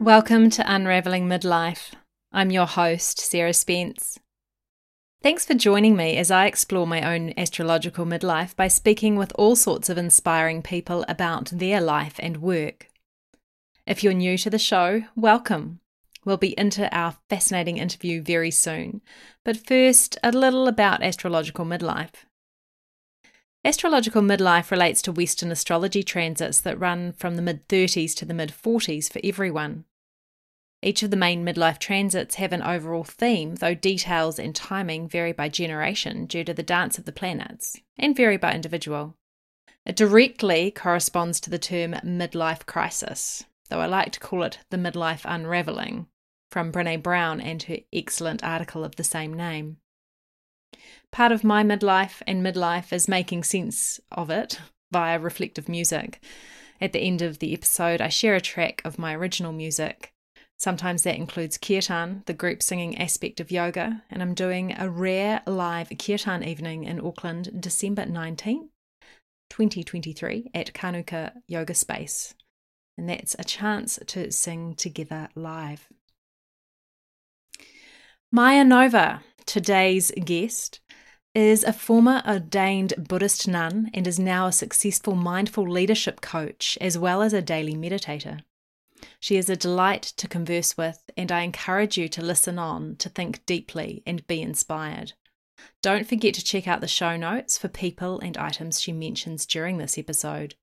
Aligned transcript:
Welcome 0.00 0.48
to 0.52 0.64
Unraveling 0.66 1.28
Midlife. 1.28 1.92
I'm 2.32 2.50
your 2.50 2.64
host, 2.64 3.18
Sarah 3.18 3.52
Spence. 3.52 4.18
Thanks 5.22 5.44
for 5.44 5.52
joining 5.52 5.94
me 5.94 6.16
as 6.16 6.30
I 6.30 6.46
explore 6.46 6.86
my 6.86 7.14
own 7.14 7.34
astrological 7.36 8.06
midlife 8.06 8.56
by 8.56 8.66
speaking 8.66 9.16
with 9.16 9.30
all 9.34 9.56
sorts 9.56 9.90
of 9.90 9.98
inspiring 9.98 10.62
people 10.62 11.04
about 11.06 11.50
their 11.52 11.82
life 11.82 12.14
and 12.18 12.38
work. 12.38 12.88
If 13.86 14.02
you're 14.02 14.14
new 14.14 14.38
to 14.38 14.48
the 14.48 14.58
show, 14.58 15.02
welcome. 15.16 15.80
We'll 16.24 16.38
be 16.38 16.58
into 16.58 16.88
our 16.96 17.16
fascinating 17.28 17.76
interview 17.76 18.22
very 18.22 18.50
soon, 18.50 19.02
but 19.44 19.66
first, 19.66 20.16
a 20.22 20.32
little 20.32 20.66
about 20.66 21.02
astrological 21.02 21.66
midlife. 21.66 22.24
Astrological 23.66 24.22
midlife 24.22 24.70
relates 24.70 25.02
to 25.02 25.12
Western 25.12 25.52
astrology 25.52 26.02
transits 26.02 26.58
that 26.60 26.80
run 26.80 27.12
from 27.12 27.36
the 27.36 27.42
mid 27.42 27.68
30s 27.68 28.14
to 28.14 28.24
the 28.24 28.32
mid 28.32 28.48
40s 28.50 29.12
for 29.12 29.20
everyone. 29.22 29.84
Each 30.82 31.02
of 31.02 31.10
the 31.10 31.16
main 31.16 31.44
midlife 31.44 31.78
transits 31.78 32.36
have 32.36 32.52
an 32.52 32.62
overall 32.62 33.04
theme, 33.04 33.56
though 33.56 33.74
details 33.74 34.38
and 34.38 34.54
timing 34.54 35.08
vary 35.08 35.32
by 35.32 35.50
generation 35.50 36.24
due 36.24 36.42
to 36.44 36.54
the 36.54 36.62
dance 36.62 36.98
of 36.98 37.04
the 37.04 37.12
planets, 37.12 37.78
and 37.98 38.16
vary 38.16 38.38
by 38.38 38.54
individual. 38.54 39.14
It 39.84 39.96
directly 39.96 40.70
corresponds 40.70 41.38
to 41.40 41.50
the 41.50 41.58
term 41.58 41.92
midlife 42.04 42.64
crisis, 42.64 43.44
though 43.68 43.80
I 43.80 43.86
like 43.86 44.12
to 44.12 44.20
call 44.20 44.42
it 44.42 44.58
the 44.70 44.78
midlife 44.78 45.22
unravelling, 45.24 46.06
from 46.50 46.72
Brene 46.72 47.02
Brown 47.02 47.42
and 47.42 47.62
her 47.64 47.78
excellent 47.92 48.42
article 48.42 48.82
of 48.82 48.96
the 48.96 49.04
same 49.04 49.34
name. 49.34 49.76
Part 51.10 51.32
of 51.32 51.44
my 51.44 51.62
midlife 51.62 52.22
and 52.26 52.42
midlife 52.42 52.90
is 52.92 53.06
making 53.06 53.44
sense 53.44 54.00
of 54.10 54.30
it 54.30 54.60
via 54.90 55.18
reflective 55.18 55.68
music. 55.68 56.22
At 56.80 56.92
the 56.92 57.00
end 57.00 57.20
of 57.20 57.38
the 57.38 57.52
episode, 57.52 58.00
I 58.00 58.08
share 58.08 58.34
a 58.34 58.40
track 58.40 58.80
of 58.84 58.98
my 58.98 59.14
original 59.14 59.52
music 59.52 60.14
Sometimes 60.60 61.04
that 61.04 61.16
includes 61.16 61.56
kirtan, 61.56 62.22
the 62.26 62.34
group 62.34 62.62
singing 62.62 62.98
aspect 62.98 63.40
of 63.40 63.50
yoga, 63.50 64.02
and 64.10 64.20
I'm 64.20 64.34
doing 64.34 64.74
a 64.78 64.90
rare 64.90 65.40
live 65.46 65.90
kirtan 65.98 66.44
evening 66.44 66.84
in 66.84 67.00
Auckland, 67.00 67.62
December 67.62 68.04
19th, 68.04 68.68
2023, 69.48 70.50
at 70.52 70.74
Kanuka 70.74 71.32
Yoga 71.46 71.72
Space. 71.72 72.34
And 72.98 73.08
that's 73.08 73.34
a 73.38 73.44
chance 73.44 73.98
to 74.08 74.30
sing 74.30 74.74
together 74.74 75.30
live. 75.34 75.88
Maya 78.30 78.62
Nova, 78.62 79.22
today's 79.46 80.10
guest, 80.10 80.80
is 81.34 81.64
a 81.64 81.72
former 81.72 82.22
ordained 82.28 82.92
Buddhist 83.08 83.48
nun 83.48 83.90
and 83.94 84.06
is 84.06 84.18
now 84.18 84.46
a 84.46 84.52
successful 84.52 85.14
mindful 85.14 85.66
leadership 85.66 86.20
coach 86.20 86.76
as 86.82 86.98
well 86.98 87.22
as 87.22 87.32
a 87.32 87.40
daily 87.40 87.74
meditator. 87.74 88.42
She 89.18 89.36
is 89.36 89.48
a 89.48 89.56
delight 89.56 90.02
to 90.16 90.28
converse 90.28 90.76
with, 90.76 91.10
and 91.16 91.30
I 91.30 91.40
encourage 91.40 91.96
you 91.96 92.08
to 92.08 92.22
listen 92.22 92.58
on, 92.58 92.96
to 92.96 93.08
think 93.08 93.44
deeply, 93.46 94.02
and 94.06 94.26
be 94.26 94.40
inspired. 94.40 95.12
Don't 95.82 96.06
forget 96.06 96.34
to 96.34 96.44
check 96.44 96.66
out 96.66 96.80
the 96.80 96.88
show 96.88 97.16
notes 97.16 97.58
for 97.58 97.68
people 97.68 98.18
and 98.20 98.36
items 98.36 98.80
she 98.80 98.92
mentions 98.92 99.46
during 99.46 99.78
this 99.78 99.98
episode. 99.98 100.54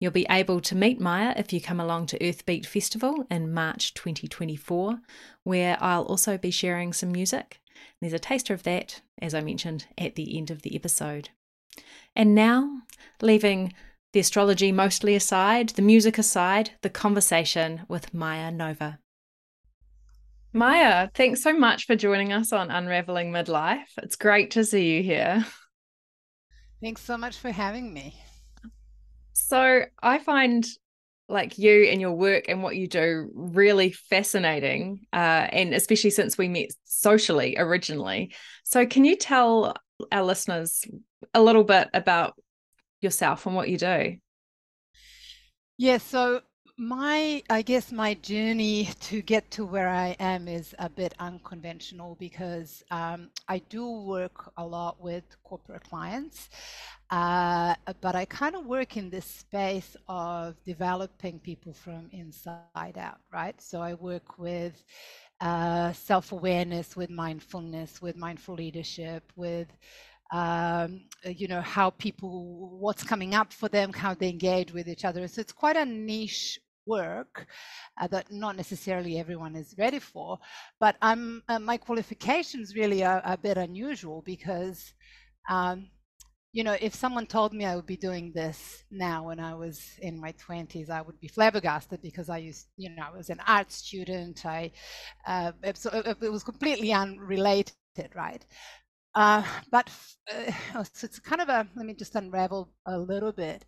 You'll 0.00 0.12
be 0.12 0.26
able 0.30 0.60
to 0.60 0.74
meet 0.74 1.00
Maya 1.00 1.34
if 1.36 1.52
you 1.52 1.60
come 1.60 1.80
along 1.80 2.06
to 2.06 2.18
Earthbeat 2.18 2.66
Festival 2.66 3.26
in 3.30 3.52
March 3.52 3.94
2024, 3.94 5.00
where 5.44 5.76
I'll 5.80 6.02
also 6.02 6.38
be 6.38 6.50
sharing 6.50 6.92
some 6.92 7.12
music. 7.12 7.60
There's 8.00 8.12
a 8.12 8.18
taster 8.18 8.54
of 8.54 8.64
that, 8.64 9.02
as 9.20 9.34
I 9.34 9.40
mentioned, 9.40 9.86
at 9.96 10.14
the 10.14 10.36
end 10.36 10.50
of 10.50 10.62
the 10.62 10.74
episode. 10.74 11.30
And 12.14 12.34
now, 12.34 12.82
leaving 13.20 13.72
the 14.12 14.20
astrology 14.20 14.72
mostly 14.72 15.14
aside, 15.14 15.70
the 15.70 15.82
music 15.82 16.18
aside, 16.18 16.70
the 16.82 16.90
conversation 16.90 17.82
with 17.88 18.14
Maya 18.14 18.50
Nova. 18.50 18.98
Maya, 20.52 21.08
thanks 21.14 21.42
so 21.42 21.52
much 21.52 21.84
for 21.84 21.94
joining 21.94 22.32
us 22.32 22.52
on 22.52 22.70
Unraveling 22.70 23.30
Midlife. 23.30 23.86
It's 24.02 24.16
great 24.16 24.52
to 24.52 24.64
see 24.64 24.96
you 24.96 25.02
here. 25.02 25.44
Thanks 26.80 27.02
so 27.02 27.18
much 27.18 27.36
for 27.36 27.50
having 27.50 27.92
me. 27.92 28.14
So, 29.34 29.82
I 30.02 30.18
find 30.18 30.66
like 31.28 31.58
you 31.58 31.84
and 31.84 32.00
your 32.00 32.12
work 32.12 32.46
and 32.48 32.62
what 32.62 32.76
you 32.76 32.88
do 32.88 33.30
really 33.34 33.90
fascinating, 33.90 35.06
uh, 35.12 35.16
and 35.52 35.74
especially 35.74 36.10
since 36.10 36.38
we 36.38 36.48
met 36.48 36.70
socially 36.84 37.56
originally. 37.58 38.32
So, 38.64 38.86
can 38.86 39.04
you 39.04 39.16
tell 39.16 39.76
our 40.10 40.22
listeners 40.22 40.84
a 41.34 41.42
little 41.42 41.64
bit 41.64 41.88
about 41.92 42.34
yourself 43.00 43.46
and 43.46 43.54
what 43.54 43.68
you 43.68 43.78
do? 43.78 44.16
Yeah, 45.76 45.98
so 45.98 46.42
my 46.80 47.42
i 47.50 47.60
guess 47.60 47.90
my 47.90 48.14
journey 48.14 48.88
to 49.00 49.20
get 49.20 49.50
to 49.50 49.64
where 49.64 49.88
i 49.88 50.14
am 50.20 50.46
is 50.46 50.76
a 50.78 50.88
bit 50.88 51.12
unconventional 51.18 52.16
because 52.20 52.84
um, 52.92 53.28
i 53.48 53.58
do 53.68 53.90
work 53.90 54.52
a 54.58 54.64
lot 54.64 55.00
with 55.02 55.24
corporate 55.42 55.82
clients 55.82 56.50
uh, 57.10 57.74
but 58.00 58.14
i 58.14 58.24
kind 58.26 58.54
of 58.54 58.64
work 58.64 58.96
in 58.96 59.10
this 59.10 59.24
space 59.24 59.96
of 60.08 60.54
developing 60.64 61.40
people 61.40 61.72
from 61.72 62.08
inside 62.12 62.96
out 62.96 63.18
right 63.32 63.60
so 63.60 63.82
i 63.82 63.94
work 63.94 64.38
with 64.38 64.84
uh, 65.40 65.92
self-awareness 65.92 66.94
with 66.94 67.10
mindfulness 67.10 68.00
with 68.00 68.14
mindful 68.14 68.54
leadership 68.54 69.32
with 69.34 69.66
um, 70.30 71.02
uh, 71.24 71.30
you 71.30 71.48
know 71.48 71.60
how 71.60 71.90
people 71.90 72.78
what's 72.78 73.02
coming 73.02 73.34
up 73.34 73.52
for 73.52 73.68
them 73.68 73.92
how 73.92 74.14
they 74.14 74.28
engage 74.28 74.72
with 74.72 74.88
each 74.88 75.04
other. 75.04 75.26
So 75.28 75.40
it's 75.40 75.52
quite 75.52 75.76
a 75.76 75.84
niche 75.84 76.58
work 76.88 77.46
uh, 78.00 78.08
that 78.08 78.32
not 78.32 78.56
necessarily 78.56 79.18
everyone 79.18 79.54
is 79.54 79.74
ready 79.78 79.98
for 79.98 80.38
but 80.80 80.96
i'm 81.02 81.42
uh, 81.48 81.58
my 81.58 81.76
qualifications 81.76 82.74
really 82.74 83.04
are 83.04 83.20
a 83.24 83.36
bit 83.36 83.58
unusual 83.58 84.22
because 84.24 84.94
um, 85.50 85.86
you 86.52 86.64
know 86.64 86.76
if 86.80 86.94
someone 86.94 87.26
told 87.26 87.52
me 87.52 87.64
i 87.66 87.76
would 87.76 87.86
be 87.86 87.96
doing 87.96 88.32
this 88.34 88.82
now 88.90 89.26
when 89.26 89.38
i 89.38 89.54
was 89.54 89.82
in 90.00 90.18
my 90.18 90.32
20s 90.32 90.88
i 90.88 91.02
would 91.02 91.20
be 91.20 91.28
flabbergasted 91.28 92.00
because 92.00 92.30
i 92.30 92.38
used 92.38 92.66
you 92.76 92.88
know 92.88 93.02
i 93.06 93.16
was 93.16 93.28
an 93.28 93.40
art 93.46 93.70
student. 93.70 94.46
I 94.46 94.72
uh, 95.26 95.52
it, 95.62 95.78
it 96.22 96.32
was 96.32 96.42
completely 96.42 96.92
unrelated 96.92 97.74
right 98.14 98.44
uh, 99.20 99.42
but 99.70 99.90
uh, 100.32 100.52
oh, 100.76 100.84
so 100.92 101.04
it's 101.06 101.18
kind 101.18 101.40
of 101.40 101.48
a 101.48 101.66
let 101.76 101.86
me 101.86 101.94
just 101.94 102.14
unravel 102.14 102.68
a 102.86 102.98
little 102.98 103.32
bit. 103.32 103.64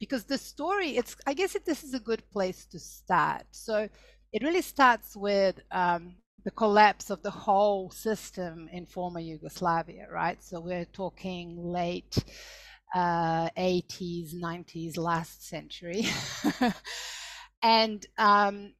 Because 0.00 0.24
the 0.24 0.38
story 0.38 0.96
it's 0.96 1.16
i 1.26 1.34
guess 1.34 1.54
it, 1.54 1.64
this 1.66 1.84
is 1.84 1.94
a 1.94 2.00
good 2.00 2.22
place 2.30 2.66
to 2.72 2.78
start. 2.78 3.44
So 3.50 3.88
it 4.32 4.42
really 4.42 4.62
starts 4.62 5.16
with 5.16 5.60
um, 5.70 6.16
the 6.44 6.50
collapse 6.52 7.10
of 7.10 7.22
the 7.22 7.30
whole 7.30 7.90
system 7.90 8.68
in 8.72 8.86
former 8.86 9.20
yugoslavia 9.20 10.06
right? 10.12 10.42
So 10.42 10.60
we're 10.60 10.86
talking 10.86 11.56
late 11.58 12.16
uh, 12.94 13.48
80s 13.56 14.34
90s 14.34 14.96
last 14.96 15.46
century. 15.48 16.06
And 17.62 18.06
um, 18.18 18.74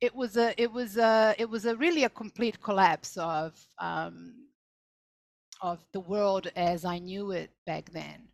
it 0.00 0.14
was 0.14 0.36
a 0.36 0.60
it 0.60 0.72
was 0.72 0.96
a 0.96 1.34
it 1.38 1.48
was 1.48 1.64
a 1.66 1.76
really 1.76 2.04
a 2.04 2.08
complete 2.08 2.60
collapse 2.62 3.16
of 3.16 3.54
um, 3.78 4.34
of 5.60 5.84
the 5.92 6.00
world 6.00 6.50
as 6.56 6.84
I 6.84 6.98
knew 6.98 7.32
it 7.32 7.50
back 7.66 7.90
then. 7.92 8.28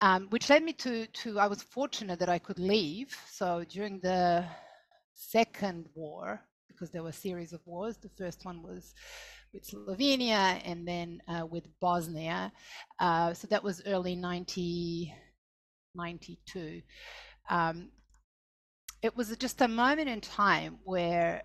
Um, 0.00 0.28
which 0.30 0.48
led 0.48 0.62
me 0.62 0.72
to, 0.74 1.06
to, 1.06 1.40
I 1.40 1.48
was 1.48 1.62
fortunate 1.62 2.20
that 2.20 2.28
I 2.28 2.38
could 2.38 2.58
leave. 2.58 3.16
So 3.30 3.64
during 3.68 3.98
the 4.00 4.44
second 5.14 5.86
war, 5.94 6.40
because 6.68 6.90
there 6.90 7.02
were 7.02 7.08
a 7.08 7.12
series 7.12 7.52
of 7.52 7.60
wars, 7.66 7.96
the 7.96 8.10
first 8.16 8.44
one 8.44 8.62
was 8.62 8.94
with 9.52 9.68
Slovenia 9.68 10.60
and 10.64 10.86
then 10.86 11.20
uh, 11.26 11.44
with 11.46 11.64
Bosnia. 11.80 12.52
Uh, 13.00 13.34
so 13.34 13.48
that 13.48 13.64
was 13.64 13.82
early 13.86 14.16
1992. 14.16 16.82
Um, 17.50 17.90
it 19.02 19.16
was 19.16 19.36
just 19.36 19.60
a 19.60 19.68
moment 19.68 20.08
in 20.08 20.20
time 20.20 20.78
where 20.84 21.42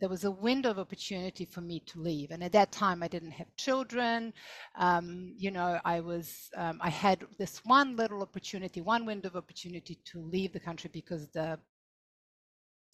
there 0.00 0.08
was 0.08 0.24
a 0.24 0.30
window 0.30 0.70
of 0.70 0.78
opportunity 0.78 1.44
for 1.44 1.60
me 1.60 1.80
to 1.80 2.00
leave. 2.00 2.30
And 2.30 2.42
at 2.42 2.52
that 2.52 2.72
time 2.72 3.02
i 3.02 3.08
didn't 3.08 3.32
have 3.32 3.54
children. 3.56 4.32
Um, 4.76 5.34
you 5.36 5.50
know 5.50 5.80
i 5.84 6.00
was 6.00 6.50
um, 6.56 6.78
i 6.80 6.90
had 6.90 7.24
this 7.38 7.60
one 7.64 7.96
little 7.96 8.22
opportunity 8.22 8.80
one 8.80 9.06
window 9.06 9.28
of 9.28 9.36
opportunity 9.36 9.98
to 10.10 10.18
leave 10.20 10.52
the 10.52 10.60
country 10.60 10.90
because 10.92 11.28
the 11.30 11.58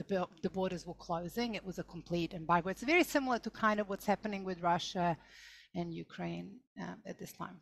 the, 0.07 0.29
the 0.45 0.51
borders 0.51 0.87
were 0.87 0.95
closing. 0.95 1.57
It 1.57 1.65
was 1.67 1.81
a 1.81 1.83
complete 1.83 2.33
embargo. 2.33 2.69
It's 2.69 2.85
very 2.85 3.03
similar 3.03 3.41
to 3.41 3.51
kind 3.51 3.81
of 3.81 3.89
what's 3.89 4.07
happening 4.07 4.45
with 4.45 4.63
russia 4.63 5.17
and 5.75 5.93
ukraine 5.93 6.49
um, 6.81 6.99
at 7.05 7.19
this 7.19 7.33
time. 7.33 7.61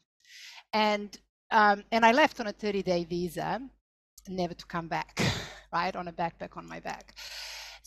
And 0.72 1.16
um, 1.50 1.84
and 1.92 2.04
i 2.04 2.12
left 2.12 2.40
on 2.40 2.48
a 2.48 2.52
30 2.52 2.82
day 2.82 3.04
visa 3.04 3.60
never 4.28 4.54
to 4.54 4.66
come 4.66 4.88
back 4.88 5.20
right 5.72 5.94
on 5.94 6.08
a 6.08 6.12
backpack 6.12 6.56
on 6.56 6.66
my 6.68 6.80
back 6.80 7.14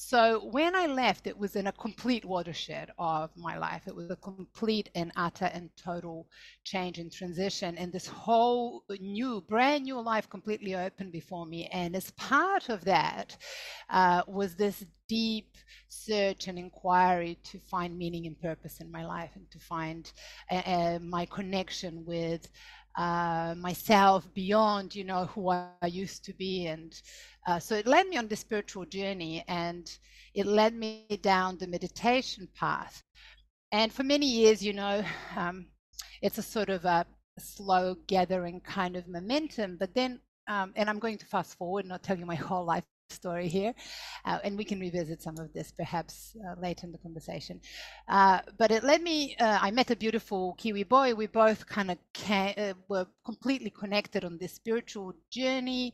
So 0.10 0.40
when 0.44 0.76
I 0.76 0.88
left, 0.88 1.28
it 1.28 1.38
was 1.38 1.56
in 1.56 1.68
a 1.68 1.72
complete 1.72 2.26
watershed 2.26 2.90
of 2.98 3.30
my 3.38 3.60
life. 3.60 3.84
It 3.86 3.96
was 3.96 4.10
a 4.10 4.16
complete 4.16 4.90
and 4.96 5.12
utter 5.16 5.52
and 5.54 5.70
total 5.78 6.26
change 6.64 6.98
and 6.98 7.12
transition. 7.12 7.78
And 7.78 7.94
this 7.94 8.08
whole 8.08 8.86
new, 9.00 9.42
brand 9.42 9.84
new 9.84 10.02
life 10.02 10.28
completely 10.28 10.74
opened 10.74 11.12
before 11.12 11.46
me. 11.46 11.70
And 11.72 11.96
as 11.96 12.10
part 12.10 12.70
of 12.70 12.86
that 12.86 13.38
uh, 13.92 14.24
was 14.26 14.56
this 14.56 14.84
deep 15.08 15.56
search 15.90 16.48
and 16.48 16.58
inquiry 16.58 17.38
to 17.44 17.60
find 17.60 17.96
meaning 17.96 18.26
and 18.26 18.40
purpose 18.42 18.80
in 18.80 18.92
my 18.92 19.06
life 19.06 19.32
and 19.36 19.50
to 19.52 19.60
find 19.60 20.12
uh, 20.50 20.62
uh, 20.66 21.00
my 21.04 21.28
connection 21.28 22.04
with 22.04 22.48
uh, 23.00 23.56
myself 23.58 24.28
beyond, 24.34 24.94
you 24.94 25.06
know, 25.06 25.26
who 25.28 25.50
I 25.50 25.88
used 25.88 26.26
to 26.26 26.34
be. 26.34 26.68
And 26.68 27.02
uh, 27.48 27.58
so 27.58 27.76
it 27.76 27.88
led 27.88 28.10
me 28.10 28.18
on 28.18 28.28
the 28.28 28.36
spiritual 28.36 28.84
journey 28.84 29.42
and 29.48 29.90
it 30.34 30.46
led 30.46 30.76
me 30.76 31.08
down 31.22 31.58
the 31.58 31.68
meditation 31.68 32.50
path. 32.60 33.02
And 33.72 33.94
for 33.94 34.04
many 34.04 34.26
years, 34.26 34.62
you 34.62 34.74
know, 34.74 35.02
um, 35.38 35.68
it's 36.22 36.40
a 36.40 36.44
sort 36.44 36.70
of 36.70 36.84
a 36.84 37.06
slow 37.40 37.96
gathering 38.08 38.60
kind 38.60 38.98
of 38.98 39.08
momentum. 39.08 39.78
But 39.80 39.96
then, 39.96 40.20
um, 40.50 40.74
and 40.76 40.90
I'm 40.90 41.00
going 41.00 41.18
to 41.20 41.26
fast 41.26 41.58
forward 41.58 41.86
not 41.86 42.04
tell 42.04 42.20
you 42.20 42.26
my 42.26 42.36
whole 42.36 42.66
life 42.66 42.84
story 43.12 43.48
here, 43.48 43.74
uh, 44.26 44.40
and 44.44 44.58
we 44.58 44.64
can 44.64 44.80
revisit 44.80 45.22
some 45.22 45.38
of 45.38 45.52
this 45.54 45.72
perhaps 45.72 46.36
uh, 46.46 46.60
later 46.60 46.86
in 46.86 46.92
the 46.92 46.98
conversation. 46.98 47.60
Uh, 48.08 48.40
but 48.58 48.72
it 48.72 48.84
led 48.84 49.02
me. 49.02 49.36
Uh, 49.40 49.60
I 49.62 49.72
met 49.72 49.92
a 49.92 49.96
beautiful 49.96 50.56
Kiwi 50.58 50.84
boy. 50.84 51.14
We 51.14 51.28
both 51.28 51.68
kind 51.68 51.92
of 51.92 51.98
uh, 52.30 52.74
were 52.88 53.08
completely 53.26 53.70
connected 53.70 54.24
on 54.24 54.38
this 54.38 54.54
spiritual 54.54 55.14
journey. 55.32 55.94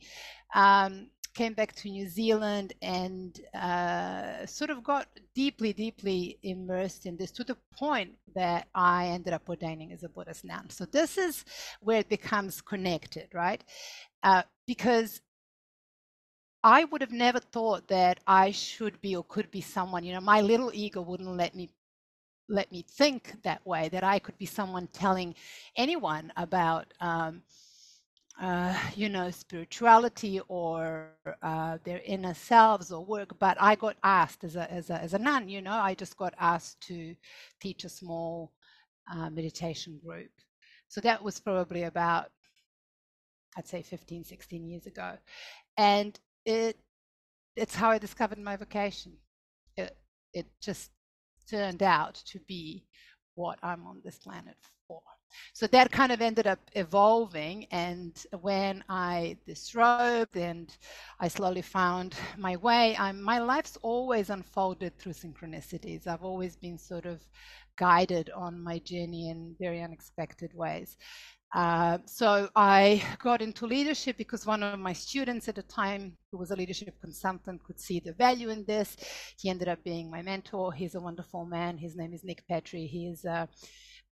Um, 0.54 1.08
came 1.34 1.52
back 1.52 1.74
to 1.74 1.90
New 1.90 2.08
Zealand 2.08 2.72
and 2.80 3.38
uh, 3.54 4.46
sort 4.46 4.70
of 4.70 4.82
got 4.82 5.06
deeply, 5.34 5.74
deeply 5.74 6.38
immersed 6.42 7.04
in 7.04 7.18
this 7.18 7.30
to 7.32 7.44
the 7.44 7.58
point 7.78 8.12
that 8.34 8.68
I 8.74 9.08
ended 9.08 9.34
up 9.34 9.46
ordaining 9.46 9.92
as 9.92 10.02
a 10.02 10.08
Buddhist 10.08 10.46
nun. 10.46 10.70
So 10.70 10.86
this 10.86 11.18
is 11.18 11.44
where 11.80 11.98
it 11.98 12.08
becomes 12.08 12.62
connected, 12.62 13.28
right? 13.34 13.62
because 14.66 15.20
I 16.66 16.82
would 16.82 17.00
have 17.00 17.12
never 17.12 17.38
thought 17.38 17.86
that 17.86 18.18
I 18.26 18.50
should 18.50 19.00
be 19.00 19.14
or 19.14 19.22
could 19.22 19.52
be 19.52 19.60
someone. 19.60 20.02
You 20.02 20.14
know, 20.14 20.20
my 20.20 20.40
little 20.40 20.72
ego 20.74 21.00
wouldn't 21.00 21.36
let 21.36 21.54
me 21.54 21.70
let 22.48 22.72
me 22.72 22.82
think 22.82 23.40
that 23.44 23.64
way. 23.64 23.88
That 23.88 24.02
I 24.02 24.18
could 24.18 24.36
be 24.36 24.46
someone 24.46 24.88
telling 24.88 25.36
anyone 25.76 26.32
about, 26.36 26.92
um, 27.00 27.42
uh, 28.40 28.76
you 28.96 29.08
know, 29.08 29.30
spirituality 29.30 30.40
or 30.48 31.10
uh, 31.40 31.78
their 31.84 32.00
inner 32.04 32.34
selves 32.34 32.90
or 32.90 33.04
work. 33.04 33.38
But 33.38 33.56
I 33.60 33.76
got 33.76 33.96
asked 34.02 34.42
as 34.42 34.56
a 34.56 34.68
as 34.68 34.90
a 34.90 35.00
as 35.00 35.14
a 35.14 35.20
nun. 35.20 35.48
You 35.48 35.62
know, 35.62 35.78
I 35.90 35.94
just 35.94 36.16
got 36.16 36.34
asked 36.36 36.80
to 36.88 37.14
teach 37.60 37.84
a 37.84 37.88
small 37.88 38.50
uh, 39.12 39.30
meditation 39.30 40.00
group. 40.04 40.32
So 40.88 41.00
that 41.02 41.22
was 41.22 41.38
probably 41.38 41.84
about 41.84 42.32
I'd 43.56 43.68
say 43.68 43.82
15, 43.82 44.24
16 44.24 44.66
years 44.66 44.86
ago. 44.86 45.12
And 45.78 46.18
it 46.46 46.78
it's 47.56 47.74
how 47.74 47.90
I 47.90 47.98
discovered 47.98 48.38
my 48.38 48.56
vocation. 48.56 49.12
It 49.76 49.96
it 50.32 50.46
just 50.60 50.90
turned 51.50 51.82
out 51.82 52.14
to 52.26 52.40
be 52.46 52.86
what 53.34 53.58
I'm 53.62 53.86
on 53.86 54.00
this 54.04 54.18
planet 54.18 54.56
for. 54.88 55.02
So 55.52 55.66
that 55.68 55.90
kind 55.90 56.12
of 56.12 56.20
ended 56.20 56.46
up 56.46 56.60
evolving. 56.74 57.66
And 57.70 58.12
when 58.40 58.84
I 58.88 59.36
disrobed 59.46 60.36
and 60.36 60.74
I 61.20 61.28
slowly 61.28 61.62
found 61.62 62.14
my 62.38 62.56
way, 62.56 62.96
I'm, 62.98 63.20
my 63.22 63.38
life's 63.38 63.76
always 63.82 64.30
unfolded 64.30 64.98
through 64.98 65.12
synchronicities. 65.12 66.06
I've 66.06 66.24
always 66.24 66.56
been 66.56 66.78
sort 66.78 67.06
of 67.06 67.20
guided 67.76 68.30
on 68.30 68.62
my 68.62 68.78
journey 68.78 69.28
in 69.30 69.54
very 69.60 69.82
unexpected 69.82 70.54
ways. 70.54 70.96
Uh, 71.54 71.98
so 72.06 72.48
I 72.54 73.02
got 73.22 73.40
into 73.40 73.66
leadership 73.66 74.18
because 74.18 74.46
one 74.46 74.62
of 74.62 74.78
my 74.78 74.92
students 74.92 75.48
at 75.48 75.54
the 75.54 75.62
time, 75.62 76.16
who 76.30 76.38
was 76.38 76.50
a 76.50 76.56
leadership 76.56 77.00
consultant, 77.00 77.62
could 77.64 77.80
see 77.80 78.00
the 78.00 78.12
value 78.12 78.50
in 78.50 78.64
this. 78.64 78.96
He 79.38 79.48
ended 79.48 79.68
up 79.68 79.82
being 79.84 80.10
my 80.10 80.22
mentor. 80.22 80.72
He's 80.72 80.96
a 80.96 81.00
wonderful 81.00 81.46
man. 81.46 81.78
His 81.78 81.96
name 81.96 82.12
is 82.12 82.24
Nick 82.24 82.46
Petrie. 82.48 82.86
He 82.86 83.06
is, 83.06 83.24
uh, 83.24 83.46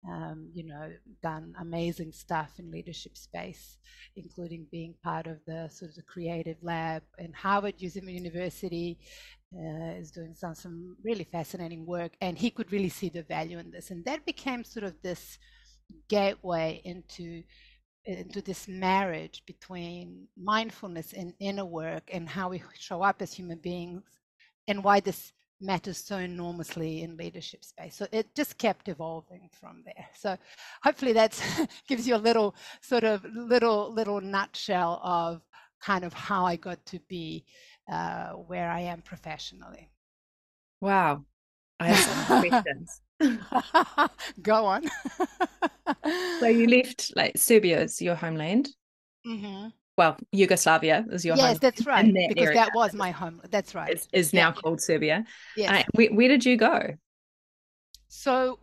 um, 0.09 0.51
you 0.55 0.65
know, 0.65 0.91
done 1.23 1.55
amazing 1.61 2.13
stuff 2.13 2.53
in 2.59 2.71
leadership 2.71 3.17
space, 3.17 3.79
including 4.17 4.67
being 4.71 4.95
part 5.03 5.27
of 5.27 5.39
the 5.47 5.69
sort 5.71 5.91
of 5.91 5.97
the 5.97 6.03
creative 6.03 6.59
lab 6.63 7.03
in 7.19 7.33
Harvard 7.33 7.75
University. 7.81 8.99
Uh, 9.57 9.95
is 10.01 10.11
doing 10.11 10.35
some, 10.35 10.53
some 10.53 10.97
really 11.05 11.23
fascinating 11.23 11.87
work, 11.87 12.13
and 12.21 12.37
he 12.37 12.51
could 12.51 12.73
really 12.73 12.89
see 12.89 13.09
the 13.09 13.23
value 13.23 13.57
in 13.57 13.71
this, 13.71 13.93
and 13.93 14.05
that 14.05 14.27
became 14.27 14.65
sort 14.65 14.83
of 14.83 14.95
this 15.01 15.39
gateway 16.09 16.81
into 16.85 17.43
into 18.07 18.43
this 18.43 18.69
marriage 18.69 19.43
between 19.47 20.29
mindfulness 20.37 21.15
and 21.15 21.33
inner 21.41 21.65
work 21.65 22.11
and 22.13 22.29
how 22.29 22.51
we 22.51 22.63
show 22.79 23.01
up 23.03 23.23
as 23.23 23.33
human 23.33 23.59
beings 23.59 24.03
and 24.69 24.85
why 24.85 25.01
this 25.01 25.33
matters 25.61 25.99
so 25.99 26.19
enormously 26.19 27.03
in 27.03 27.17
leadership 27.17 27.65
space. 27.65 27.97
So 27.97 28.07
it 28.13 28.35
just 28.35 28.59
kept 28.59 28.89
evolving 28.89 29.49
from 29.53 29.83
there. 29.85 30.07
So 30.15 30.37
hopefully 30.83 31.13
that 31.15 31.41
gives 31.89 32.07
you 32.07 32.17
a 32.17 32.27
little 32.29 32.55
sort 32.83 33.05
of 33.05 33.25
little 33.25 33.93
little 33.93 34.21
nutshell 34.21 35.01
of 35.03 35.43
kind 35.81 36.05
of 36.05 36.15
how 36.15 36.47
i 36.47 36.57
got 36.57 36.85
to 36.87 36.99
be 37.09 37.45
uh, 37.91 38.31
where 38.31 38.71
i 38.71 38.81
am 38.81 39.03
professionally. 39.03 39.91
Wow. 40.81 41.25
I 41.81 41.89
have 41.89 42.29
some 42.29 42.41
questions 42.51 43.01
Go 44.43 44.67
on. 44.67 44.85
so 46.41 46.47
you 46.47 46.67
left 46.77 47.13
like 47.17 47.37
Serbia 47.37 47.83
is 47.83 48.01
your 48.01 48.15
homeland. 48.15 48.69
Mm-hmm. 49.27 49.69
Well, 49.97 50.17
Yugoslavia 50.33 51.05
is 51.11 51.25
your 51.25 51.37
yes, 51.37 51.59
that's 51.61 51.87
right. 51.87 52.05
That 52.05 52.29
because 52.29 52.49
area. 52.49 52.59
that 52.59 52.71
was 52.75 52.95
my 52.95 53.11
home. 53.11 53.41
That's 53.51 53.75
right. 53.75 53.93
Is, 53.93 54.09
is 54.13 54.33
now 54.33 54.49
yeah. 54.49 54.53
called 54.53 54.81
Serbia. 54.81 55.25
Yes. 55.57 55.71
Uh, 55.71 55.83
where, 55.93 56.09
where 56.09 56.29
did 56.29 56.45
you 56.45 56.57
go? 56.57 56.95
So 58.09 58.59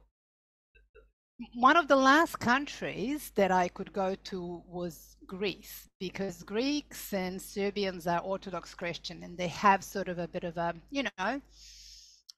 one 1.56 1.78
of 1.78 1.88
the 1.88 1.96
last 1.96 2.40
countries 2.40 3.32
that 3.36 3.52
I 3.52 3.68
could 3.70 3.94
go 3.94 4.16
to 4.26 4.62
was 4.68 5.16
Greece 5.26 5.90
because 6.00 6.44
Greeks 6.44 7.14
and 7.14 7.42
Serbians 7.42 8.08
are 8.08 8.20
Orthodox 8.20 8.74
Christian 8.74 9.24
and 9.24 9.38
they 9.38 9.48
have 9.48 9.84
sort 9.84 10.10
of 10.10 10.20
a 10.20 10.28
bit 10.28 10.44
of 10.44 10.58
a, 10.58 10.74
you 10.90 11.04
know, 11.04 11.42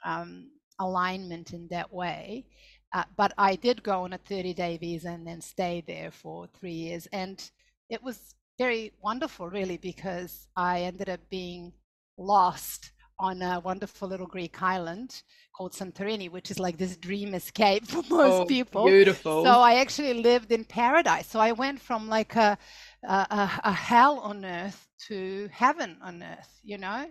um, 0.06 0.50
alignment 0.80 1.54
in 1.54 1.68
that 1.70 1.92
way. 1.92 2.46
Uh, 2.94 3.04
but 3.16 3.34
I 3.38 3.56
did 3.56 3.82
go 3.82 4.04
on 4.04 4.14
a 4.14 4.18
30 4.18 4.54
day 4.54 4.78
visa 4.78 5.10
and 5.10 5.26
then 5.26 5.42
stay 5.42 5.84
there 5.86 6.12
for 6.12 6.48
three 6.60 6.74
years. 6.74 7.08
And 7.12 7.44
it 7.90 8.04
was 8.04 8.36
very 8.58 8.92
wonderful, 9.02 9.50
really, 9.50 9.78
because 9.78 10.48
I 10.56 10.82
ended 10.82 11.10
up 11.10 11.22
being 11.30 11.74
lost 12.18 12.92
on 13.20 13.42
a 13.42 13.60
wonderful 13.60 14.08
little 14.08 14.28
Greek 14.28 14.62
island 14.62 15.24
called 15.56 15.72
Santorini, 15.74 16.30
which 16.30 16.52
is 16.52 16.60
like 16.60 16.78
this 16.78 16.98
dream 16.98 17.34
escape 17.34 17.88
for 17.88 18.04
most 18.10 18.42
oh, 18.42 18.46
people. 18.46 18.86
Beautiful. 18.86 19.44
So 19.44 19.52
I 19.52 19.76
actually 19.76 20.14
lived 20.14 20.52
in 20.52 20.64
paradise. 20.66 21.28
So 21.28 21.40
I 21.40 21.52
went 21.52 21.80
from 21.80 22.10
like 22.10 22.36
a, 22.36 22.58
a, 23.08 23.50
a 23.64 23.72
hell 23.72 24.20
on 24.20 24.46
earth 24.46 24.88
to 25.08 25.50
heaven 25.52 25.98
on 26.02 26.24
earth, 26.24 26.60
you 26.64 26.78
know? 26.78 27.08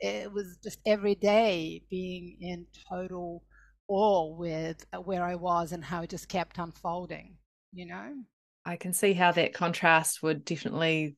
it 0.00 0.32
was 0.32 0.56
just 0.62 0.78
every 0.86 1.14
day 1.14 1.82
being 1.90 2.36
in 2.40 2.66
total 2.88 3.42
awe 3.88 4.34
with 4.34 4.84
uh, 4.92 4.98
where 4.98 5.24
I 5.24 5.34
was 5.34 5.72
and 5.72 5.84
how 5.84 6.02
it 6.02 6.10
just 6.10 6.28
kept 6.28 6.58
unfolding, 6.58 7.36
you 7.72 7.86
know? 7.86 8.14
I 8.64 8.76
can 8.76 8.92
see 8.92 9.12
how 9.12 9.32
that 9.32 9.52
contrast 9.52 10.22
would 10.22 10.44
definitely 10.44 11.16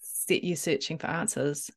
set 0.00 0.44
you 0.44 0.56
searching 0.56 0.98
for 0.98 1.06
answers. 1.06 1.70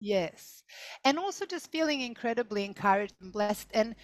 Yes. 0.00 0.62
And 1.04 1.18
also 1.18 1.46
just 1.46 1.72
feeling 1.72 2.00
incredibly 2.00 2.64
encouraged 2.64 3.14
and 3.20 3.32
blessed. 3.32 3.68
And 3.72 3.94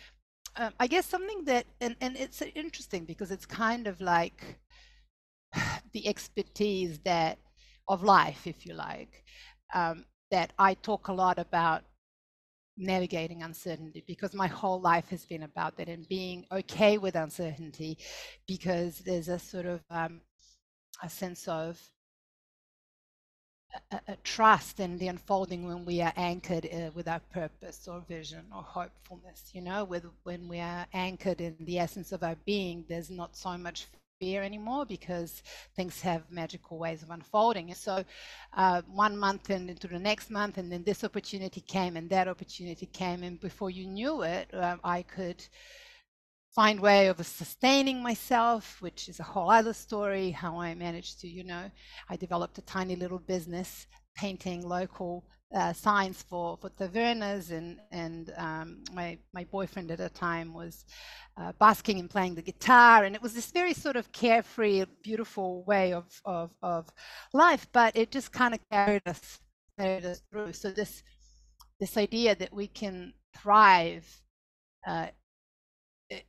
um, 0.56 0.72
I 0.80 0.86
guess 0.86 1.06
something 1.06 1.44
that, 1.44 1.66
and, 1.80 1.96
and 2.00 2.16
it's 2.16 2.42
interesting 2.42 3.04
because 3.04 3.30
it's 3.30 3.46
kind 3.46 3.86
of 3.86 4.00
like 4.00 4.58
the 5.92 6.06
expertise 6.06 6.98
that 7.00 7.38
of 7.88 8.02
life, 8.02 8.46
if 8.46 8.66
you 8.66 8.74
like. 8.74 9.24
Um, 9.74 10.04
that 10.30 10.52
I 10.58 10.74
talk 10.74 11.08
a 11.08 11.12
lot 11.12 11.38
about 11.38 11.84
navigating 12.76 13.42
uncertainty 13.42 14.02
because 14.06 14.34
my 14.34 14.46
whole 14.46 14.80
life 14.80 15.08
has 15.10 15.26
been 15.26 15.42
about 15.42 15.76
that 15.76 15.88
and 15.88 16.08
being 16.08 16.46
okay 16.50 16.96
with 16.98 17.14
uncertainty 17.14 17.98
because 18.46 19.00
there's 19.00 19.28
a 19.28 19.38
sort 19.38 19.66
of 19.66 19.80
um, 19.90 20.22
a 21.02 21.08
sense 21.08 21.46
of 21.48 21.78
a, 23.90 24.00
a, 24.08 24.16
trust 24.24 24.80
in 24.80 24.96
the 24.98 25.08
unfolding 25.08 25.66
when 25.66 25.84
we 25.84 26.00
are 26.00 26.12
anchored 26.16 26.66
uh, 26.72 26.90
with 26.94 27.08
our 27.08 27.20
purpose 27.32 27.86
or 27.86 28.02
vision 28.08 28.44
or 28.54 28.62
hopefulness 28.62 29.50
you 29.52 29.60
know 29.60 29.84
with 29.84 30.06
when 30.22 30.48
we 30.48 30.58
are 30.58 30.86
anchored 30.94 31.42
in 31.42 31.56
the 31.60 31.78
essence 31.78 32.10
of 32.10 32.22
our 32.22 32.36
being 32.46 32.84
there's 32.88 33.10
not 33.10 33.36
so 33.36 33.56
much 33.58 33.86
fear 34.22 34.44
anymore 34.44 34.86
because 34.86 35.42
things 35.74 36.00
have 36.00 36.22
magical 36.30 36.78
ways 36.78 37.02
of 37.02 37.10
unfolding. 37.10 37.74
So, 37.74 38.04
uh, 38.62 38.82
one 38.86 39.16
month 39.18 39.50
and 39.50 39.68
into 39.68 39.88
the 39.88 39.98
next 39.98 40.30
month, 40.30 40.58
and 40.58 40.70
then 40.70 40.84
this 40.84 41.02
opportunity 41.02 41.60
came, 41.60 41.96
and 41.96 42.08
that 42.10 42.28
opportunity 42.28 42.86
came, 42.86 43.24
and 43.24 43.40
before 43.40 43.70
you 43.70 43.84
knew 43.84 44.22
it, 44.22 44.46
uh, 44.54 44.76
I 44.84 45.02
could 45.02 45.40
find 46.54 46.78
way 46.78 47.08
of 47.08 47.26
sustaining 47.26 48.00
myself, 48.00 48.80
which 48.80 49.08
is 49.08 49.18
a 49.18 49.30
whole 49.32 49.50
other 49.50 49.72
story. 49.72 50.30
How 50.30 50.60
I 50.60 50.72
managed 50.74 51.18
to, 51.22 51.26
you 51.28 51.42
know, 51.42 51.64
I 52.08 52.14
developed 52.16 52.58
a 52.58 52.62
tiny 52.76 52.94
little 52.94 53.18
business 53.34 53.88
painting 54.14 54.60
local 54.76 55.24
uh, 55.54 55.72
signs 55.72 56.22
for 56.22 56.56
for 56.56 56.70
tavernas, 56.70 57.50
and 57.50 57.78
and 57.90 58.32
um, 58.36 58.84
my 58.92 59.18
my 59.32 59.44
boyfriend 59.44 59.90
at 59.90 59.98
the 59.98 60.08
time 60.08 60.54
was 60.54 60.84
uh, 61.36 61.52
basking 61.58 61.98
and 62.00 62.10
playing 62.10 62.34
the 62.34 62.42
guitar, 62.42 63.04
and 63.04 63.14
it 63.14 63.22
was 63.22 63.34
this 63.34 63.50
very 63.50 63.74
sort 63.74 63.96
of 63.96 64.10
carefree, 64.12 64.84
beautiful 65.02 65.62
way 65.64 65.92
of 65.92 66.20
of, 66.24 66.50
of 66.62 66.90
life. 67.32 67.66
But 67.72 67.96
it 67.96 68.10
just 68.10 68.32
kind 68.32 68.54
of 68.54 68.60
carried 68.70 69.02
us 69.06 69.40
carried 69.78 70.04
us 70.04 70.22
through. 70.30 70.52
So 70.52 70.70
this 70.70 71.02
this 71.80 71.96
idea 71.96 72.34
that 72.36 72.52
we 72.52 72.66
can 72.68 73.12
thrive 73.34 74.06
uh, 74.86 75.08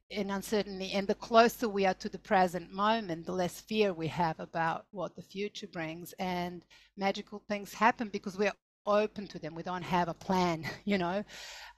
in 0.10 0.32
uncertainty, 0.32 0.92
and 0.94 1.08
the 1.08 1.15
closer 1.15 1.68
we 1.70 1.86
are 1.86 1.94
to 1.96 2.10
the 2.10 2.20
present 2.20 2.72
moment, 2.72 3.25
the 3.25 3.32
less 3.32 3.62
fear 3.62 3.94
we 3.94 4.08
have 4.08 4.39
about 4.39 4.86
what 4.92 5.15
the 5.15 5.22
future 5.22 5.68
brings, 5.68 6.13
and 6.20 6.65
magical 6.98 7.44
things 7.48 7.74
happen 7.74 8.10
because 8.10 8.38
we're 8.38 8.53
open 8.85 9.27
to 9.27 9.39
them. 9.39 9.55
We 9.55 9.63
don't 9.63 9.83
have 9.83 10.07
a 10.07 10.13
plan, 10.13 10.63
you 10.85 10.97
know, 10.97 11.23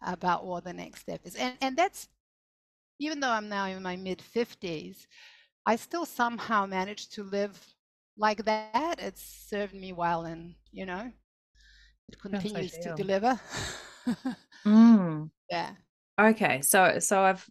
about 0.02 0.46
what 0.46 0.64
the 0.64 0.74
next 0.74 1.02
step 1.02 1.22
is, 1.24 1.36
and 1.36 1.56
and 1.62 1.78
that's 1.78 2.08
even 3.00 3.20
though 3.20 3.30
I'm 3.30 3.50
now 3.50 3.66
in 3.66 3.84
my 3.84 3.96
mid 3.96 4.22
50s, 4.36 5.06
I 5.66 5.76
still 5.76 6.06
somehow 6.06 6.66
managed 6.66 7.14
to 7.16 7.24
live 7.24 7.60
like 8.18 8.46
that. 8.46 9.00
It's 9.00 9.22
served 9.50 9.74
me 9.74 9.94
well, 9.94 10.24
and 10.24 10.56
you 10.72 10.86
know, 10.86 11.12
it 12.10 12.20
continues 12.20 12.74
to 12.80 12.94
deliver. 12.96 13.40
mm. 14.66 15.30
Yeah. 15.52 15.74
Okay, 16.20 16.62
so 16.62 16.98
so 16.98 17.22
I've 17.22 17.46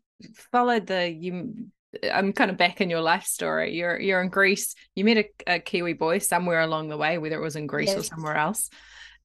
followed 0.51 0.89
the 0.89 1.09
you. 1.09 1.69
I'm 2.13 2.33
kind 2.33 2.51
of 2.51 2.57
back 2.57 2.81
in 2.81 2.91
your 2.91 3.01
life 3.01 3.25
story. 3.25 3.77
You're 3.77 4.01
you're 4.01 4.21
in 4.21 4.31
Greece. 4.31 4.75
You 4.97 5.05
met 5.05 5.19
a, 5.19 5.55
a 5.55 5.59
Kiwi 5.61 5.93
boy 5.93 6.19
somewhere 6.19 6.61
along 6.61 6.89
the 6.89 6.97
way, 6.97 7.19
whether 7.19 7.37
it 7.37 7.45
was 7.45 7.55
in 7.55 7.69
Greece 7.69 7.91
yes. 7.91 7.99
or 7.99 8.03
somewhere 8.03 8.37
else, 8.37 8.69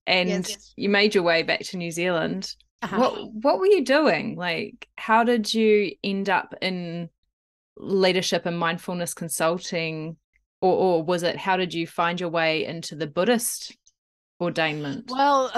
and 0.10 0.30
yes, 0.30 0.50
yes. 0.50 0.74
you 0.76 0.90
made 0.90 1.14
your 1.14 1.24
way 1.24 1.44
back 1.44 1.62
to 1.62 1.78
New 1.78 1.92
Zealand. 1.92 2.56
Uh-huh. 2.82 2.98
What 2.98 3.34
what 3.34 3.60
were 3.60 3.68
you 3.68 3.86
doing? 3.86 4.36
Like, 4.36 4.88
how 4.98 5.24
did 5.24 5.54
you 5.54 5.92
end 6.04 6.30
up 6.30 6.56
in 6.62 7.10
leadership 7.78 8.46
and 8.46 8.58
mindfulness 8.58 9.14
consulting, 9.14 10.18
or 10.62 10.74
or 10.74 11.04
was 11.04 11.24
it 11.24 11.38
how 11.38 11.58
did 11.58 11.74
you 11.74 11.86
find 11.86 12.20
your 12.20 12.30
way 12.30 12.66
into 12.66 12.96
the 12.96 13.08
Buddhist 13.08 13.78
ordainment? 14.42 15.10
Well, 15.10 15.52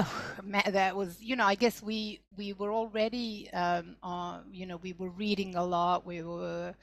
that 0.67 0.95
was 0.95 1.21
you 1.21 1.35
know 1.35 1.45
I 1.45 1.55
guess 1.55 1.81
we 1.81 2.21
we 2.37 2.53
were 2.53 2.73
already 2.73 3.49
um, 3.53 3.95
uh, 4.03 4.39
you 4.51 4.65
know 4.65 4.77
we 4.77 4.93
were 4.93 5.11
reading 5.11 5.55
a 5.55 5.63
lot. 5.63 6.05
We 6.05 6.23
were 6.23 6.75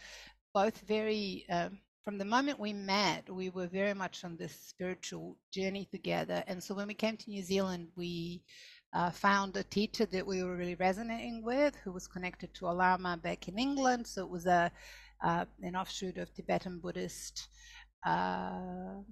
both 0.54 0.78
very. 0.80 1.44
Um, 1.50 1.78
from 2.08 2.16
the 2.16 2.24
moment 2.24 2.58
we 2.58 2.72
met, 2.72 3.28
we 3.28 3.50
were 3.50 3.66
very 3.66 3.92
much 3.92 4.24
on 4.24 4.34
this 4.38 4.58
spiritual 4.66 5.36
journey 5.52 5.86
together. 5.90 6.42
And 6.46 6.64
so 6.64 6.74
when 6.74 6.86
we 6.86 6.94
came 6.94 7.18
to 7.18 7.30
New 7.30 7.42
Zealand, 7.42 7.88
we 7.96 8.40
uh, 8.94 9.10
found 9.10 9.54
a 9.58 9.62
teacher 9.62 10.06
that 10.06 10.26
we 10.26 10.42
were 10.42 10.56
really 10.56 10.76
resonating 10.76 11.44
with, 11.44 11.76
who 11.84 11.92
was 11.92 12.08
connected 12.08 12.54
to 12.54 12.68
a 12.68 12.72
Lama 12.72 13.18
back 13.18 13.46
in 13.46 13.58
England. 13.58 14.06
So 14.06 14.22
it 14.24 14.30
was 14.30 14.46
a 14.46 14.72
uh, 15.22 15.44
an 15.62 15.76
offshoot 15.76 16.16
of 16.16 16.32
Tibetan 16.32 16.78
Buddhist 16.78 17.46
uh, 18.06 19.02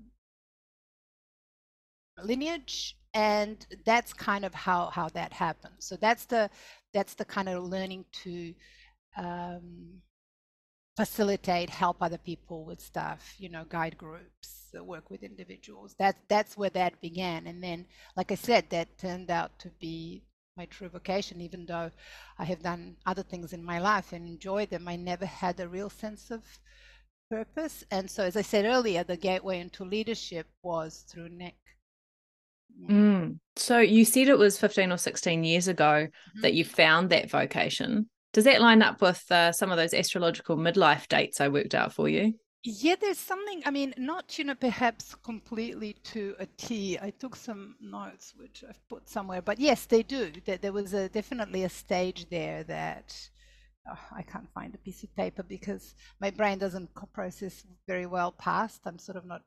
lineage, 2.25 2.97
and 3.13 3.59
that's 3.85 4.15
kind 4.15 4.43
of 4.43 4.55
how 4.55 4.89
how 4.89 5.11
that 5.11 5.35
happened. 5.35 5.75
So 5.81 5.97
that's 5.97 6.25
the 6.25 6.49
that's 6.95 7.13
the 7.13 7.27
kind 7.27 7.51
of 7.51 7.63
learning 7.63 8.07
to 8.25 8.55
um, 9.19 10.01
facilitate, 10.97 11.71
help 11.71 11.99
other 12.01 12.19
people 12.19 12.65
with 12.65 12.81
stuff, 12.81 13.35
you 13.39 13.49
know, 13.49 13.65
guide 13.69 13.99
groups, 13.99 14.71
uh, 14.77 14.83
work 14.83 15.11
with 15.11 15.23
individuals. 15.23 15.95
That 15.99 16.17
that's 16.29 16.57
where 16.57 16.71
that 16.71 17.01
began, 17.01 17.47
and 17.47 17.63
then, 17.63 17.87
like 18.17 18.33
I 18.33 18.37
said, 18.37 18.71
that 18.71 18.99
turned 18.99 19.31
out 19.31 19.59
to 19.61 19.71
be 19.79 20.25
my 20.57 20.65
true 20.67 20.89
vocation. 20.89 21.41
Even 21.41 21.67
though 21.67 21.91
I 22.39 22.45
have 22.45 22.63
done 22.63 22.97
other 23.05 23.23
things 23.23 23.53
in 23.53 23.63
my 23.63 23.79
life 23.79 24.13
and 24.13 24.27
enjoyed 24.27 24.71
them, 24.71 24.89
I 24.89 24.97
never 24.97 25.27
had 25.27 25.61
a 25.61 25.69
real 25.69 25.91
sense 25.91 26.31
of 26.31 26.43
purpose. 27.31 27.85
And 27.91 28.11
so, 28.11 28.25
as 28.25 28.37
I 28.37 28.43
said 28.43 28.65
earlier, 28.65 29.05
the 29.05 29.17
gateway 29.17 29.61
into 29.61 29.85
leadership 29.85 30.47
was 30.63 31.05
through 31.09 31.29
Nick. 31.29 31.57
Mm. 32.91 33.39
So 33.57 33.79
you 33.79 34.05
said 34.05 34.29
it 34.29 34.39
was 34.39 34.59
15 34.59 34.93
or 34.93 34.99
16 34.99 35.45
years 35.45 35.69
ago 35.69 36.09
mm-hmm. 36.09 36.41
that 36.43 36.55
you 36.55 36.65
found 36.65 37.11
that 37.11 37.31
vocation. 37.31 38.09
Does 38.37 38.45
that 38.45 38.61
line 38.61 38.83
up 38.83 39.01
with 39.01 39.33
uh, 39.33 39.51
some 39.51 39.71
of 39.71 39.79
those 39.79 39.95
astrological 39.95 40.59
midlife 40.59 41.09
dates 41.09 41.41
I 41.41 41.49
worked 41.49 41.75
out 41.75 41.95
for 41.95 42.07
you? 42.07 42.35
Yeah, 42.65 42.97
there's 43.01 43.17
something, 43.17 43.63
I 43.65 43.71
mean, 43.71 43.95
not, 43.97 44.39
you 44.39 44.45
know, 44.45 44.55
perhaps 44.55 45.15
completely 45.15 45.95
to 46.13 46.35
a 46.39 46.45
T. 46.45 46.99
I 47.01 47.09
took 47.19 47.35
some 47.35 47.77
notes 47.81 48.35
which 48.37 48.63
I've 48.69 48.87
put 48.91 49.09
somewhere, 49.09 49.41
but 49.41 49.59
yes, 49.59 49.87
they 49.87 50.03
do. 50.03 50.33
That 50.45 50.61
there 50.61 50.75
was 50.75 50.93
a, 50.93 51.09
definitely 51.09 51.65
a 51.65 51.71
stage 51.71 52.29
there 52.29 52.63
that 52.65 53.19
oh, 53.91 53.99
I 54.15 54.21
can't 54.21 54.53
find 54.53 54.75
a 54.75 54.85
piece 54.85 55.03
of 55.03 55.17
paper 55.17 55.43
because 55.43 55.95
my 56.21 56.29
brain 56.29 56.59
doesn't 56.59 56.91
process 57.15 57.65
very 57.89 58.05
well 58.05 58.33
past. 58.33 58.83
I'm 58.85 58.99
sort 58.99 59.17
of 59.17 59.25
not. 59.25 59.41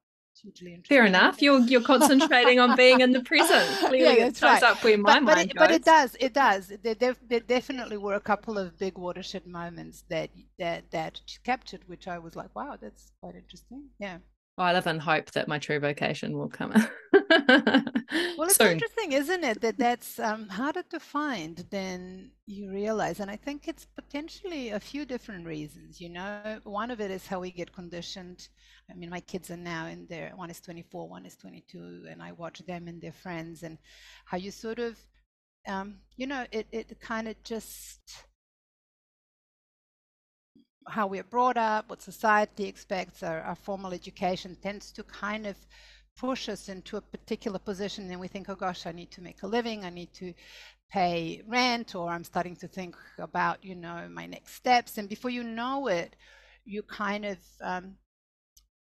Fair 0.88 1.06
enough. 1.06 1.42
You're 1.42 1.60
you're 1.62 1.82
concentrating 1.82 2.60
on 2.60 2.76
being 2.76 3.02
in 3.02 3.12
the 3.12 3.22
present. 3.22 3.68
Clearly, 3.80 4.20
yeah, 4.20 4.26
it 4.28 4.38
shows 4.38 4.44
right. 4.44 4.64
up 4.64 4.84
where 4.84 4.98
my 4.98 5.20
but, 5.20 5.26
but 5.26 5.36
mind 5.36 5.52
it, 5.52 5.56
goes. 5.56 5.68
But 5.68 5.72
it 5.72 5.84
does. 5.84 6.16
It 6.20 6.34
does. 6.34 6.74
There, 6.82 6.96
def- 6.96 7.28
there, 7.28 7.40
definitely 7.40 7.98
were 7.98 8.16
a 8.16 8.20
couple 8.20 8.58
of 8.58 8.78
big 8.78 8.98
watershed 8.98 9.46
moments 9.46 10.04
that 10.10 10.30
that 10.58 10.90
that 10.92 11.22
captured, 11.44 11.82
which 11.88 12.08
I 12.08 12.20
was 12.20 12.36
like, 12.36 12.56
wow, 12.56 12.78
that's 12.82 13.12
quite 13.22 13.36
interesting. 13.36 13.86
Yeah. 14.00 14.20
Well, 14.58 14.68
I 14.68 14.74
live 14.74 14.88
in 14.88 15.00
hope 15.00 15.32
that 15.32 15.48
my 15.48 15.58
true 15.58 15.80
vocation 15.80 16.38
will 16.38 16.50
come. 16.50 16.74
well, 18.38 18.48
it's 18.50 18.60
interesting, 18.60 19.12
isn't 19.12 19.44
it, 19.44 19.62
that 19.62 19.78
that's 19.78 20.20
um, 20.20 20.50
harder 20.50 20.84
to 20.90 21.00
find 21.00 21.64
than 21.70 22.32
you 22.48 22.72
realize, 22.72 23.20
and 23.20 23.30
I 23.30 23.36
think 23.36 23.68
it's 23.68 23.86
potentially 23.86 24.70
a 24.70 24.80
few 24.80 25.06
different 25.06 25.46
reasons. 25.46 26.02
You 26.02 26.10
know, 26.10 26.60
one 26.64 26.90
of 26.90 27.00
it 27.00 27.12
is 27.12 27.28
how 27.28 27.40
we 27.40 27.52
get 27.52 27.72
conditioned 27.72 28.50
I 28.90 28.96
mean, 28.96 29.10
my 29.10 29.20
kids 29.20 29.52
are 29.52 29.58
now 29.58 29.88
in 29.88 30.08
their 30.08 30.32
one 30.36 30.50
is 30.50 30.60
24, 30.62 31.08
one 31.08 31.26
is 31.26 31.36
22, 31.36 32.08
and 32.10 32.22
I 32.22 32.32
watch 32.32 32.60
them 32.60 32.88
and 32.88 33.02
their 33.02 33.12
friends, 33.12 33.64
and 33.64 33.78
how 34.26 34.38
you 34.38 34.52
sort 34.52 34.80
of, 34.80 34.98
um, 35.68 35.98
you 36.18 36.28
know, 36.28 36.46
it 36.52 36.68
it 36.72 37.00
kind 37.00 37.28
of 37.28 37.42
just 37.44 38.02
how 40.88 41.06
we're 41.06 41.24
brought 41.24 41.58
up, 41.58 41.90
what 41.90 42.02
society 42.02 42.66
expects, 42.66 43.22
our, 43.22 43.42
our 43.42 43.56
formal 43.56 43.94
education 43.94 44.58
tends 44.62 44.92
to 44.94 45.04
kind 45.04 45.46
of 45.46 45.56
push 46.20 46.50
us 46.50 46.70
into 46.70 46.98
a 46.98 47.02
particular 47.02 47.60
position, 47.60 48.12
and 48.12 48.20
we 48.20 48.28
think, 48.28 48.50
oh 48.50 48.56
gosh, 48.56 48.86
I 48.86 48.92
need 48.92 49.12
to 49.12 49.22
make 49.22 49.42
a 49.44 49.48
living, 49.48 49.86
I 49.86 49.90
need 49.90 50.12
to 50.16 50.34
pay 50.92 51.42
rent, 51.48 51.96
or 51.96 52.10
I'm 52.10 52.24
starting 52.24 52.56
to 52.58 52.68
think 52.68 52.96
about, 53.18 53.64
you 53.64 53.76
know, 53.76 54.08
my 54.12 54.26
next 54.26 54.54
steps, 54.56 54.98
and 54.98 55.08
before 55.08 55.32
you 55.32 55.44
know 55.44 55.88
it, 55.88 56.16
you 56.66 56.84
kind 56.84 57.26
of 57.26 57.38
um, 57.62 57.96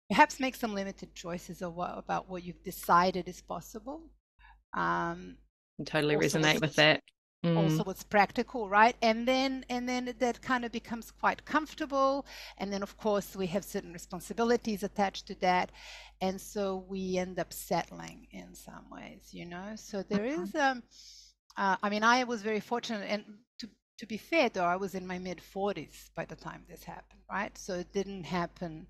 perhaps 0.10 0.40
make 0.40 0.56
some 0.56 0.74
limited 0.74 1.14
choices 1.14 1.62
of 1.62 1.76
what, 1.76 1.98
about 1.98 2.30
what 2.30 2.44
you've 2.44 2.64
decided 2.64 3.28
is 3.28 3.42
possible. 3.42 4.02
Um, 4.74 5.38
totally 5.86 6.16
resonate 6.16 6.60
with 6.60 6.76
that. 6.76 7.02
Mm. 7.48 7.58
Also, 7.58 7.84
what's 7.84 8.04
practical, 8.04 8.70
right? 8.70 8.96
And 9.02 9.28
then, 9.28 9.66
and 9.70 9.88
then 9.88 10.14
that 10.20 10.42
kind 10.42 10.66
of 10.66 10.72
becomes 10.72 11.12
quite 11.12 11.46
comfortable. 11.46 12.26
And 12.58 12.72
then, 12.72 12.84
of 12.84 12.98
course, 12.98 13.36
we 13.36 13.48
have 13.48 13.64
certain 13.64 13.94
responsibilities 13.94 14.84
attached 14.84 15.28
to 15.28 15.36
that, 15.42 15.72
and 16.22 16.40
so 16.40 16.86
we 16.88 17.18
end 17.18 17.40
up 17.40 17.54
settling 17.54 18.28
in 18.32 18.54
some 18.54 18.86
ways, 18.92 19.30
you 19.32 19.46
know. 19.46 19.74
So 19.76 20.04
there 20.04 20.26
is, 20.26 20.54
um, 20.56 20.84
uh, 21.58 21.78
I 21.82 21.90
mean, 21.90 22.04
I 22.04 22.24
was 22.24 22.42
very 22.42 22.60
fortunate, 22.60 23.08
and 23.10 23.24
to 23.60 23.70
to 24.00 24.06
be 24.06 24.18
fair, 24.18 24.50
though, 24.50 24.66
I 24.66 24.76
was 24.76 24.96
in 24.96 25.08
my 25.08 25.20
mid 25.20 25.42
40s 25.56 26.10
by 26.16 26.26
the 26.26 26.36
time 26.36 26.64
this 26.68 26.84
happened, 26.84 27.22
right? 27.30 27.58
So 27.58 27.76
it 27.76 27.94
didn't 27.94 28.26
happen 28.26 28.88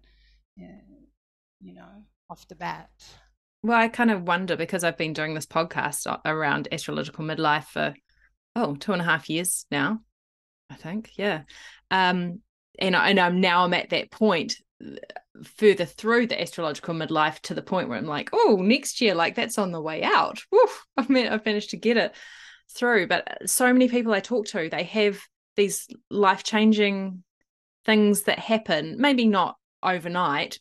you 1.59 1.73
know, 1.73 2.03
off 2.29 2.47
the 2.47 2.55
bat. 2.55 2.89
Well, 3.63 3.77
I 3.77 3.87
kind 3.87 4.11
of 4.11 4.27
wonder 4.27 4.55
because 4.55 4.83
I've 4.83 4.97
been 4.97 5.13
doing 5.13 5.33
this 5.33 5.45
podcast 5.45 6.05
around 6.25 6.67
astrological 6.71 7.25
midlife 7.25 7.65
for 7.65 7.95
oh 8.57 8.75
two 8.75 8.93
and 8.93 9.01
a 9.01 9.05
half 9.05 9.29
years 9.29 9.65
now, 9.71 9.99
I 10.69 10.75
think. 10.75 11.11
Yeah, 11.15 11.43
um, 11.91 12.41
and 12.79 12.95
I, 12.95 13.09
and 13.09 13.19
I'm 13.19 13.41
now 13.41 13.63
I'm 13.63 13.73
at 13.73 13.89
that 13.91 14.11
point 14.11 14.55
further 15.43 15.85
through 15.85 16.27
the 16.27 16.41
astrological 16.41 16.95
midlife 16.95 17.39
to 17.41 17.53
the 17.53 17.61
point 17.61 17.89
where 17.89 17.97
I'm 17.97 18.05
like, 18.05 18.29
oh, 18.33 18.57
next 18.61 19.01
year, 19.01 19.15
like 19.15 19.35
that's 19.35 19.57
on 19.57 19.71
the 19.71 19.81
way 19.81 20.03
out. 20.03 20.39
Woof, 20.51 20.85
I've 20.97 21.09
mean, 21.09 21.27
I've 21.27 21.45
managed 21.45 21.71
to 21.71 21.77
get 21.77 21.97
it 21.97 22.15
through. 22.73 23.07
But 23.07 23.49
so 23.49 23.71
many 23.71 23.87
people 23.87 24.13
I 24.13 24.19
talk 24.19 24.47
to, 24.47 24.69
they 24.69 24.83
have 24.83 25.19
these 25.55 25.87
life 26.09 26.43
changing 26.43 27.23
things 27.85 28.23
that 28.23 28.39
happen. 28.39 28.95
Maybe 28.99 29.27
not 29.27 29.55
overnight, 29.83 30.59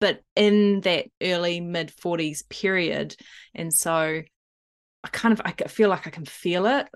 but 0.00 0.20
in 0.36 0.80
that 0.82 1.06
early 1.22 1.60
mid 1.60 1.92
40s 1.96 2.48
period. 2.48 3.16
And 3.54 3.72
so 3.72 4.22
I 5.04 5.08
kind 5.08 5.32
of 5.32 5.40
I 5.44 5.52
feel 5.68 5.88
like 5.88 6.06
I 6.06 6.10
can 6.10 6.24
feel 6.24 6.66
it. 6.66 6.88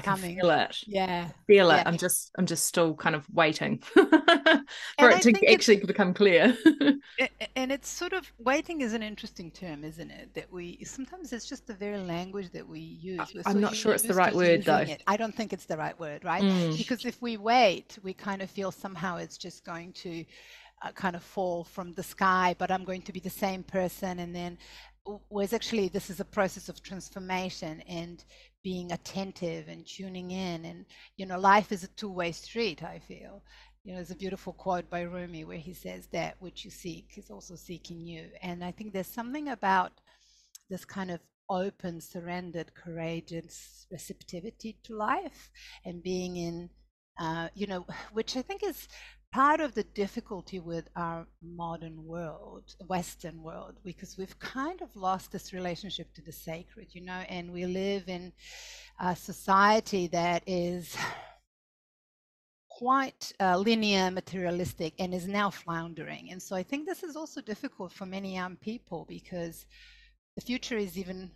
I 0.00 0.02
can 0.02 0.16
Coming. 0.16 0.36
feel 0.36 0.50
it. 0.50 0.76
Yeah. 0.86 1.28
Feel 1.46 1.70
it. 1.70 1.76
Yeah. 1.76 1.82
I'm 1.86 1.98
just 1.98 2.30
I'm 2.38 2.46
just 2.46 2.66
still 2.66 2.94
kind 2.94 3.14
of 3.14 3.26
waiting 3.32 3.78
for 3.78 4.02
and 4.98 5.12
it 5.12 5.22
to 5.22 5.52
actually 5.52 5.78
become 5.78 6.14
clear. 6.14 6.56
and 7.56 7.70
it's 7.72 7.88
sort 7.88 8.12
of 8.12 8.30
waiting 8.38 8.80
is 8.80 8.94
an 8.94 9.02
interesting 9.02 9.50
term, 9.50 9.84
isn't 9.84 10.10
it? 10.10 10.34
That 10.34 10.52
we 10.52 10.82
sometimes 10.84 11.32
it's 11.32 11.48
just 11.48 11.66
the 11.66 11.74
very 11.74 11.98
language 11.98 12.50
that 12.52 12.66
we 12.66 12.80
use. 12.80 13.20
We're 13.34 13.42
I'm 13.46 13.60
not 13.60 13.76
sure 13.76 13.92
it's 13.92 14.02
the 14.02 14.14
right 14.14 14.34
word 14.34 14.64
though. 14.64 14.78
It. 14.78 15.02
I 15.06 15.16
don't 15.16 15.34
think 15.34 15.52
it's 15.52 15.66
the 15.66 15.76
right 15.76 15.98
word, 15.98 16.24
right? 16.24 16.42
Mm. 16.42 16.76
Because 16.76 17.04
if 17.04 17.20
we 17.20 17.36
wait, 17.36 17.98
we 18.02 18.14
kind 18.14 18.42
of 18.42 18.50
feel 18.50 18.70
somehow 18.70 19.16
it's 19.16 19.36
just 19.36 19.64
going 19.64 19.92
to 19.92 20.24
uh, 20.82 20.92
kind 20.92 21.16
of 21.16 21.22
fall 21.22 21.64
from 21.64 21.92
the 21.92 22.02
sky, 22.02 22.54
but 22.58 22.70
I'm 22.70 22.84
going 22.84 23.02
to 23.02 23.12
be 23.12 23.20
the 23.20 23.30
same 23.30 23.62
person. 23.62 24.20
And 24.20 24.34
then, 24.34 24.58
whereas 25.28 25.52
actually, 25.52 25.88
this 25.88 26.10
is 26.10 26.20
a 26.20 26.24
process 26.24 26.68
of 26.68 26.82
transformation 26.82 27.82
and 27.88 28.24
being 28.62 28.92
attentive 28.92 29.68
and 29.68 29.86
tuning 29.86 30.30
in. 30.30 30.64
And, 30.64 30.84
you 31.16 31.26
know, 31.26 31.38
life 31.38 31.72
is 31.72 31.84
a 31.84 31.88
two 31.88 32.10
way 32.10 32.32
street, 32.32 32.82
I 32.82 32.98
feel. 32.98 33.42
You 33.84 33.92
know, 33.92 33.98
there's 33.98 34.10
a 34.10 34.16
beautiful 34.16 34.52
quote 34.52 34.90
by 34.90 35.02
Rumi 35.02 35.44
where 35.44 35.58
he 35.58 35.72
says 35.72 36.06
that 36.08 36.36
which 36.40 36.64
you 36.64 36.70
seek 36.70 37.14
is 37.16 37.30
also 37.30 37.56
seeking 37.56 38.00
you. 38.00 38.28
And 38.42 38.62
I 38.62 38.72
think 38.72 38.92
there's 38.92 39.06
something 39.06 39.48
about 39.48 39.92
this 40.68 40.84
kind 40.84 41.10
of 41.10 41.20
open, 41.48 42.00
surrendered, 42.00 42.74
courageous 42.74 43.86
receptivity 43.90 44.76
to 44.84 44.94
life 44.94 45.50
and 45.84 46.02
being 46.02 46.36
in, 46.36 46.70
uh, 47.18 47.48
you 47.54 47.66
know, 47.66 47.86
which 48.12 48.36
I 48.36 48.42
think 48.42 48.62
is 48.62 48.86
part 49.32 49.60
of 49.60 49.74
the 49.74 49.84
difficulty 49.84 50.58
with 50.58 50.88
our 50.96 51.26
modern 51.42 52.04
world, 52.04 52.74
Western 52.88 53.42
world, 53.42 53.76
because 53.84 54.18
we've 54.18 54.38
kind 54.38 54.82
of 54.82 54.94
lost 54.96 55.30
this 55.30 55.52
relationship 55.52 56.12
to 56.14 56.22
the 56.22 56.32
sacred, 56.32 56.88
you 56.92 57.00
know, 57.00 57.22
and 57.28 57.52
we 57.52 57.64
live 57.64 58.08
in 58.08 58.32
a 58.98 59.14
society 59.14 60.08
that 60.08 60.42
is 60.46 60.96
quite 62.68 63.32
uh, 63.38 63.56
linear, 63.56 64.10
materialistic, 64.10 64.94
and 64.98 65.14
is 65.14 65.28
now 65.28 65.50
floundering. 65.50 66.30
And 66.30 66.42
so 66.42 66.56
I 66.56 66.62
think 66.62 66.86
this 66.86 67.02
is 67.02 67.14
also 67.14 67.40
difficult 67.40 67.92
for 67.92 68.06
many 68.06 68.34
young 68.34 68.56
people 68.56 69.06
because 69.08 69.66
the 70.34 70.42
future 70.42 70.76
is 70.76 70.98
even 70.98 71.30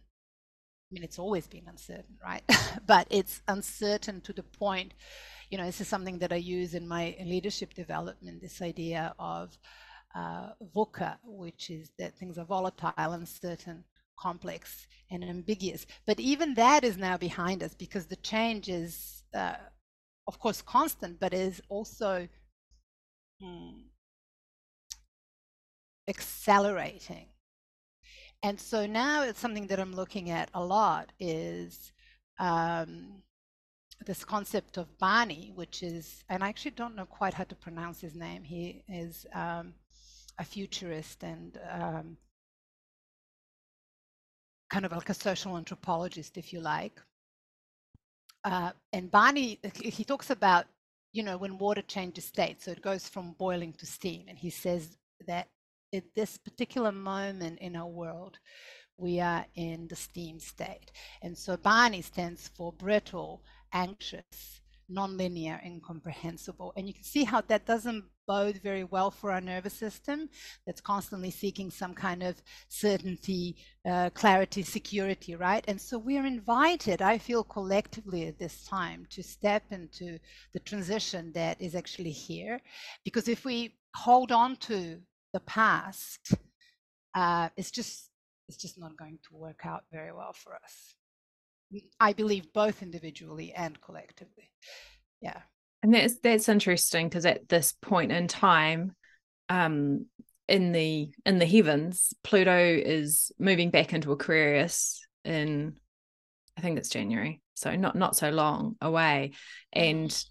I 0.91 0.95
mean, 0.95 1.03
it's 1.03 1.19
always 1.19 1.47
been 1.47 1.67
uncertain, 1.67 2.17
right? 2.23 2.43
but 2.87 3.07
it's 3.11 3.43
uncertain 3.49 4.21
to 4.21 4.33
the 4.33 4.43
point 4.43 4.95
you 5.51 5.59
know, 5.59 5.67
this 5.67 5.81
is 5.81 5.89
something 5.89 6.19
that 6.19 6.33
I 6.33 6.37
use 6.37 6.75
in 6.75 6.87
my 6.87 7.17
leadership 7.25 7.75
development, 7.75 8.41
this 8.41 8.63
idea 8.63 9.15
of 9.19 9.57
uh, 10.15 10.51
VUCA, 10.75 11.19
which 11.25 11.71
is 11.71 11.91
that 11.99 12.17
things 12.17 12.39
are 12.39 12.45
volatile, 12.45 13.13
uncertain, 13.13 13.85
complex, 14.19 14.87
and 15.11 15.25
ambiguous. 15.25 15.87
But 16.07 16.21
even 16.21 16.55
that 16.55 16.85
is 16.85 16.97
now 16.97 17.17
behind 17.17 17.63
us 17.63 17.75
because 17.75 18.07
the 18.07 18.17
change 18.17 18.69
is, 18.69 19.25
uh, 19.35 19.57
of 20.27 20.39
course, 20.39 20.63
constant, 20.63 21.19
but 21.21 21.35
is 21.35 21.61
also 21.69 22.29
hmm, 23.41 23.71
accelerating. 26.09 27.27
And 28.43 28.61
so 28.61 28.87
now 28.87 29.23
it's 29.23 29.41
something 29.41 29.67
that 29.69 29.81
I'm 29.81 29.95
looking 29.95 30.31
at 30.31 30.51
a 30.55 30.63
lot 30.63 31.13
is 31.19 31.93
um, 32.39 33.23
this 34.05 34.25
concept 34.25 34.77
of 34.77 34.99
BANI, 34.99 35.53
which 35.55 35.83
is, 35.83 36.25
and 36.29 36.43
I 36.43 36.49
actually 36.49 36.73
don't 36.73 36.97
know 36.97 37.07
quite 37.07 37.35
how 37.35 37.45
to 37.45 37.55
pronounce 37.55 38.01
his 38.01 38.15
name. 38.15 38.43
He 38.43 38.83
is 38.89 39.27
um, 39.35 39.75
a 40.39 40.45
futurist 40.45 41.23
and 41.23 41.59
um, 41.71 42.17
kind 44.71 44.85
of 44.85 44.93
like 44.93 45.09
a 45.09 45.15
social 45.15 45.57
anthropologist, 45.57 46.37
if 46.37 46.53
you 46.53 46.61
like. 46.61 47.01
Uh, 48.45 48.73
and 48.93 49.11
BANI, 49.11 49.59
he 49.75 50.05
talks 50.05 50.31
about, 50.31 50.67
you 51.13 51.23
know, 51.23 51.37
when 51.37 51.59
water 51.59 51.83
changes 51.83 52.25
state, 52.27 52.63
so 52.63 52.73
it 52.73 52.83
goes 52.83 53.09
from 53.09 53.35
boiling 53.39 53.73
to 53.75 53.87
steam. 53.87 54.27
And 54.29 54.39
he 54.39 54.51
says 54.51 54.99
that 55.27 55.49
at 55.95 56.05
this 56.15 56.37
particular 56.37 56.93
moment 56.93 57.61
in 57.61 57.77
our 57.77 57.87
world, 57.89 58.39
we 58.97 59.21
are 59.21 59.47
in 59.55 59.89
the 59.89 59.97
steam 59.97 60.39
state. 60.39 60.93
And 61.23 61.37
so 61.37 61.57
BANI 61.57 62.03
stands 62.03 62.49
for 62.49 62.73
brittle, 62.73 63.43
anxious, 63.75 64.61
nonlinear, 64.91 65.63
incomprehensible. 65.65 66.73
And 66.77 66.87
you 66.87 66.95
can 66.95 67.05
see 67.05 67.25
how 67.25 67.41
that 67.43 67.67
doesn't 67.67 68.05
bode 68.27 68.61
very 68.63 68.85
well 68.85 69.11
for 69.11 69.31
our 69.33 69.41
nervous 69.41 69.75
system 69.75 70.29
that's 70.67 70.81
constantly 70.81 71.31
seeking 71.31 71.71
some 71.71 71.95
kind 71.95 72.23
of 72.23 72.41
certainty, 72.69 73.57
uh, 73.89 74.11
clarity, 74.15 74.63
security, 74.63 75.35
right? 75.35 75.65
And 75.69 75.81
so 75.81 75.99
we're 75.99 76.27
invited, 76.27 77.03
I 77.03 77.19
feel 77.19 77.45
collectively 77.45 78.27
at 78.27 78.39
this 78.39 78.65
time, 78.65 79.07
to 79.11 79.23
step 79.23 79.65
into 79.71 80.19
the 80.53 80.61
transition 80.61 81.33
that 81.33 81.61
is 81.61 81.75
actually 81.75 82.13
here. 82.13 82.61
Because 83.05 83.29
if 83.29 83.45
we 83.45 83.75
hold 83.95 84.33
on 84.33 84.57
to 84.57 85.01
the 85.33 85.41
past, 85.41 86.35
uh, 87.15 87.49
it's 87.57 87.71
just 87.71 88.11
it's 88.49 88.59
just 88.59 88.79
not 88.79 88.97
going 88.99 89.19
to 89.27 89.37
work 89.37 89.65
out 89.65 89.85
very 89.91 90.13
well 90.13 90.35
for 90.35 90.55
us. 90.55 90.95
I 92.01 92.13
believe 92.13 92.53
both 92.53 92.83
individually 92.83 93.53
and 93.53 93.81
collectively. 93.81 94.51
Yeah. 95.21 95.41
And 95.83 95.95
that's 95.95 96.19
that's 96.21 96.49
interesting 96.49 97.09
because 97.09 97.27
at 97.27 97.49
this 97.49 97.73
point 97.73 98.13
in 98.13 98.29
time, 98.29 98.95
um, 99.49 100.07
in 100.49 100.73
the 100.73 101.11
in 101.27 101.39
the 101.39 101.47
heavens, 101.47 102.15
Pluto 102.23 102.59
is 102.59 103.33
moving 103.39 103.71
back 103.71 103.93
into 103.93 104.13
Aquarius 104.13 105.07
in 105.25 105.77
I 106.57 106.61
think 106.61 106.79
it's 106.79 106.89
January, 106.89 107.41
so 107.55 107.77
not 107.77 107.97
not 107.97 108.17
so 108.17 108.31
long 108.31 108.77
away. 108.81 109.33
And. 109.73 110.25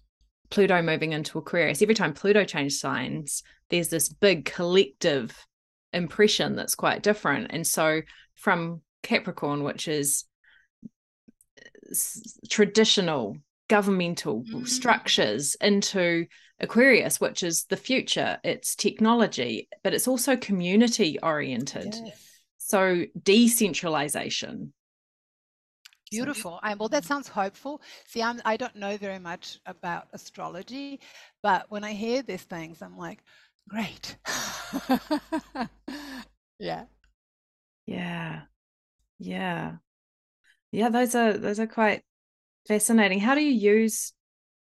Pluto 0.50 0.82
moving 0.82 1.14
into 1.14 1.38
Aquarius, 1.38 1.82
every 1.82 1.96
time 1.96 2.12
Pluto 2.12 2.44
changes 2.44 2.78
signs, 2.78 3.42
there's 3.70 3.88
this 3.88 4.08
big 4.08 4.44
collective 4.44 5.34
impression 5.92 6.54
that's 6.54 6.76
quite 6.76 7.02
different. 7.02 7.48
And 7.50 7.66
so 7.66 8.02
from 8.36 8.82
Capricorn, 9.02 9.64
which 9.64 9.88
is 9.88 10.24
traditional 12.48 13.36
governmental 13.68 14.42
mm. 14.44 14.68
structures 14.68 15.56
into 15.60 16.26
Aquarius, 16.60 17.20
which 17.20 17.42
is 17.42 17.64
the 17.64 17.76
future. 17.76 18.38
It's 18.44 18.76
technology, 18.76 19.68
but 19.82 19.94
it's 19.94 20.08
also 20.08 20.36
community 20.36 21.18
oriented. 21.22 21.94
Yes. 22.04 22.20
So 22.58 23.04
decentralization. 23.22 24.72
Beautiful. 26.10 26.60
I, 26.62 26.74
well, 26.74 26.88
that 26.90 27.04
sounds 27.04 27.28
hopeful. 27.28 27.82
See, 28.06 28.22
I'm, 28.22 28.40
I 28.44 28.56
don't 28.56 28.76
know 28.76 28.96
very 28.96 29.18
much 29.18 29.58
about 29.66 30.06
astrology, 30.12 31.00
but 31.42 31.66
when 31.70 31.82
I 31.82 31.92
hear 31.92 32.22
these 32.22 32.42
things, 32.42 32.82
I'm 32.82 32.96
like, 32.96 33.20
great. 33.68 34.16
yeah. 36.58 36.84
Yeah. 37.86 38.42
Yeah 39.18 39.72
yeah 40.74 40.88
those 40.88 41.14
are 41.14 41.32
those 41.34 41.60
are 41.60 41.66
quite 41.66 42.02
fascinating. 42.66 43.20
How 43.20 43.34
do 43.34 43.42
you 43.42 43.52
use 43.52 44.12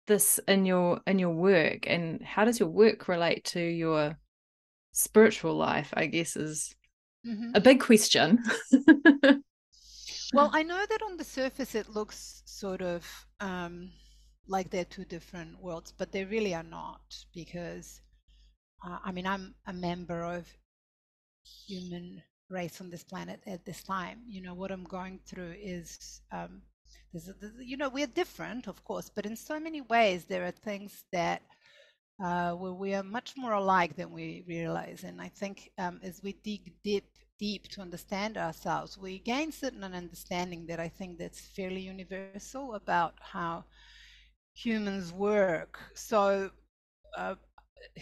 this 0.07 0.39
in 0.47 0.65
your 0.65 1.01
in 1.07 1.19
your 1.19 1.33
work? 1.33 1.85
And 1.87 2.21
how 2.21 2.45
does 2.45 2.59
your 2.59 2.69
work 2.69 3.07
relate 3.07 3.43
to 3.45 3.59
your 3.59 4.17
spiritual 4.93 5.55
life 5.55 5.91
i 5.95 6.05
guess 6.05 6.35
is 6.35 6.75
mm-hmm. 7.27 7.49
a 7.55 7.59
big 7.59 7.81
question. 7.81 8.39
Well 10.33 10.49
i 10.53 10.63
know 10.63 10.83
that 10.89 11.03
on 11.03 11.17
the 11.17 11.23
surface 11.23 11.75
it 11.75 11.89
looks 11.89 12.41
sort 12.45 12.81
of 12.81 13.05
um, 13.39 13.91
like 14.47 14.71
they're 14.71 14.85
two 14.85 15.05
different 15.05 15.61
worlds 15.61 15.93
but 15.95 16.11
they 16.11 16.25
really 16.25 16.55
are 16.55 16.63
not 16.63 17.01
because 17.35 18.01
uh, 18.83 18.97
i 19.05 19.11
mean 19.11 19.27
i'm 19.27 19.53
a 19.67 19.73
member 19.73 20.23
of 20.23 20.47
human 21.67 22.23
race 22.49 22.81
on 22.81 22.89
this 22.89 23.03
planet 23.03 23.41
at 23.47 23.65
this 23.65 23.83
time. 23.83 24.19
You 24.27 24.41
know, 24.41 24.53
what 24.53 24.71
I'm 24.71 24.83
going 24.83 25.19
through 25.25 25.55
is, 25.61 26.21
um, 26.31 26.61
there's, 27.11 27.29
there's, 27.39 27.53
you 27.59 27.77
know, 27.77 27.89
we're 27.89 28.07
different, 28.07 28.67
of 28.67 28.83
course, 28.83 29.09
but 29.09 29.25
in 29.25 29.35
so 29.35 29.59
many 29.59 29.81
ways, 29.81 30.25
there 30.25 30.45
are 30.45 30.51
things 30.51 31.05
that 31.11 31.41
uh, 32.23 32.51
where 32.51 32.73
we 32.73 32.93
are 32.93 33.03
much 33.03 33.33
more 33.37 33.53
alike 33.53 33.95
than 33.95 34.11
we 34.11 34.43
realize. 34.47 35.03
And 35.03 35.21
I 35.21 35.29
think 35.29 35.71
um, 35.77 35.99
as 36.03 36.21
we 36.23 36.33
dig 36.43 36.73
deep, 36.83 37.05
deep 37.39 37.67
to 37.69 37.81
understand 37.81 38.37
ourselves, 38.37 38.97
we 38.97 39.19
gain 39.19 39.51
certain 39.51 39.83
understanding 39.83 40.65
that 40.67 40.79
I 40.79 40.89
think 40.89 41.17
that's 41.17 41.41
fairly 41.41 41.81
universal 41.81 42.75
about 42.75 43.15
how 43.19 43.65
humans 44.53 45.11
work. 45.11 45.79
So, 45.95 46.51
uh, 47.17 47.35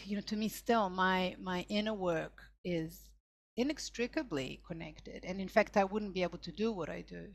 you 0.04 0.16
know, 0.16 0.22
to 0.24 0.36
me, 0.36 0.50
still, 0.50 0.90
my 0.90 1.36
my 1.42 1.66
inner 1.70 1.94
work 1.94 2.42
is 2.64 3.11
inextricably 3.58 4.62
connected. 4.68 5.26
And 5.26 5.40
in 5.42 5.48
fact, 5.48 5.78
I 5.78 5.84
wouldn't 5.84 6.14
be 6.14 6.24
able 6.24 6.40
to 6.40 6.52
do 6.52 6.72
what 6.72 6.90
I 6.90 7.02
do 7.02 7.28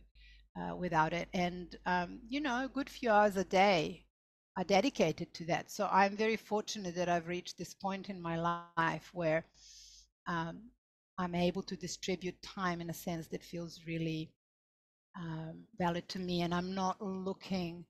uh, 0.60 0.76
without 0.76 1.12
it. 1.12 1.28
And, 1.32 1.76
um, 1.86 2.20
you 2.28 2.40
know, 2.40 2.64
a 2.64 2.68
good 2.68 2.88
few 2.88 3.10
hours 3.10 3.36
a 3.36 3.44
day 3.44 4.04
are 4.56 4.64
dedicated 4.64 5.32
to 5.34 5.44
that. 5.46 5.70
So 5.70 5.88
I'm 5.92 6.16
very 6.16 6.36
fortunate 6.36 6.94
that 6.96 7.08
I've 7.08 7.28
reached 7.28 7.58
this 7.58 7.74
point 7.74 8.08
in 8.08 8.20
my 8.20 8.64
life 8.76 9.10
where 9.12 9.44
um, 10.26 10.62
I'm 11.18 11.34
able 11.34 11.62
to 11.62 11.76
distribute 11.76 12.40
time 12.42 12.80
in 12.80 12.90
a 12.90 12.94
sense 12.94 13.28
that 13.28 13.44
feels 13.44 13.80
really 13.86 14.30
um, 15.18 15.64
valid 15.78 16.08
to 16.10 16.18
me, 16.18 16.42
and 16.42 16.54
I'm 16.54 16.74
not 16.74 17.00
looking 17.00 17.84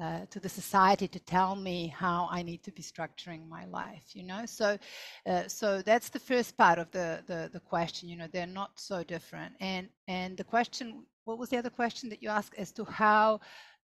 uh, 0.00 0.20
to 0.30 0.38
the 0.38 0.48
society 0.48 1.08
to 1.08 1.18
tell 1.18 1.56
me 1.56 1.88
how 1.88 2.28
I 2.30 2.42
need 2.42 2.62
to 2.62 2.70
be 2.70 2.82
structuring 2.82 3.48
my 3.48 3.64
life, 3.66 4.04
you 4.14 4.22
know. 4.22 4.46
So, 4.46 4.78
uh, 5.26 5.48
so 5.48 5.82
that's 5.82 6.08
the 6.08 6.20
first 6.20 6.56
part 6.56 6.78
of 6.78 6.90
the, 6.92 7.22
the 7.26 7.50
the 7.52 7.60
question. 7.60 8.08
You 8.08 8.16
know, 8.16 8.28
they're 8.32 8.46
not 8.46 8.70
so 8.76 9.02
different. 9.02 9.54
And 9.60 9.88
and 10.06 10.36
the 10.36 10.44
question, 10.44 11.04
what 11.24 11.38
was 11.38 11.48
the 11.48 11.56
other 11.58 11.70
question 11.70 12.08
that 12.10 12.22
you 12.22 12.28
asked 12.28 12.54
as 12.56 12.70
to 12.72 12.84
how 12.84 13.40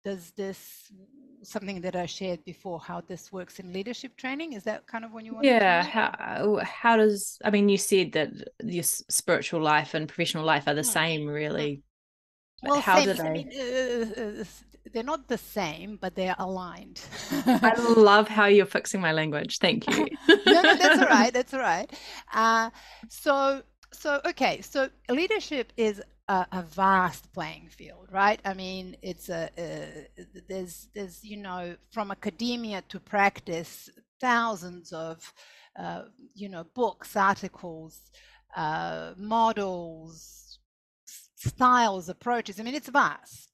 does 0.04 0.32
this 0.32 0.92
something 1.44 1.80
that 1.80 1.96
I 1.96 2.06
shared 2.06 2.44
before, 2.44 2.78
how 2.78 3.00
this 3.00 3.32
works 3.32 3.58
in 3.58 3.72
leadership 3.72 4.16
training? 4.16 4.52
Is 4.52 4.64
that 4.64 4.86
kind 4.86 5.04
of 5.04 5.12
when 5.12 5.24
you 5.24 5.34
want? 5.34 5.46
Yeah. 5.46 5.82
How 5.82 6.60
how 6.62 6.96
does 6.98 7.38
I 7.44 7.50
mean? 7.50 7.68
You 7.68 7.78
said 7.78 8.12
that 8.12 8.30
your 8.62 8.84
spiritual 8.84 9.62
life 9.62 9.94
and 9.94 10.06
professional 10.08 10.44
life 10.44 10.64
are 10.66 10.74
the 10.74 10.84
same, 10.84 11.26
really. 11.26 11.82
Well, 12.62 12.80
how 12.80 12.96
same, 12.96 13.04
do 13.06 13.14
they? 13.14 13.28
I 13.28 13.32
mean, 13.32 13.50
uh, 14.18 14.40
uh 14.40 14.44
they're 14.92 15.02
not 15.02 15.28
the 15.28 15.38
same, 15.38 15.98
but 16.00 16.14
they're 16.14 16.36
aligned. 16.38 17.00
I 17.46 17.74
love 17.96 18.28
how 18.28 18.46
you're 18.46 18.66
fixing 18.66 19.00
my 19.00 19.12
language. 19.12 19.58
Thank 19.58 19.88
you. 19.88 20.06
no, 20.28 20.62
no, 20.62 20.76
that's 20.76 21.00
all 21.00 21.08
right. 21.08 21.32
That's 21.32 21.54
all 21.54 21.60
right. 21.60 21.90
Uh, 22.32 22.70
so, 23.08 23.62
so 23.92 24.20
okay. 24.26 24.60
So 24.60 24.88
leadership 25.08 25.72
is 25.76 26.02
a, 26.28 26.46
a, 26.52 26.62
vast 26.62 27.32
playing 27.32 27.68
field, 27.68 28.08
right? 28.10 28.40
I 28.44 28.54
mean, 28.54 28.96
it's 29.02 29.28
a, 29.28 29.50
a 29.58 30.06
there's 30.48 30.88
there's 30.94 31.24
you 31.24 31.36
know 31.36 31.76
from 31.90 32.10
academia 32.10 32.82
to 32.88 33.00
practice, 33.00 33.90
thousands 34.20 34.92
of 34.92 35.32
uh, 35.78 36.02
you 36.34 36.48
know 36.48 36.64
books, 36.74 37.16
articles, 37.16 38.00
uh, 38.56 39.12
models, 39.16 40.58
styles, 41.36 42.08
approaches. 42.08 42.60
I 42.60 42.62
mean, 42.62 42.74
it's 42.74 42.88
vast. 42.88 43.51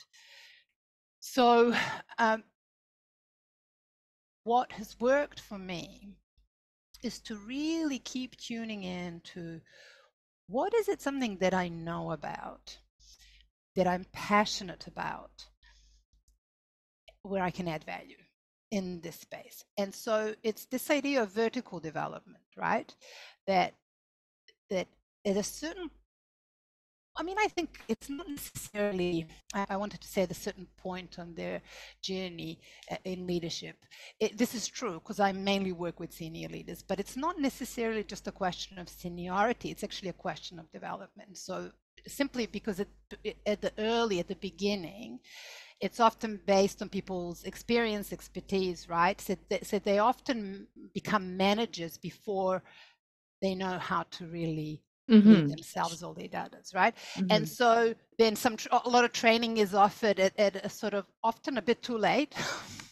So, 1.31 1.75
um, 2.17 2.43
what 4.45 4.73
has 4.73 4.99
worked 4.99 5.41
for 5.41 5.59
me 5.59 6.17
is 7.03 7.21
to 7.21 7.37
really 7.37 7.99
keep 7.99 8.35
tuning 8.39 8.83
in 8.83 9.21
to 9.35 9.61
what 10.47 10.73
is 10.73 10.89
it 10.89 11.03
something 11.03 11.37
that 11.41 11.53
I 11.53 11.69
know 11.69 12.13
about, 12.13 12.79
that 13.77 13.87
I'm 13.87 14.07
passionate 14.11 14.87
about, 14.87 15.45
where 17.21 17.43
I 17.43 17.51
can 17.51 17.69
add 17.69 17.85
value 17.85 18.17
in 18.71 19.03
this 19.03 19.21
space. 19.21 19.63
And 19.77 19.95
so 19.95 20.35
it's 20.43 20.65
this 20.65 20.91
idea 20.91 21.23
of 21.23 21.31
vertical 21.31 21.79
development, 21.79 22.45
right? 22.57 22.93
That 23.47 23.75
that 24.71 24.89
at 25.27 25.37
a 25.37 25.43
certain 25.43 25.91
I 27.19 27.25
mean, 27.25 27.37
I 27.39 27.49
think 27.49 27.81
it's 27.89 28.09
not 28.09 28.29
necessarily, 28.29 29.27
I, 29.53 29.77
wanted 29.77 30.01
to 30.01 30.07
say 30.09 30.23
at 30.23 30.31
a 30.31 30.35
certain 30.35 30.69
point 30.77 31.19
on 31.19 31.35
their 31.35 31.61
journey 32.01 32.61
uh, 32.91 32.97
in 33.05 33.27
leadership. 33.27 33.77
It, 34.21 34.39
this 34.39 34.55
is 34.55 34.69
true 34.69 34.95
because 34.95 35.19
I 35.19 35.33
mainly 35.33 35.73
work 35.73 35.99
with 35.99 36.13
senior 36.13 36.49
leaders, 36.49 36.83
but 36.83 37.01
it's 37.01 37.17
not 37.17 37.41
necessarily 37.41 38.05
just 38.05 38.29
a 38.29 38.33
question 38.33 38.79
of 38.79 38.89
seniority. 38.89 39.71
It's 39.71 39.83
actually 39.83 40.11
a 40.11 40.25
question 40.29 40.61
of 40.61 40.71
development. 40.71 41.37
So 41.37 41.73
simply 42.07 42.47
because 42.47 42.79
it, 42.79 42.89
at 43.45 43.63
the 43.63 43.73
early, 43.79 44.21
at 44.21 44.29
the 44.29 44.37
beginning, 44.37 45.19
it's 45.81 45.99
often 45.99 46.41
based 46.47 46.83
on 46.83 46.89
people's 46.89 47.43
experience, 47.45 48.13
expertise, 48.13 48.89
right? 48.89 49.21
So 49.21 49.37
they, 49.49 49.61
so 49.63 49.81
they 49.81 49.99
often 49.99 50.69
become 50.95 51.37
managers 51.37 51.99
before 51.99 52.63
they 53.43 53.57
know 53.57 53.79
how 53.79 54.05
to 54.13 54.27
really 54.27 54.83
mm-hmm. 55.09 55.47
themselves 55.49 56.03
or 56.03 56.15
their 56.15 56.29
daughters, 56.29 56.73
right? 56.75 56.95
Mm-hmm. 57.17 57.27
And 57.31 57.49
so 57.49 57.95
then 58.19 58.37
some 58.37 58.57
a 58.71 58.89
lot 58.89 59.05
of 59.05 59.13
training 59.13 59.59
is 59.59 59.75
offered 59.75 60.21
at, 60.21 60.39
at 60.39 60.57
a 60.65 60.69
sort 60.69 60.95
of 60.95 61.07
often 61.23 61.59
a 61.59 61.63
bit 61.63 61.83
too 61.83 61.99
late. 61.99 62.35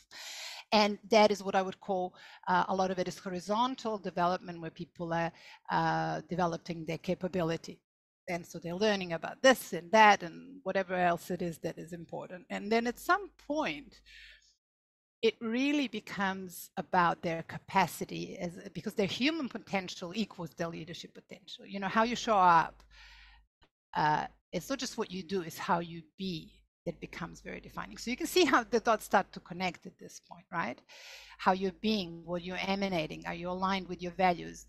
and 0.72 0.98
that 1.11 1.31
is 1.31 1.42
what 1.42 1.55
I 1.55 1.62
would 1.62 1.81
call 1.81 2.14
uh, 2.48 2.64
a 2.68 2.74
lot 2.74 2.90
of 2.90 2.98
it 2.98 3.09
is 3.09 3.18
horizontal 3.18 3.98
development 3.98 4.61
where 4.61 4.70
people 4.70 5.12
are 5.12 5.33
uh, 5.70 6.20
developing 6.29 6.85
their 6.85 6.98
capability. 6.98 7.81
And 8.29 8.44
so 8.44 8.59
they're 8.59 8.74
learning 8.74 9.12
about 9.12 9.40
this 9.40 9.72
and 9.72 9.90
that 9.92 10.24
and 10.24 10.59
whatever 10.64 10.94
else 10.94 11.31
it 11.31 11.42
is 11.42 11.59
that 11.59 11.79
is 11.79 11.92
important. 11.92 12.44
And 12.50 12.72
then 12.72 12.88
at 12.88 12.98
some 12.98 13.31
point, 13.46 14.00
it 15.22 15.35
really 15.40 15.88
becomes 15.88 16.70
about 16.76 17.22
their 17.22 17.42
capacity 17.44 18.37
as 18.38 18.52
because 18.74 18.94
their 18.94 19.07
human 19.07 19.48
potential 19.48 20.12
equals 20.14 20.50
their 20.57 20.68
leadership 20.68 21.14
potential. 21.14 21.66
You 21.66 21.81
know 21.81 21.88
how 21.88 22.05
you 22.05 22.16
show 22.16 22.37
up 22.37 22.83
uh, 23.94 24.26
it's 24.52 24.68
not 24.68 24.79
just 24.79 24.98
what 24.98 25.11
you 25.11 25.22
do 25.22 25.40
it's 25.42 25.59
how 25.59 25.81
you 25.81 26.02
be 26.18 26.52
that 26.85 27.00
becomes 27.00 27.40
very 27.40 27.61
defining. 27.61 27.96
So 27.96 28.12
you 28.12 28.16
can 28.16 28.29
see 28.29 28.44
how 28.44 28.62
the 28.62 28.79
dots 28.79 29.05
start 29.05 29.33
to 29.33 29.40
connect 29.40 29.87
at 29.87 29.98
this 29.98 30.20
point 30.20 30.44
right? 30.52 30.79
How 31.38 31.52
you're 31.52 31.72
being 31.81 32.22
what 32.24 32.42
you're 32.42 32.59
emanating 32.66 33.24
are 33.26 33.35
you 33.35 33.50
aligned 33.50 33.88
with 33.88 34.02
your 34.02 34.12
values 34.12 34.66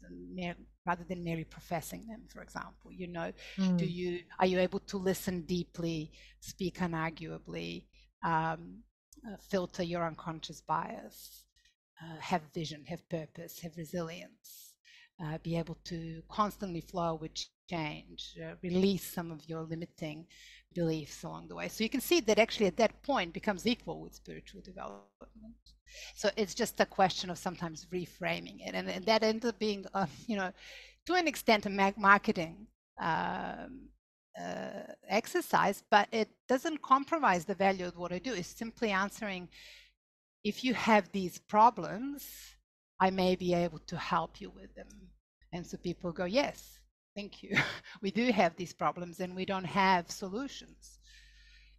rather 0.86 1.04
than 1.04 1.24
merely 1.24 1.44
professing 1.44 2.08
them 2.08 2.22
for 2.28 2.42
example 2.42 2.92
you 2.92 3.08
know? 3.08 3.32
Mm. 3.58 3.78
do 3.78 3.86
you 3.86 4.22
are 4.40 4.46
you 4.46 4.60
able 4.60 4.80
to 4.80 4.98
listen 4.98 5.42
deeply 5.42 6.12
speak 6.40 6.78
unarguably 6.80 7.84
um, 8.24 8.80
uh, 9.26 9.38
filter 9.50 9.84
your 9.84 10.06
unconscious 10.06 10.62
bias, 10.62 11.44
uh, 12.02 12.20
have 12.20 12.42
vision, 12.54 12.84
have 12.86 13.08
purpose, 13.10 13.60
have 13.60 13.76
resilience, 13.78 14.74
uh, 15.24 15.38
be 15.44 15.58
able 15.58 15.78
to 15.86 16.22
constantly 16.30 16.82
flow 16.82 17.16
with 17.16 17.32
change, 17.70 18.36
uh, 18.44 18.54
release 18.62 19.04
some 19.04 19.32
of 19.32 19.48
your 19.50 19.64
limiting 19.64 20.26
beliefs 20.74 21.24
along 21.24 21.48
the 21.48 21.56
way. 21.56 21.68
So 21.68 21.84
you 21.84 21.90
can 21.90 22.02
see 22.02 22.20
that 22.22 22.40
actually 22.40 22.68
at 22.68 22.78
that 22.78 23.02
point 23.04 23.34
becomes 23.34 23.66
equal 23.66 24.02
with 24.02 24.14
spiritual 24.14 24.62
development. 24.62 25.04
So 26.16 26.30
it's 26.36 26.54
just 26.54 26.80
a 26.80 26.86
question 26.86 27.30
of 27.30 27.38
sometimes 27.38 27.88
reframing 27.94 28.68
it, 28.68 28.76
and, 28.76 28.90
and 28.90 29.06
that 29.06 29.24
ends 29.24 29.46
up 29.46 29.58
being, 29.58 29.86
uh, 29.94 30.06
you 30.28 30.36
know, 30.36 30.52
to 31.06 31.14
an 31.16 31.28
extent, 31.28 31.66
a 31.66 31.94
marketing 31.98 32.68
um, 33.00 33.88
uh, 34.40 34.94
exercise, 35.08 35.84
but 35.90 36.08
it 36.12 36.30
doesn't 36.48 36.82
compromise 36.82 37.46
the 37.46 37.56
value 37.56 37.86
of 37.86 37.98
what 37.98 38.12
I 38.12 38.20
do. 38.20 38.34
It's 38.34 38.48
simply 38.48 38.92
answering 38.92 39.50
if 40.44 40.64
you 40.64 40.74
have 40.74 41.12
these 41.12 41.40
problems, 41.40 42.26
I 43.00 43.10
may 43.10 43.36
be 43.36 43.54
able 43.54 43.80
to 43.88 43.98
help 43.98 44.40
you 44.42 44.50
with 44.50 44.74
them. 44.76 44.88
And 45.54 45.66
so 45.66 45.78
people 45.78 46.12
go, 46.12 46.26
Yes, 46.26 46.80
thank 47.16 47.44
you. 47.44 47.58
we 48.02 48.12
do 48.12 48.32
have 48.32 48.56
these 48.56 48.74
problems 48.74 49.20
and 49.20 49.36
we 49.36 49.46
don't 49.46 49.66
have 49.66 50.12
solutions 50.12 51.00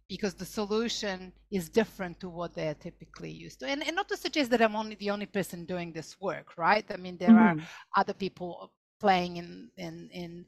because 0.09 0.33
the 0.33 0.45
solution 0.45 1.31
is 1.51 1.69
different 1.69 2.19
to 2.19 2.29
what 2.29 2.55
they're 2.55 2.73
typically 2.73 3.31
used 3.31 3.59
to. 3.59 3.67
And, 3.67 3.85
and 3.85 3.95
not 3.95 4.09
to 4.09 4.17
suggest 4.17 4.49
that 4.51 4.61
I'm 4.61 4.75
only 4.75 4.95
the 4.95 5.11
only 5.11 5.27
person 5.27 5.65
doing 5.65 5.93
this 5.93 6.19
work, 6.19 6.57
right? 6.57 6.85
I 6.91 6.97
mean, 6.97 7.17
there 7.17 7.29
mm-hmm. 7.29 7.59
are 7.59 7.67
other 7.95 8.13
people 8.13 8.73
playing 8.99 9.37
in, 9.37 9.69
in, 9.77 10.09
in 10.11 10.45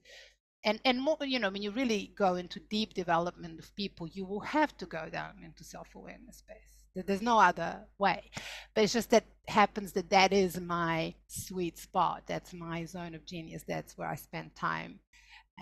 and 0.64 0.80
and 0.86 1.02
more 1.02 1.18
you 1.22 1.40
know 1.40 1.50
when 1.50 1.62
you 1.62 1.72
really 1.72 2.14
go 2.18 2.36
into 2.36 2.60
deep 2.70 2.94
development 2.94 3.60
of 3.60 3.76
people 3.76 4.08
you 4.08 4.26
will 4.26 4.40
have 4.42 4.76
to 4.78 4.86
go 4.86 5.10
down 5.12 5.34
into 5.44 5.64
self-awareness 5.64 6.38
space. 6.38 6.58
There's 6.94 7.22
no 7.22 7.40
other 7.40 7.88
way. 7.98 8.32
But 8.74 8.84
it's 8.84 8.92
just 8.92 9.12
that 9.12 9.24
happens 9.48 9.94
that 9.94 10.10
that 10.10 10.34
is 10.34 10.60
my 10.60 11.16
sweet 11.28 11.78
spot. 11.78 12.24
That's 12.28 12.54
my 12.54 12.84
zone 12.84 13.16
of 13.16 13.26
genius. 13.26 13.64
That's 13.68 13.98
where 13.98 14.10
i 14.10 14.16
spend 14.16 14.56
time 14.56 15.00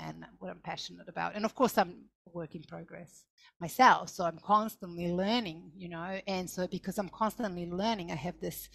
and 0.02 0.26
what 0.40 0.52
i'm 0.52 0.62
passionate 0.64 1.08
about. 1.08 1.36
And 1.36 1.46
of 1.46 1.56
course 1.56 1.78
i'm 1.78 2.06
a 2.28 2.32
work 2.32 2.56
in 2.56 2.64
progress 2.64 3.24
myself 3.60 4.10
so 4.10 4.24
i'm 4.24 4.40
constantly 4.42 5.12
learning 5.12 5.72
you 5.76 5.90
know? 5.90 6.20
And 6.28 6.50
so 6.50 6.68
because 6.68 6.98
i'm 6.98 7.10
constantly 7.10 7.66
learning 7.66 8.12
i 8.12 8.16
have 8.16 8.40
this 8.40 8.70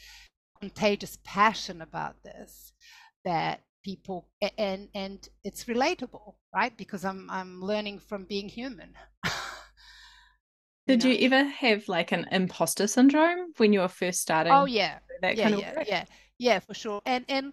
contagious 0.61 1.19
passion 1.25 1.83
about 1.83 2.23
this 2.23 2.73
that 3.25 3.61
people 3.85 4.27
and 4.59 4.88
and 4.94 5.29
it's 5.44 5.64
relatable 5.64 6.35
right? 6.55 6.77
Because 6.77 7.05
i'm 7.05 7.29
i'm 7.31 7.61
learning 7.61 7.99
from 7.99 8.25
being 8.25 8.49
human. 8.49 8.94
Did 10.87 11.03
you, 11.03 11.11
know? 11.11 11.16
you, 11.16 11.27
ever 11.27 11.44
have 11.49 11.88
like 11.88 12.12
an 12.12 12.27
imposter 12.31 12.87
syndrome 12.87 13.55
when 13.57 13.73
you 13.73 13.81
were 13.81 13.88
first 13.88 14.20
starting 14.20 14.53
oh 14.53 14.66
yeah. 14.66 14.99
that 15.23 15.37
yeah, 15.37 15.44
kind 15.44 15.55
of 15.55 15.61
yeah, 15.61 15.75
work? 15.77 15.88
yeah. 15.88 16.05
Yeah 16.38 16.59
for 16.59 16.75
sure. 16.75 17.01
And 17.07 17.25
and 17.29 17.53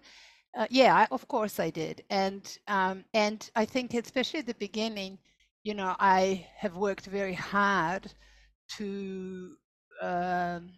uh, 0.56 0.66
yeah 0.70 0.94
I, 0.94 1.06
of 1.10 1.26
course 1.28 1.58
i 1.58 1.70
did. 1.70 2.04
And 2.10 2.58
um 2.68 3.04
and 3.14 3.50
i 3.56 3.64
think 3.64 3.94
especially 3.94 4.40
at 4.40 4.46
the 4.46 4.54
beginning 4.54 5.18
you 5.64 5.74
know 5.74 5.94
i 5.98 6.46
have 6.56 6.76
worked 6.76 7.06
very 7.06 7.34
hard 7.34 8.12
to 8.76 9.56
um 10.02 10.70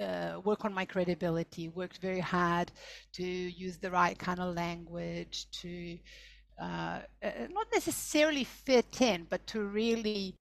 uh, 0.00 0.40
work 0.44 0.64
on 0.64 0.74
my 0.74 0.84
credibility, 0.84 1.68
worked 1.68 1.98
very 1.98 2.20
hard 2.20 2.70
to 3.14 3.24
use 3.24 3.78
the 3.78 3.90
right 3.90 4.18
kind 4.18 4.40
of 4.40 4.54
language, 4.54 5.46
to 5.50 5.98
uh, 6.60 7.00
uh, 7.22 7.30
not 7.50 7.66
necessarily 7.72 8.44
fit 8.44 9.00
in, 9.00 9.26
but 9.28 9.46
to 9.46 9.62
really 9.62 10.34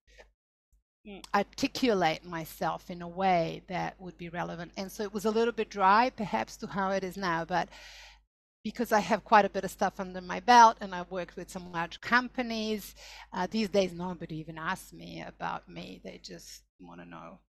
mm, 1.07 1.23
articulate 1.33 2.25
myself 2.25 2.89
in 2.89 3.01
a 3.01 3.07
way 3.07 3.61
that 3.67 3.99
would 3.99 4.17
be 4.17 4.29
relevant. 4.29 4.71
And 4.77 4.91
so 4.91 5.03
it 5.03 5.13
was 5.13 5.25
a 5.25 5.31
little 5.31 5.53
bit 5.53 5.69
dry, 5.69 6.09
perhaps, 6.09 6.57
to 6.57 6.67
how 6.67 6.91
it 6.91 7.03
is 7.03 7.17
now. 7.17 7.45
But 7.45 7.69
because 8.63 8.91
I 8.91 8.99
have 8.99 9.23
quite 9.23 9.45
a 9.45 9.49
bit 9.49 9.63
of 9.63 9.71
stuff 9.71 9.99
under 9.99 10.21
my 10.21 10.39
belt 10.39 10.77
and 10.81 10.95
I've 10.95 11.11
worked 11.11 11.35
with 11.35 11.51
some 11.51 11.71
large 11.71 12.01
companies, 12.01 12.95
uh, 13.31 13.47
these 13.49 13.69
days 13.69 13.93
nobody 13.93 14.37
even 14.37 14.57
asks 14.57 14.91
me 14.91 15.23
about 15.25 15.69
me. 15.69 16.01
They 16.03 16.19
just 16.23 16.63
want 16.79 16.99
to 16.99 17.07
know 17.07 17.39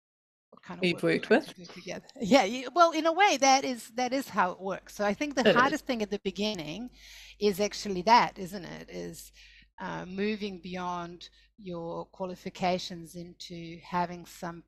what 0.57 0.65
kind 0.65 0.79
of 0.79 0.85
you've 0.85 1.03
work 1.03 1.29
worked 1.31 1.55
with 1.59 1.73
together. 1.75 2.07
Yeah, 2.21 2.69
well, 2.75 2.93
in 2.93 3.07
a 3.07 3.13
way, 3.13 3.37
that 3.39 3.65
is 3.65 3.91
that 3.95 4.13
is 4.13 4.29
how 4.29 4.53
it 4.53 4.61
works. 4.61 4.95
So 4.95 5.05
I 5.05 5.15
think 5.15 5.35
the 5.35 5.49
it 5.49 5.57
hardest 5.57 5.83
is. 5.83 5.87
thing 5.87 6.03
at 6.03 6.11
the 6.11 6.21
beginning 6.25 6.91
is 7.39 7.61
actually 7.61 8.03
that, 8.03 8.39
isn't 8.39 8.65
it? 8.65 8.89
Is 8.91 9.33
uh, 9.81 10.07
moving 10.07 10.61
beyond 10.63 11.29
your 11.59 12.07
qualifications 12.07 13.15
into 13.15 13.79
having 13.83 14.25
some 14.27 14.63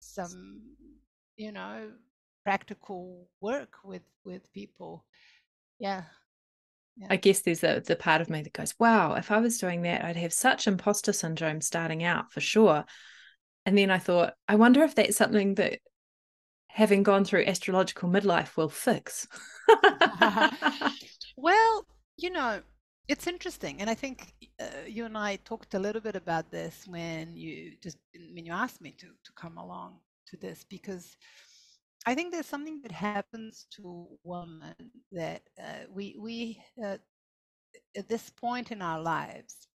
some 0.00 0.62
you 1.36 1.52
know 1.52 1.90
practical 2.44 3.28
work 3.40 3.74
with 3.84 4.02
with 4.24 4.52
people 4.52 5.04
yeah. 5.78 6.02
yeah. 6.96 7.08
I 7.10 7.16
guess 7.16 7.40
there's 7.40 7.64
a 7.64 7.80
the 7.80 7.96
part 7.96 8.20
of 8.20 8.30
me 8.30 8.42
that 8.42 8.52
goes, 8.52 8.74
wow, 8.78 9.14
if 9.14 9.30
I 9.32 9.38
was 9.38 9.58
doing 9.58 9.82
that, 9.82 10.04
I'd 10.04 10.16
have 10.16 10.32
such 10.32 10.68
imposter 10.68 11.12
syndrome 11.12 11.60
starting 11.60 12.04
out 12.04 12.32
for 12.32 12.40
sure. 12.40 12.84
And 13.64 13.78
then 13.78 13.90
I 13.90 13.98
thought, 13.98 14.34
I 14.48 14.56
wonder 14.56 14.82
if 14.82 14.94
that's 14.94 15.16
something 15.16 15.54
that 15.56 15.78
having 16.68 17.02
gone 17.02 17.24
through 17.24 17.44
astrological 17.44 18.08
midlife 18.08 18.56
will 18.56 18.68
fix. 18.68 19.28
well, 21.36 21.86
you 22.16 22.30
know, 22.30 22.60
it's 23.08 23.26
interesting, 23.26 23.80
and 23.80 23.90
I 23.90 23.94
think 23.94 24.32
uh, 24.60 24.86
you 24.86 25.04
and 25.04 25.18
I 25.18 25.36
talked 25.44 25.74
a 25.74 25.78
little 25.78 26.00
bit 26.00 26.16
about 26.16 26.50
this 26.50 26.84
when 26.86 27.36
you 27.36 27.72
just 27.82 27.98
when 28.34 28.46
you 28.46 28.52
asked 28.52 28.80
me 28.80 28.92
to 28.92 29.06
to 29.06 29.32
come 29.36 29.58
along 29.58 29.98
to 30.28 30.36
this 30.36 30.64
because 30.68 31.16
I 32.06 32.14
think 32.14 32.32
there's 32.32 32.46
something 32.46 32.80
that 32.82 32.92
happens 32.92 33.66
to 33.76 34.06
women 34.24 34.74
that 35.12 35.42
uh, 35.60 35.84
we 35.90 36.16
we 36.18 36.62
uh, 36.84 36.98
at 37.96 38.08
this 38.08 38.30
point 38.30 38.72
in 38.72 38.82
our 38.82 39.00
lives, 39.00 39.68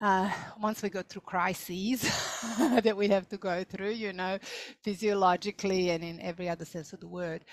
uh, 0.00 0.30
once 0.60 0.82
we 0.82 0.90
go 0.90 1.02
through 1.02 1.22
crises 1.22 2.02
that 2.58 2.96
we 2.96 3.08
have 3.08 3.28
to 3.28 3.38
go 3.38 3.64
through, 3.64 3.90
you 3.90 4.12
know, 4.12 4.38
physiologically 4.82 5.90
and 5.90 6.04
in 6.04 6.20
every 6.20 6.48
other 6.48 6.64
sense 6.64 6.92
of 6.92 7.00
the 7.00 7.08
word, 7.08 7.44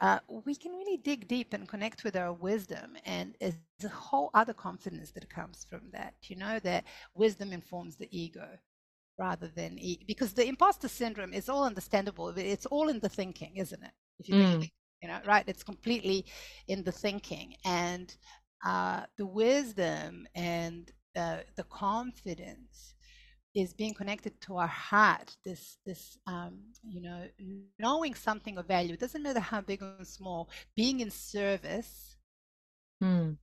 uh, 0.00 0.18
we 0.28 0.54
can 0.54 0.72
really 0.72 0.96
dig 0.96 1.28
deep 1.28 1.52
and 1.52 1.68
connect 1.68 2.02
with 2.02 2.16
our 2.16 2.32
wisdom. 2.32 2.96
And 3.04 3.36
there's 3.40 3.54
a 3.84 3.88
whole 3.88 4.30
other 4.32 4.54
confidence 4.54 5.10
that 5.12 5.28
comes 5.28 5.66
from 5.68 5.82
that, 5.92 6.14
you 6.22 6.36
know, 6.36 6.58
that 6.60 6.84
wisdom 7.14 7.52
informs 7.52 7.96
the 7.96 8.08
ego 8.10 8.48
rather 9.18 9.48
than 9.48 9.78
e- 9.78 10.02
because 10.06 10.32
the 10.32 10.46
imposter 10.46 10.88
syndrome 10.88 11.34
is 11.34 11.50
all 11.50 11.64
understandable. 11.64 12.30
It's 12.30 12.66
all 12.66 12.88
in 12.88 13.00
the 13.00 13.10
thinking, 13.10 13.56
isn't 13.56 13.82
it? 13.82 13.92
If 14.18 14.28
you 14.28 14.36
mm. 14.36 14.60
think, 14.60 14.72
you 15.02 15.08
know, 15.08 15.20
right? 15.26 15.44
It's 15.46 15.62
completely 15.62 16.24
in 16.66 16.82
the 16.82 16.92
thinking 16.92 17.56
and 17.66 18.16
uh, 18.64 19.02
the 19.18 19.26
wisdom 19.26 20.26
and 20.34 20.90
uh, 21.16 21.38
the 21.56 21.64
confidence 21.64 22.94
is 23.54 23.72
being 23.72 23.94
connected 23.94 24.40
to 24.42 24.56
our 24.56 24.68
heart. 24.68 25.36
This, 25.44 25.78
this, 25.84 26.18
um, 26.26 26.58
you 26.84 27.02
know, 27.02 27.26
knowing 27.78 28.14
something 28.14 28.58
of 28.58 28.66
value. 28.66 28.94
It 28.94 29.00
doesn't 29.00 29.22
matter 29.22 29.40
how 29.40 29.60
big 29.60 29.82
or 29.82 30.04
small. 30.04 30.48
Being 30.76 31.00
in 31.00 31.10
service. 31.10 32.16
Mm 33.02 33.36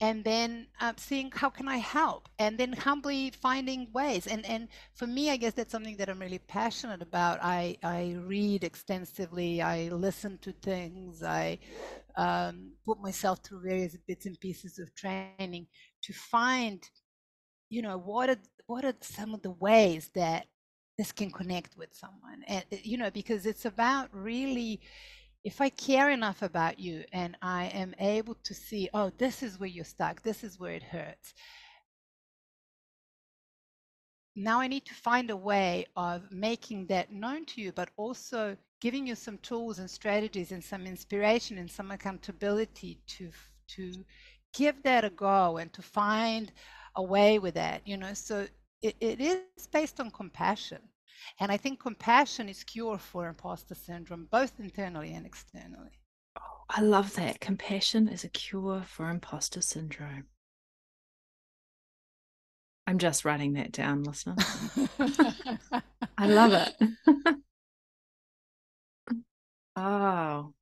and 0.00 0.24
then 0.24 0.66
uh, 0.80 0.94
seeing 0.96 1.30
how 1.34 1.50
can 1.50 1.68
I 1.68 1.76
help, 1.76 2.28
and 2.38 2.56
then 2.56 2.72
humbly 2.72 3.32
finding 3.42 3.88
ways. 3.92 4.26
And 4.26 4.46
and 4.46 4.68
for 4.94 5.06
me, 5.06 5.30
I 5.30 5.36
guess 5.36 5.52
that's 5.52 5.72
something 5.72 5.96
that 5.98 6.08
I'm 6.08 6.18
really 6.18 6.38
passionate 6.38 7.02
about. 7.02 7.38
I 7.42 7.76
I 7.82 8.16
read 8.24 8.64
extensively. 8.64 9.60
I 9.60 9.88
listen 9.88 10.38
to 10.38 10.52
things. 10.52 11.22
I 11.22 11.58
um, 12.16 12.72
put 12.84 13.00
myself 13.00 13.40
through 13.40 13.60
various 13.62 13.96
bits 14.08 14.26
and 14.26 14.40
pieces 14.40 14.78
of 14.78 14.94
training 14.94 15.66
to 16.02 16.12
find, 16.14 16.82
you 17.70 17.82
know, 17.82 17.98
what 17.98 18.28
are 18.30 18.36
what 18.66 18.84
are 18.84 18.94
some 19.00 19.34
of 19.34 19.42
the 19.42 19.52
ways 19.52 20.10
that 20.14 20.46
this 20.98 21.12
can 21.12 21.30
connect 21.30 21.76
with 21.76 21.94
someone, 21.94 22.42
and 22.46 22.64
eh, 22.72 22.78
you 22.82 22.98
know, 22.98 23.10
because 23.10 23.46
it's 23.46 23.64
about 23.64 24.08
really 24.12 24.80
if 25.44 25.60
I 25.60 25.70
care 25.70 26.10
enough 26.10 26.42
about 26.42 26.78
you 26.78 27.04
and 27.12 27.36
I 27.40 27.66
am 27.66 27.94
able 27.98 28.36
to 28.44 28.54
see, 28.54 28.90
oh, 28.92 29.10
this 29.16 29.42
is 29.42 29.58
where 29.58 29.68
you're 29.68 29.84
stuck, 29.84 30.22
this 30.22 30.44
is 30.44 30.58
where 30.58 30.72
it 30.72 30.82
hurts. 30.82 31.32
Now 34.36 34.60
I 34.60 34.68
need 34.68 34.84
to 34.86 34.94
find 34.94 35.30
a 35.30 35.36
way 35.36 35.86
of 35.96 36.30
making 36.30 36.86
that 36.88 37.12
known 37.12 37.46
to 37.46 37.60
you, 37.60 37.72
but 37.72 37.90
also 37.96 38.56
giving 38.80 39.06
you 39.06 39.14
some 39.14 39.38
tools 39.38 39.78
and 39.78 39.90
strategies 39.90 40.52
and 40.52 40.62
some 40.62 40.86
inspiration 40.86 41.58
and 41.58 41.70
some 41.70 41.90
accountability 41.90 42.98
to 43.06 43.30
to 43.68 43.92
give 44.52 44.82
that 44.82 45.04
a 45.04 45.10
go 45.10 45.58
and 45.58 45.72
to 45.72 45.82
find 45.82 46.52
a 47.00 47.02
way 47.02 47.38
with 47.38 47.54
that. 47.54 47.82
You 47.86 47.96
know, 47.96 48.14
so 48.14 48.46
it, 48.82 48.94
it 49.00 49.20
is 49.20 49.66
based 49.72 50.00
on 50.00 50.10
compassion 50.10 50.80
and 51.38 51.50
I 51.52 51.56
think 51.56 51.80
compassion 51.80 52.48
is 52.48 52.64
cure 52.64 52.98
for 52.98 53.28
imposter 53.28 53.74
syndrome, 53.74 54.28
both 54.30 54.58
internally 54.58 55.12
and 55.14 55.26
externally. 55.26 56.00
Oh, 56.38 56.64
I 56.68 56.80
love 56.80 57.14
that. 57.14 57.40
Compassion 57.40 58.08
is 58.08 58.24
a 58.24 58.28
cure 58.28 58.82
for 58.82 59.10
imposter 59.10 59.60
syndrome. 59.60 60.26
I'm 62.86 62.98
just 62.98 63.24
writing 63.24 63.52
that 63.54 63.72
down, 63.72 64.02
listener. 64.02 64.36
I 66.18 66.26
love 66.26 66.52
it. 66.52 66.74
oh, 69.76 70.52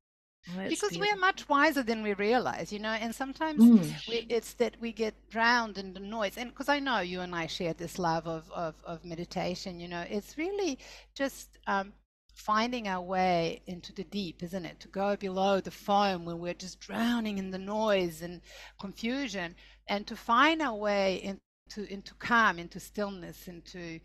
because 0.67 0.97
we 0.97 1.09
are 1.09 1.15
much 1.17 1.47
wiser 1.47 1.83
than 1.83 2.01
we 2.01 2.13
realize, 2.13 2.71
you 2.71 2.79
know, 2.79 2.89
and 2.89 3.13
sometimes 3.13 3.63
mm. 3.63 4.07
we, 4.07 4.25
it's 4.29 4.53
that 4.53 4.75
we 4.79 4.91
get 4.91 5.13
drowned 5.29 5.77
in 5.77 5.93
the 5.93 5.99
noise. 5.99 6.37
And 6.37 6.49
because 6.49 6.69
I 6.69 6.79
know 6.79 6.99
you 6.99 7.21
and 7.21 7.35
I 7.35 7.45
share 7.47 7.73
this 7.73 7.99
love 7.99 8.27
of, 8.27 8.49
of, 8.51 8.75
of 8.83 9.05
meditation, 9.05 9.79
you 9.79 9.87
know, 9.87 10.05
it's 10.09 10.37
really 10.37 10.79
just 11.13 11.59
um, 11.67 11.93
finding 12.33 12.87
our 12.87 13.01
way 13.01 13.61
into 13.67 13.93
the 13.93 14.05
deep, 14.05 14.41
isn't 14.41 14.65
it? 14.65 14.79
To 14.79 14.87
go 14.87 15.15
below 15.15 15.59
the 15.59 15.71
foam 15.71 16.25
when 16.25 16.39
we're 16.39 16.53
just 16.53 16.79
drowning 16.79 17.37
in 17.37 17.51
the 17.51 17.59
noise 17.59 18.21
and 18.21 18.41
confusion, 18.79 19.55
and 19.87 20.07
to 20.07 20.15
find 20.15 20.61
our 20.61 20.75
way 20.75 21.21
into, 21.21 21.91
into 21.91 22.13
calm, 22.15 22.57
into 22.57 22.79
stillness, 22.79 23.47
into 23.47 23.99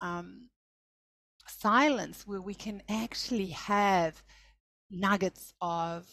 um, 0.00 0.48
silence 1.46 2.26
where 2.26 2.40
we 2.40 2.54
can 2.54 2.82
actually 2.88 3.48
have 3.48 4.22
nuggets 4.90 5.52
of 5.60 6.06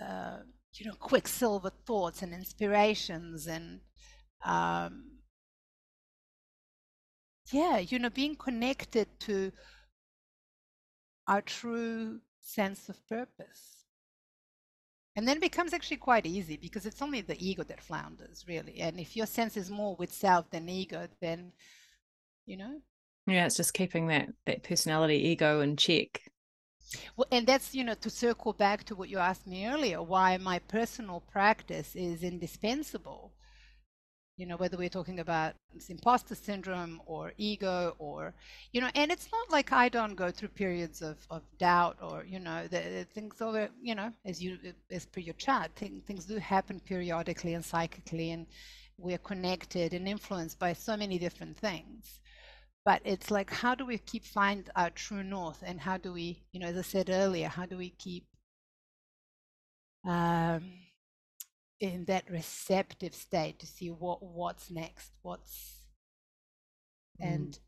uh, 0.00 0.38
you 0.74 0.86
know 0.86 0.94
quicksilver 0.98 1.70
thoughts 1.86 2.22
and 2.22 2.32
inspirations 2.32 3.46
and 3.46 3.80
um, 4.44 5.04
yeah 7.52 7.78
you 7.78 7.98
know 7.98 8.10
being 8.10 8.34
connected 8.36 9.08
to 9.20 9.52
our 11.26 11.42
true 11.42 12.20
sense 12.40 12.88
of 12.88 13.06
purpose. 13.08 13.84
And 15.16 15.28
then 15.28 15.36
it 15.36 15.42
becomes 15.42 15.72
actually 15.72 15.98
quite 15.98 16.24
easy 16.24 16.56
because 16.56 16.86
it's 16.86 17.02
only 17.02 17.20
the 17.20 17.36
ego 17.44 17.62
that 17.64 17.82
flounders 17.82 18.44
really. 18.48 18.80
And 18.80 18.98
if 18.98 19.16
your 19.16 19.26
sense 19.26 19.56
is 19.56 19.70
more 19.70 19.94
with 19.96 20.12
self 20.12 20.50
than 20.50 20.68
ego 20.68 21.08
then 21.20 21.52
you 22.46 22.56
know? 22.56 22.80
Yeah 23.26 23.46
it's 23.46 23.56
just 23.56 23.74
keeping 23.74 24.08
that 24.08 24.28
that 24.46 24.64
personality 24.64 25.28
ego 25.28 25.60
in 25.60 25.76
check 25.76 26.29
well, 27.16 27.26
and 27.30 27.46
that's, 27.46 27.74
you 27.74 27.84
know, 27.84 27.94
to 27.94 28.10
circle 28.10 28.52
back 28.52 28.84
to 28.84 28.94
what 28.94 29.08
you 29.08 29.18
asked 29.18 29.46
me 29.46 29.66
earlier, 29.66 30.02
why 30.02 30.36
my 30.36 30.58
personal 30.58 31.20
practice 31.20 31.94
is 31.94 32.22
indispensable. 32.22 33.32
You 34.36 34.46
know, 34.46 34.56
whether 34.56 34.78
we're 34.78 34.88
talking 34.88 35.20
about 35.20 35.54
imposter 35.90 36.34
syndrome 36.34 37.02
or 37.04 37.32
ego 37.36 37.94
or, 37.98 38.32
you 38.72 38.80
know, 38.80 38.88
and 38.94 39.12
it's 39.12 39.28
not 39.30 39.50
like 39.50 39.70
I 39.70 39.90
don't 39.90 40.14
go 40.14 40.30
through 40.30 40.48
periods 40.48 41.02
of, 41.02 41.18
of 41.28 41.42
doubt 41.58 41.98
or, 42.00 42.24
you 42.24 42.38
know, 42.38 42.66
the, 42.66 42.78
the 42.80 43.06
things 43.12 43.42
over, 43.42 43.68
you 43.82 43.94
know, 43.94 44.10
as 44.24 44.42
you, 44.42 44.58
as 44.90 45.04
per 45.04 45.20
your 45.20 45.34
chart, 45.34 45.72
things, 45.76 46.02
things 46.04 46.24
do 46.24 46.38
happen 46.38 46.80
periodically 46.80 47.52
and 47.52 47.64
psychically 47.64 48.30
and 48.30 48.46
we're 48.96 49.18
connected 49.18 49.92
and 49.92 50.08
influenced 50.08 50.58
by 50.58 50.72
so 50.72 50.96
many 50.96 51.18
different 51.18 51.58
things 51.58 52.20
but 52.84 53.00
it's 53.04 53.30
like 53.30 53.50
how 53.50 53.74
do 53.74 53.84
we 53.84 53.98
keep 53.98 54.24
find 54.24 54.70
our 54.76 54.90
true 54.90 55.22
north? 55.22 55.62
And 55.66 55.80
how 55.80 55.96
do 55.96 56.12
we 56.12 56.42
you 56.52 56.60
know 56.60 56.68
as 56.68 56.76
i 56.78 56.82
said 56.82 57.10
earlier 57.10 57.48
how 57.48 57.66
do 57.66 57.76
we 57.76 57.90
keep 57.90 58.26
um, 60.06 60.72
in 61.78 62.04
that 62.06 62.30
receptive 62.30 63.14
state 63.14 63.58
to 63.58 63.66
see 63.66 63.90
what 63.90 64.22
what's 64.22 64.70
next 64.70 65.12
what's 65.22 65.76
mm. 67.20 67.34
and 67.34 67.58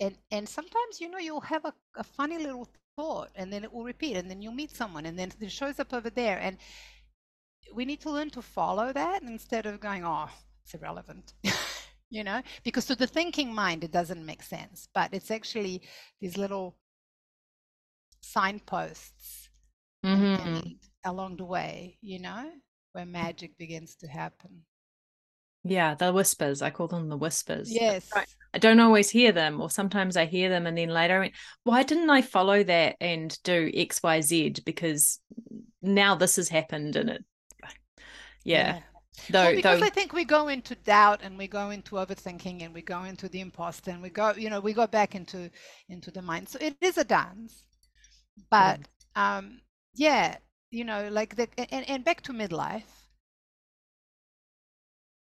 and 0.00 0.16
and 0.30 0.48
sometimes 0.48 1.00
you 1.00 1.10
know 1.10 1.18
you'll 1.18 1.40
have 1.40 1.64
a, 1.64 1.72
a 1.96 2.04
funny 2.04 2.38
little 2.38 2.68
thought 2.96 3.30
and 3.34 3.52
then 3.52 3.64
it 3.64 3.72
will 3.72 3.84
repeat 3.84 4.16
and 4.16 4.30
then 4.30 4.42
you'll 4.42 4.52
meet 4.52 4.74
someone 4.74 5.06
and 5.06 5.18
then 5.18 5.32
it 5.40 5.50
shows 5.50 5.78
up 5.80 5.92
over 5.92 6.10
there. 6.10 6.38
And 6.38 6.58
we 7.74 7.84
need 7.84 8.00
to 8.00 8.10
learn 8.10 8.30
to 8.30 8.42
follow 8.42 8.92
that 8.92 9.22
instead 9.22 9.66
of 9.66 9.80
going 9.80 10.04
oh 10.04 10.28
it's 10.62 10.74
irrelevant 10.74 11.32
you 12.12 12.22
know 12.22 12.42
because 12.62 12.84
to 12.84 12.94
the 12.94 13.06
thinking 13.06 13.52
mind 13.52 13.82
it 13.82 13.90
doesn't 13.90 14.24
make 14.26 14.42
sense 14.42 14.86
but 14.94 15.12
it's 15.14 15.30
actually 15.30 15.80
these 16.20 16.36
little 16.36 16.76
signposts 18.20 19.48
Mm-hmm. 20.04 20.58
along 21.04 21.36
the 21.36 21.44
way 21.44 21.96
you 22.02 22.18
know 22.18 22.50
where 22.90 23.06
magic 23.06 23.56
begins 23.56 23.94
to 23.94 24.08
happen 24.08 24.64
Yeah, 25.62 25.94
the 25.94 26.12
whispers. 26.12 26.60
I 26.60 26.70
call 26.70 26.88
them 26.88 27.08
the 27.08 27.16
whispers. 27.16 27.70
yes 27.70 28.10
I 28.52 28.58
don't 28.58 28.80
always 28.80 29.08
hear 29.10 29.30
them, 29.30 29.60
or 29.60 29.70
sometimes 29.70 30.16
I 30.16 30.26
hear 30.26 30.48
them 30.50 30.66
and 30.66 30.76
then 30.76 30.88
later, 30.88 31.16
I 31.16 31.18
went, 31.20 31.34
why 31.62 31.84
didn't 31.84 32.10
I 32.10 32.20
follow 32.20 32.64
that 32.64 32.96
and 33.00 33.38
do 33.44 33.70
X, 33.72 34.02
Y, 34.02 34.20
Z? 34.20 34.54
Because 34.66 35.20
now 35.80 36.16
this 36.16 36.34
has 36.36 36.48
happened, 36.48 36.96
and 36.96 37.10
it, 37.10 37.24
yeah. 38.44 38.80
Though, 39.30 39.44
well, 39.44 39.54
because 39.54 39.80
though, 39.80 39.86
I 39.86 39.90
think 39.90 40.12
we 40.12 40.24
go 40.24 40.48
into 40.48 40.74
doubt 40.74 41.20
and 41.22 41.38
we 41.38 41.46
go 41.46 41.70
into 41.70 41.96
overthinking 41.96 42.62
and 42.62 42.74
we 42.74 42.82
go 42.82 43.04
into 43.04 43.28
the 43.28 43.40
imposter 43.40 43.90
and 43.90 44.02
we 44.02 44.10
go, 44.10 44.32
you 44.32 44.50
know, 44.50 44.60
we 44.60 44.72
go 44.72 44.86
back 44.86 45.14
into 45.14 45.50
into 45.88 46.10
the 46.10 46.22
mind. 46.22 46.48
So 46.48 46.58
it 46.60 46.76
is 46.80 46.98
a 46.98 47.04
dance, 47.04 47.64
but 48.50 48.80
um, 49.14 49.60
yeah, 49.94 50.36
you 50.70 50.84
know, 50.84 51.08
like 51.10 51.36
the 51.36 51.48
and, 51.58 51.88
and 51.88 52.04
back 52.04 52.22
to 52.22 52.32
midlife. 52.32 52.82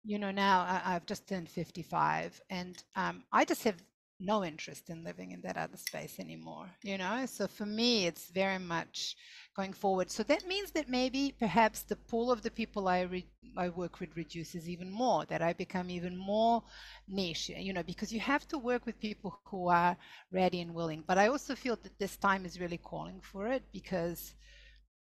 You 0.05 0.19
know, 0.19 0.31
now 0.31 0.61
I, 0.61 0.95
I've 0.95 1.05
just 1.05 1.29
turned 1.29 1.49
fifty-five, 1.49 2.41
and 2.49 2.83
um, 2.97 3.25
I 3.33 3.45
just 3.45 3.65
have 3.65 3.83
no 4.21 4.45
interest 4.45 4.91
in 4.91 5.03
living 5.05 5.33
in 5.33 5.41
that 5.43 5.57
other 5.57 5.77
space 5.77 6.19
anymore. 6.19 6.69
You 6.83 6.99
know, 6.99 7.27
so 7.27 7.47
for 7.47 7.67
me, 7.67 8.07
it's 8.07 8.31
very 8.31 8.59
much 8.59 9.17
going 9.57 9.73
forward. 9.73 10.11
So 10.11 10.23
that 10.25 10.47
means 10.47 10.71
that 10.73 10.89
maybe 10.89 11.35
perhaps 11.39 11.83
the 11.83 11.97
pool 11.97 12.31
of 12.31 12.43
the 12.43 12.51
people 12.51 12.89
I 12.89 13.03
re- 13.03 13.27
I 13.57 13.69
work 13.71 14.01
with 14.01 14.17
reduces 14.17 14.69
even 14.69 14.91
more. 14.91 15.25
That 15.27 15.43
I 15.43 15.53
become 15.55 15.91
even 15.91 16.17
more 16.17 16.63
niche. 17.09 17.51
You 17.51 17.73
know, 17.73 17.83
because 17.83 18.13
you 18.13 18.21
have 18.21 18.47
to 18.49 18.59
work 18.59 18.87
with 18.87 19.01
people 19.01 19.41
who 19.45 19.69
are 19.69 19.97
ready 20.31 20.61
and 20.61 20.75
willing. 20.75 21.05
But 21.07 21.19
I 21.19 21.29
also 21.29 21.55
feel 21.55 21.77
that 21.83 21.99
this 21.99 22.17
time 22.17 22.45
is 22.45 22.61
really 22.61 22.79
calling 22.79 23.21
for 23.21 23.49
it 23.49 23.63
because 23.73 24.35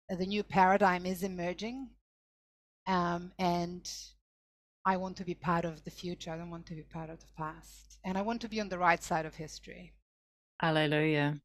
the 0.10 0.26
new 0.26 0.44
paradigm 0.44 1.06
is 1.06 1.24
emerging, 1.24 1.90
um, 2.88 3.32
and 3.40 3.90
I 4.88 4.98
want 4.98 5.18
to 5.18 5.24
be 5.24 5.36
part 5.36 5.66
of 5.66 5.84
the 5.84 5.92
future. 5.92 6.32
I 6.32 6.38
don't 6.38 6.50
want 6.50 6.66
to 6.68 6.74
be 6.76 6.82
part 6.82 7.12
of 7.12 7.20
the 7.20 7.28
past, 7.38 8.00
and 8.04 8.18
I 8.18 8.24
want 8.24 8.42
to 8.42 8.50
be 8.50 8.60
on 8.60 8.70
the 8.70 8.80
right 8.80 9.04
side 9.04 9.28
of 9.28 9.36
history. 9.36 9.94
hallelujah. 10.60 11.40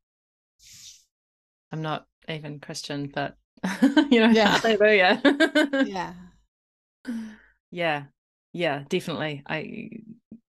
I'm 1.72 1.82
not 1.82 2.06
even 2.28 2.60
Christian, 2.60 3.10
but 3.12 3.36
you 4.10 4.20
know, 4.20 4.28
Yeah. 4.28 4.58
hallelujah. 4.62 5.20
Yeah. 5.80 6.14
yeah, 7.70 8.04
yeah, 8.52 8.84
definitely. 8.88 9.42
I 9.46 9.90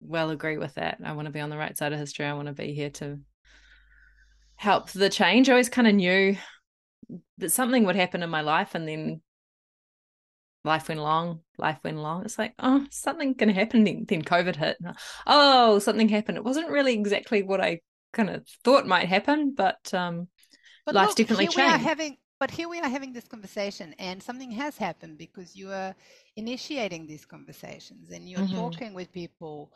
well 0.00 0.31
agree 0.31 0.59
with 0.59 0.74
that. 0.74 0.98
I 1.05 1.12
want 1.12 1.26
to 1.26 1.33
be 1.33 1.40
on 1.40 1.50
the 1.50 1.59
right 1.59 1.76
side 1.76 1.92
of 1.92 1.98
history. 1.98 2.26
I 2.26 2.33
want 2.35 2.48
to 2.48 2.55
be 2.55 2.72
here 2.74 2.90
to 2.90 3.18
help 4.57 4.90
the 4.90 5.09
change. 5.09 5.48
I 5.48 5.53
always 5.53 5.68
kind 5.68 5.88
of 5.88 5.94
knew 5.94 6.37
that 7.38 7.53
something 7.53 7.85
would 7.85 7.96
happen 7.96 8.22
in 8.22 8.31
my 8.31 8.40
life, 8.40 8.74
and 8.74 8.88
then 8.88 9.20
life 10.64 10.88
went 10.88 11.00
long, 11.00 11.40
Life 11.58 11.78
went 11.84 11.98
long. 11.98 12.24
It's 12.24 12.38
like, 12.38 12.54
oh, 12.58 12.86
something 12.90 13.34
can 13.34 13.48
happen. 13.50 13.84
Then, 13.84 14.04
then 14.08 14.22
COVID 14.22 14.56
hit. 14.56 14.78
Oh, 15.26 15.78
something 15.78 16.08
happened. 16.08 16.38
It 16.38 16.44
wasn't 16.44 16.70
really 16.70 16.94
exactly 16.94 17.42
what 17.42 17.60
I 17.60 17.80
kind 18.12 18.30
of 18.30 18.46
thought 18.64 18.86
might 18.86 19.08
happen, 19.08 19.54
but 19.54 19.92
um, 19.94 20.28
But 20.84 20.94
Life's 20.94 21.14
look, 21.14 21.18
definitely 21.18 21.46
here 21.46 21.52
we 21.52 21.66
are 21.66 21.78
changed. 21.78 21.84
having, 21.90 22.18
but 22.38 22.50
here 22.50 22.68
we 22.68 22.80
are 22.80 22.88
having 22.88 23.12
this 23.12 23.28
conversation, 23.28 23.94
and 23.98 24.22
something 24.22 24.50
has 24.52 24.76
happened 24.76 25.18
because 25.18 25.56
you 25.56 25.70
are 25.70 25.94
initiating 26.36 27.06
these 27.06 27.24
conversations 27.24 28.10
and 28.10 28.28
you're 28.28 28.42
Mhm. 28.42 28.54
talking 28.56 28.94
with 28.94 29.12
people 29.12 29.72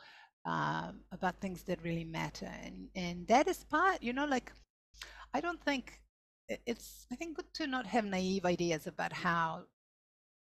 um, 0.46 1.00
about 1.12 1.40
things 1.40 1.62
that 1.64 1.82
really 1.82 2.04
matter, 2.04 2.50
and 2.64 2.88
and 2.96 3.26
that 3.28 3.48
is 3.48 3.64
part. 3.64 4.02
You 4.02 4.12
know, 4.12 4.26
like 4.26 4.52
I 5.34 5.40
don't 5.40 5.62
think 5.64 6.00
it's. 6.66 7.06
I 7.12 7.16
think 7.16 7.36
good 7.36 7.52
to 7.54 7.66
not 7.66 7.86
have 7.86 8.04
naive 8.04 8.44
ideas 8.46 8.86
about 8.86 9.12
how 9.12 9.64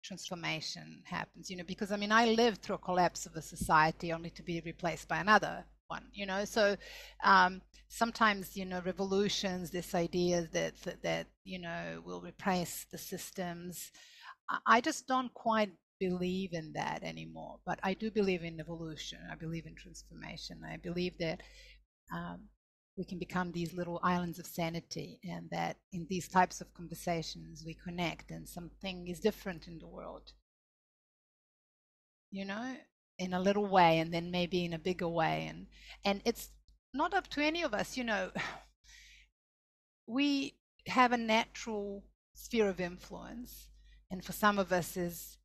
transformation 0.03 1.01
happens. 1.05 1.49
You 1.49 1.57
know, 1.57 1.63
because 1.63 1.91
I 1.91 1.97
mean, 1.97 2.11
I 2.11 2.25
lived 2.25 2.61
through 2.61 2.75
a 2.75 2.79
collapse 2.79 3.25
of 3.25 3.35
a 3.35 3.41
society 3.41 4.13
only 4.13 4.29
to 4.31 4.43
be 4.43 4.61
replaced 4.65 5.07
by 5.07 5.19
another 5.19 5.65
one. 5.87 6.05
You 6.13 6.25
know, 6.25 6.45
so. 6.45 6.75
Um, 7.23 7.61
sometimes 7.93 8.55
you 8.55 8.63
know 8.63 8.81
revolutions 8.85 9.69
this 9.69 9.93
idea 9.93 10.47
that 10.53 10.81
that, 10.83 11.03
that 11.03 11.27
you 11.43 11.59
know 11.59 12.01
will 12.05 12.21
replace 12.21 12.85
the 12.89 12.97
systems 12.97 13.91
I, 14.65 14.79
just 14.79 15.07
don't 15.07 15.33
quite 15.33 15.71
believe 15.99 16.53
in 16.53 16.71
that 16.71 17.03
anymore 17.03 17.59
but 17.65 17.79
i 17.83 17.93
do 17.93 18.09
believe 18.09 18.43
in 18.43 18.61
evolution 18.61 19.19
i 19.29 19.35
believe 19.35 19.65
in 19.65 19.75
transformation 19.75 20.61
i 20.65 20.77
believe 20.77 21.17
that 21.19 21.41
um, 22.15 22.47
we 23.01 23.05
can 23.05 23.17
become 23.17 23.51
these 23.51 23.73
little 23.73 23.99
islands 24.03 24.37
of 24.37 24.45
sanity 24.45 25.19
and 25.27 25.49
that 25.49 25.75
in 25.91 26.05
these 26.07 26.27
types 26.27 26.61
of 26.61 26.71
conversations 26.75 27.63
we 27.65 27.73
connect 27.73 28.29
and 28.29 28.47
something 28.47 29.07
is 29.07 29.19
different 29.19 29.67
in 29.67 29.79
the 29.79 29.87
world. 29.87 30.33
You 32.29 32.45
know 32.45 32.75
in 33.17 33.33
a 33.33 33.39
little 33.39 33.65
way 33.65 33.97
and 33.97 34.13
then 34.13 34.29
maybe 34.29 34.65
in 34.65 34.73
a 34.73 34.77
bigger 34.77 35.07
way. 35.07 35.47
And 35.49 35.65
and 36.05 36.21
it's 36.25 36.49
not 36.93 37.15
up 37.15 37.27
to 37.29 37.41
any 37.41 37.63
of 37.63 37.73
us 37.73 37.97
you 37.97 38.03
know. 38.03 38.29
We 40.07 40.57
have 40.87 41.11
a 41.11 41.17
natural 41.17 42.03
sphere 42.35 42.69
of 42.69 42.79
influence 42.79 43.69
and 44.11 44.23
for 44.23 44.33
some 44.33 44.59
of 44.59 44.71
us 44.71 44.95
is 44.95 45.37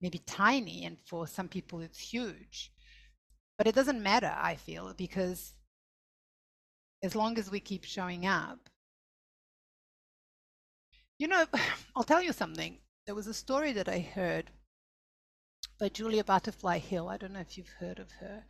maybe 0.00 0.18
tiny 0.18 0.84
and 0.84 0.98
for 1.04 1.26
some 1.26 1.48
people 1.48 1.80
it's 1.80 1.98
huge. 1.98 2.70
But 3.58 3.66
it 3.66 3.74
doesn't 3.74 4.00
matter 4.00 4.32
i 4.36 4.54
feel 4.54 4.94
because 4.96 5.53
as 7.04 7.14
long 7.14 7.38
as 7.38 7.50
we 7.50 7.60
keep 7.60 7.84
showing 7.84 8.26
up. 8.26 8.58
You 11.18 11.28
know 11.28 11.44
i'll 11.94 12.02
tell 12.02 12.22
you 12.22 12.32
something. 12.32 12.78
There 13.06 13.14
was 13.14 13.26
a 13.26 13.34
story 13.34 13.72
that 13.72 13.88
i 13.88 13.98
heard 14.00 14.50
by 15.78 15.90
julia 15.90 16.24
butterfly 16.24 16.78
hill. 16.78 17.08
I 17.08 17.18
don't 17.18 17.34
know 17.34 17.40
if 17.48 17.58
you've 17.58 17.76
heard 17.78 17.98
of 17.98 18.10
her. 18.22 18.44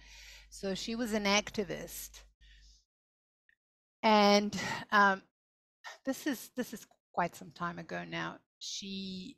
So 0.50 0.74
she 0.76 0.94
was 0.94 1.12
an 1.12 1.24
activist. 1.24 2.22
And 4.04 4.56
um, 4.92 5.22
this 6.06 6.26
is 6.26 6.50
this 6.56 6.72
is 6.72 6.86
quite 7.12 7.34
some 7.34 7.50
time 7.50 7.80
ago 7.80 8.04
now. 8.08 8.38
She 8.60 9.36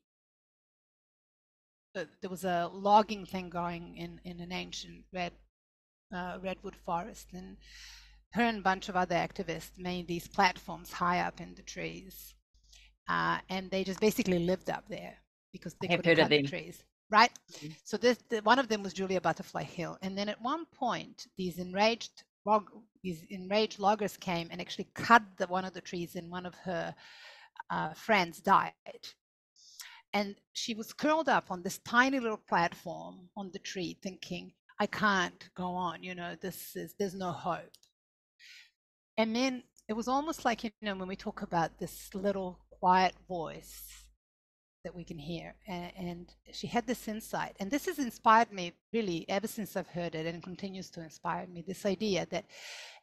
uh, 1.95 2.05
there 2.21 2.31
was 2.31 2.45
a 2.45 2.71
logging 2.71 3.25
thing 3.25 3.49
going 3.49 3.97
in 3.97 4.21
in 4.25 4.41
an 4.41 4.53
ancient 4.53 5.05
red 5.11 5.33
uh, 6.15 6.37
redwood 6.43 6.77
forest. 6.85 7.29
And 7.33 7.57
her 8.33 8.43
and 8.43 8.59
a 8.59 8.63
bunch 8.63 8.89
of 8.89 8.97
other 8.97 9.15
activists 9.15 9.79
made 9.79 10.07
these 10.07 10.29
platforms 10.29 10.93
high 10.93 11.21
up 11.21 11.41
in 11.41 11.55
the 11.55 11.63
trees 11.63 12.35
uh, 13.09 13.39
and 13.49 13.71
they 13.71 13.85
just 13.85 14.01
basically 14.01 14.39
lived 14.39 14.69
up 14.71 14.85
there 14.89 15.15
because 15.53 15.75
they 15.81 15.89
I 15.89 15.97
couldn't 15.97 16.17
cut 16.17 16.29
the 16.31 16.43
trees 16.43 16.83
right? 17.11 17.31
Mhm. 17.53 17.75
so 17.85 17.97
this 17.97 18.19
the, 18.29 18.41
one 18.41 18.59
of 18.59 18.69
them 18.69 18.83
was 18.83 18.93
julia 18.93 19.21
butterfly 19.21 19.63
hill 19.63 19.97
and 20.03 20.17
then 20.19 20.29
at 20.29 20.41
one 20.43 20.67
point 20.67 21.27
these 21.39 21.59
enraged 21.59 22.25
log, 22.45 22.71
these 23.03 23.25
enraged 23.31 23.79
loggers 23.79 24.17
came 24.17 24.49
and 24.51 24.61
actually 24.61 24.89
cut 24.95 25.23
the, 25.37 25.47
one 25.47 25.65
of 25.65 25.75
the 25.75 25.81
trees 25.81 26.17
and 26.17 26.31
one 26.31 26.47
of 26.47 26.55
her 26.55 26.95
uh, 27.71 27.93
friends 27.95 28.41
died. 28.41 28.73
And 30.13 30.37
she 30.53 30.75
was 30.75 30.93
curled 30.93 31.29
up 31.29 31.51
on 31.51 31.63
this 31.63 31.79
tiny 31.79 32.21
little 32.21 32.41
platform 32.49 33.29
on 33.37 33.51
the 33.53 33.59
tree 33.59 33.99
thinking 34.03 34.53
i 34.79 34.87
can't 34.87 35.49
go 35.55 35.69
on 35.69 36.03
you 36.03 36.15
know 36.15 36.37
this 36.41 36.77
is 36.77 36.95
there's 36.99 37.15
no 37.15 37.33
hope 37.33 37.77
and 39.17 39.35
then 39.35 39.63
it 39.89 39.95
was 39.95 40.09
almost 40.09 40.45
like 40.45 40.65
you 40.65 40.71
know 40.83 40.95
when 40.95 41.09
we 41.09 41.17
talk 41.17 41.43
about 41.43 41.79
this 41.79 42.15
little 42.15 42.59
quiet 42.81 43.15
voice 43.29 44.07
that 44.87 44.95
we 44.95 45.03
can 45.05 45.19
hear 45.19 45.53
and, 45.67 45.93
and 45.99 46.35
she 46.53 46.69
had 46.69 46.87
this 46.87 47.09
insight. 47.09 47.57
And 47.59 47.69
this 47.69 47.87
has 47.87 47.99
inspired 47.99 48.53
me 48.53 48.73
really 48.93 49.27
ever 49.29 49.49
since 49.49 49.77
i've 49.77 49.89
heard 49.89 50.15
it 50.15 50.27
and 50.27 50.41
continues 50.43 50.91
to 50.91 51.03
inspire 51.03 51.47
me 51.49 51.65
this 51.67 51.85
idea 51.85 52.25
that 52.31 52.45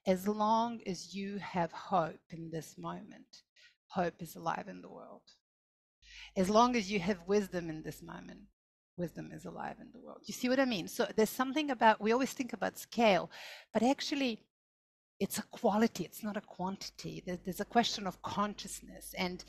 as 0.08 0.26
long 0.26 0.80
as 0.88 1.13
you 1.13 1.38
have 1.39 1.73
hope 1.73 2.21
in 2.30 2.49
this 2.52 2.76
moment 2.78 3.43
hope 3.88 4.13
is 4.21 4.38
alive 4.38 4.67
in 4.69 4.81
the 4.81 4.90
world. 4.90 5.23
As 6.38 6.50
long 6.50 6.75
as 6.77 6.90
you 6.90 7.00
have 7.00 7.19
wisdom 7.27 7.69
in 7.69 7.83
this 7.83 8.02
moment 8.02 8.40
wisdom 8.96 9.31
is 9.33 9.44
alive 9.44 9.75
in 9.81 9.90
the 9.92 10.00
world. 10.00 10.21
You 10.25 10.33
see 10.33 10.48
what 10.48 10.62
i 10.62 10.65
mean? 10.65 10.88
So 10.88 11.06
there's 11.17 11.29
something 11.42 11.69
about 11.69 12.00
we 12.00 12.13
always 12.13 12.31
think 12.31 12.54
about 12.54 12.77
scale 12.77 13.29
but 13.73 13.83
actually 13.83 14.40
it's 15.20 15.38
a 15.38 15.44
quality 15.44 16.04
it's 16.04 16.24
not 16.24 16.38
a 16.38 16.42
quantity. 16.42 17.24
There's 17.26 17.60
a 17.60 17.66
question 17.66 18.08
of 18.08 18.22
consciousness. 18.22 19.14
And 19.18 19.44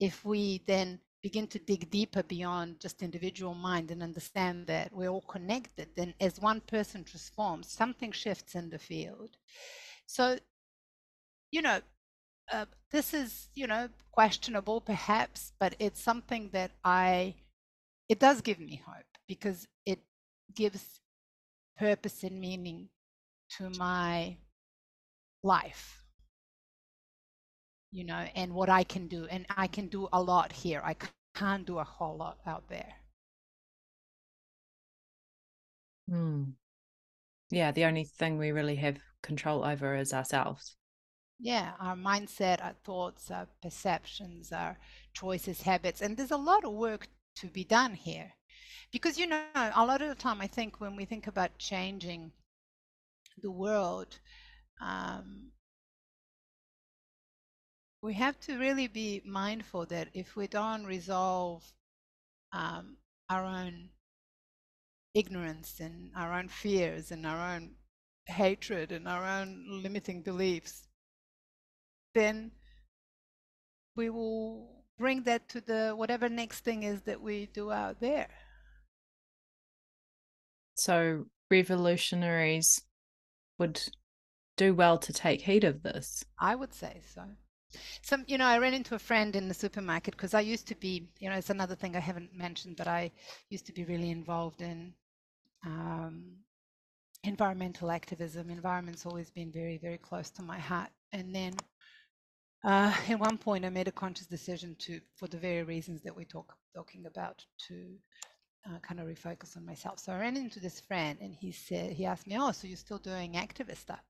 if 0.00 0.24
we 0.24 0.62
then 0.66 1.00
begin 1.22 1.46
to 1.48 1.58
dig 1.58 1.90
deeper 1.90 2.22
beyond 2.22 2.80
just 2.80 3.02
individual 3.02 3.54
mind 3.54 3.90
and 3.90 4.02
understand 4.02 4.66
that 4.66 4.90
we're 4.90 5.10
all 5.10 5.20
connected 5.28 5.88
then 5.94 6.14
as 6.18 6.40
one 6.40 6.62
person 6.62 7.04
transforms 7.04 7.70
something 7.70 8.10
shifts 8.10 8.54
in 8.54 8.70
the 8.70 8.78
field. 8.78 9.36
So 10.06 10.38
you 11.50 11.62
know 11.62 11.80
uh, 12.52 12.66
this 12.90 13.14
is 13.14 13.48
you 13.54 13.66
know 13.66 13.88
questionable 14.12 14.80
perhaps 14.80 15.52
but 15.60 15.74
it's 15.78 16.02
something 16.02 16.50
that 16.52 16.72
i 16.84 17.34
it 18.08 18.18
does 18.18 18.40
give 18.40 18.58
me 18.58 18.82
hope 18.86 19.04
because 19.28 19.68
it 19.86 20.00
gives 20.54 21.00
purpose 21.78 22.24
and 22.24 22.40
meaning 22.40 22.88
to 23.48 23.70
my 23.78 24.36
life 25.42 26.04
you 27.92 28.04
know 28.04 28.26
and 28.34 28.52
what 28.54 28.68
i 28.68 28.82
can 28.82 29.06
do 29.06 29.26
and 29.30 29.46
i 29.56 29.66
can 29.66 29.86
do 29.88 30.08
a 30.12 30.22
lot 30.22 30.52
here 30.52 30.80
i 30.84 30.94
can't 31.34 31.66
do 31.66 31.78
a 31.78 31.84
whole 31.84 32.16
lot 32.16 32.38
out 32.46 32.68
there 32.68 32.94
Hmm. 36.08 36.50
Yeah, 37.50 37.70
the 37.70 37.84
only 37.84 38.04
thing 38.04 38.38
we 38.38 38.50
really 38.50 38.76
have 38.76 38.98
control 39.22 39.64
over 39.64 39.94
is 39.94 40.12
ourselves. 40.12 40.76
Yeah, 41.40 41.74
our 41.80 41.96
mindset, 41.96 42.62
our 42.62 42.74
thoughts, 42.84 43.30
our 43.32 43.48
perceptions, 43.60 44.52
our 44.52 44.78
choices, 45.12 45.62
habits. 45.62 46.00
And 46.02 46.16
there's 46.16 46.30
a 46.30 46.36
lot 46.36 46.64
of 46.64 46.72
work 46.72 47.08
to 47.36 47.48
be 47.48 47.64
done 47.64 47.94
here. 47.94 48.34
Because, 48.92 49.18
you 49.18 49.26
know, 49.26 49.44
a 49.54 49.84
lot 49.86 50.02
of 50.02 50.08
the 50.08 50.14
time, 50.14 50.40
I 50.40 50.46
think 50.46 50.80
when 50.80 50.96
we 50.96 51.04
think 51.04 51.26
about 51.26 51.58
changing 51.58 52.32
the 53.42 53.50
world, 53.50 54.18
um, 54.80 55.50
we 58.02 58.14
have 58.14 58.38
to 58.40 58.58
really 58.58 58.88
be 58.88 59.20
mindful 59.24 59.84
that 59.86 60.08
if 60.14 60.36
we 60.36 60.46
don't 60.46 60.84
resolve 60.84 61.62
um, 62.52 62.96
our 63.28 63.44
own 63.44 63.90
ignorance 65.14 65.80
and 65.80 66.10
our 66.16 66.32
own 66.32 66.48
fears 66.48 67.10
and 67.10 67.26
our 67.26 67.54
own 67.54 67.72
hatred 68.26 68.92
and 68.92 69.06
our 69.06 69.24
own 69.24 69.82
limiting 69.82 70.22
beliefs, 70.22 70.88
then 72.14 72.50
we 73.96 74.08
will 74.08 74.84
bring 74.98 75.22
that 75.24 75.48
to 75.48 75.60
the 75.60 75.92
whatever 75.96 76.28
next 76.28 76.60
thing 76.60 76.82
is 76.84 77.02
that 77.02 77.20
we 77.20 77.46
do 77.46 77.70
out 77.70 78.00
there. 78.00 78.28
So 80.74 81.26
revolutionaries 81.50 82.82
would 83.58 83.82
do 84.60 84.74
well 84.74 84.98
to 84.98 85.10
take 85.10 85.40
heed 85.40 85.64
of 85.64 85.82
this. 85.82 86.22
I 86.38 86.54
would 86.54 86.74
say 86.74 87.00
so. 87.14 87.22
Some, 88.02 88.24
you 88.26 88.36
know, 88.36 88.44
I 88.44 88.58
ran 88.58 88.74
into 88.74 88.94
a 88.94 88.98
friend 88.98 89.34
in 89.34 89.48
the 89.48 89.54
supermarket 89.54 90.14
because 90.14 90.34
I 90.34 90.42
used 90.42 90.66
to 90.68 90.74
be, 90.74 91.08
you 91.18 91.30
know, 91.30 91.36
it's 91.36 91.48
another 91.48 91.74
thing 91.74 91.96
I 91.96 92.00
haven't 92.00 92.36
mentioned, 92.36 92.76
but 92.76 92.86
I 92.86 93.10
used 93.48 93.64
to 93.66 93.72
be 93.72 93.84
really 93.84 94.10
involved 94.10 94.60
in 94.60 94.92
um, 95.64 96.24
environmental 97.24 97.90
activism. 97.90 98.50
Environment's 98.50 99.06
always 99.06 99.30
been 99.30 99.50
very, 99.50 99.78
very 99.78 99.96
close 99.96 100.28
to 100.32 100.42
my 100.42 100.58
heart. 100.58 100.90
And 101.12 101.34
then 101.34 101.54
uh, 102.62 102.94
at 103.08 103.18
one 103.18 103.38
point, 103.38 103.64
I 103.64 103.70
made 103.70 103.88
a 103.88 103.92
conscious 103.92 104.26
decision 104.26 104.76
to, 104.80 105.00
for 105.16 105.26
the 105.26 105.38
very 105.38 105.62
reasons 105.62 106.02
that 106.02 106.14
we 106.14 106.26
talk 106.26 106.52
talking 106.74 107.06
about, 107.06 107.42
to 107.68 107.94
uh, 108.66 108.78
kind 108.80 109.00
of 109.00 109.06
refocus 109.06 109.56
on 109.56 109.64
myself. 109.64 109.98
So 109.98 110.12
I 110.12 110.20
ran 110.20 110.36
into 110.36 110.60
this 110.60 110.80
friend, 110.80 111.18
and 111.20 111.34
he 111.34 111.52
said, 111.52 111.92
he 111.92 112.06
asked 112.06 112.26
me, 112.26 112.36
"Oh, 112.38 112.52
so 112.52 112.66
you're 112.66 112.76
still 112.76 112.98
doing 112.98 113.34
activist 113.34 113.78
stuff?" 113.78 114.04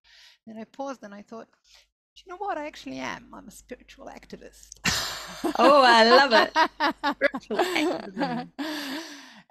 Then 0.47 0.59
I 0.59 0.65
paused, 0.65 1.03
and 1.03 1.15
I 1.15 1.23
thought, 1.23 1.49
"Do 2.15 2.23
you 2.25 2.31
know 2.31 2.39
what? 2.39 2.59
I 2.59 2.67
actually 2.67 2.99
am. 2.99 3.29
I'm 3.33 3.49
a 3.49 3.53
spiritual 3.53 4.07
activist." 4.07 4.79
oh, 5.59 5.83
I 5.85 6.05
love 6.09 6.33
it. 6.33 6.51
spiritual 7.17 7.61
activism. 7.61 8.53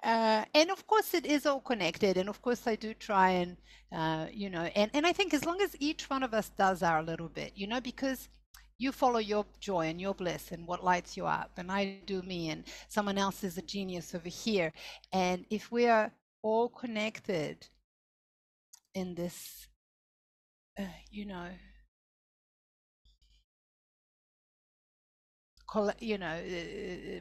Uh, 0.02 0.44
and 0.54 0.70
of 0.70 0.86
course 0.86 1.12
it 1.12 1.26
is 1.26 1.44
all 1.44 1.60
connected 1.60 2.16
and 2.16 2.30
of 2.30 2.40
course 2.40 2.66
i 2.66 2.74
do 2.74 2.94
try 2.94 3.30
and 3.32 3.58
uh, 3.92 4.26
you 4.32 4.48
know 4.48 4.62
and, 4.74 4.90
and 4.94 5.06
i 5.06 5.12
think 5.12 5.34
as 5.34 5.44
long 5.44 5.60
as 5.60 5.76
each 5.78 6.08
one 6.08 6.22
of 6.22 6.32
us 6.32 6.48
does 6.56 6.82
our 6.82 7.02
little 7.02 7.28
bit 7.28 7.52
you 7.54 7.66
know 7.66 7.82
because 7.82 8.30
you 8.80 8.92
follow 8.92 9.18
your 9.18 9.44
joy 9.60 9.86
and 9.86 10.00
your 10.00 10.14
bliss 10.14 10.52
and 10.52 10.66
what 10.66 10.82
lights 10.82 11.16
you 11.16 11.26
up 11.26 11.50
and 11.58 11.70
i 11.70 11.98
do 12.06 12.22
me 12.22 12.48
and 12.48 12.64
someone 12.88 13.18
else 13.18 13.44
is 13.44 13.58
a 13.58 13.62
genius 13.62 14.14
over 14.14 14.28
here 14.28 14.72
and 15.12 15.44
if 15.50 15.70
we 15.70 15.86
are 15.86 16.10
all 16.42 16.68
connected 16.68 17.68
in 18.94 19.14
this 19.14 19.68
uh, 20.78 20.82
you 21.10 21.26
know 21.26 21.48
you 26.00 26.18
know 26.18 26.26
uh, 26.26 27.20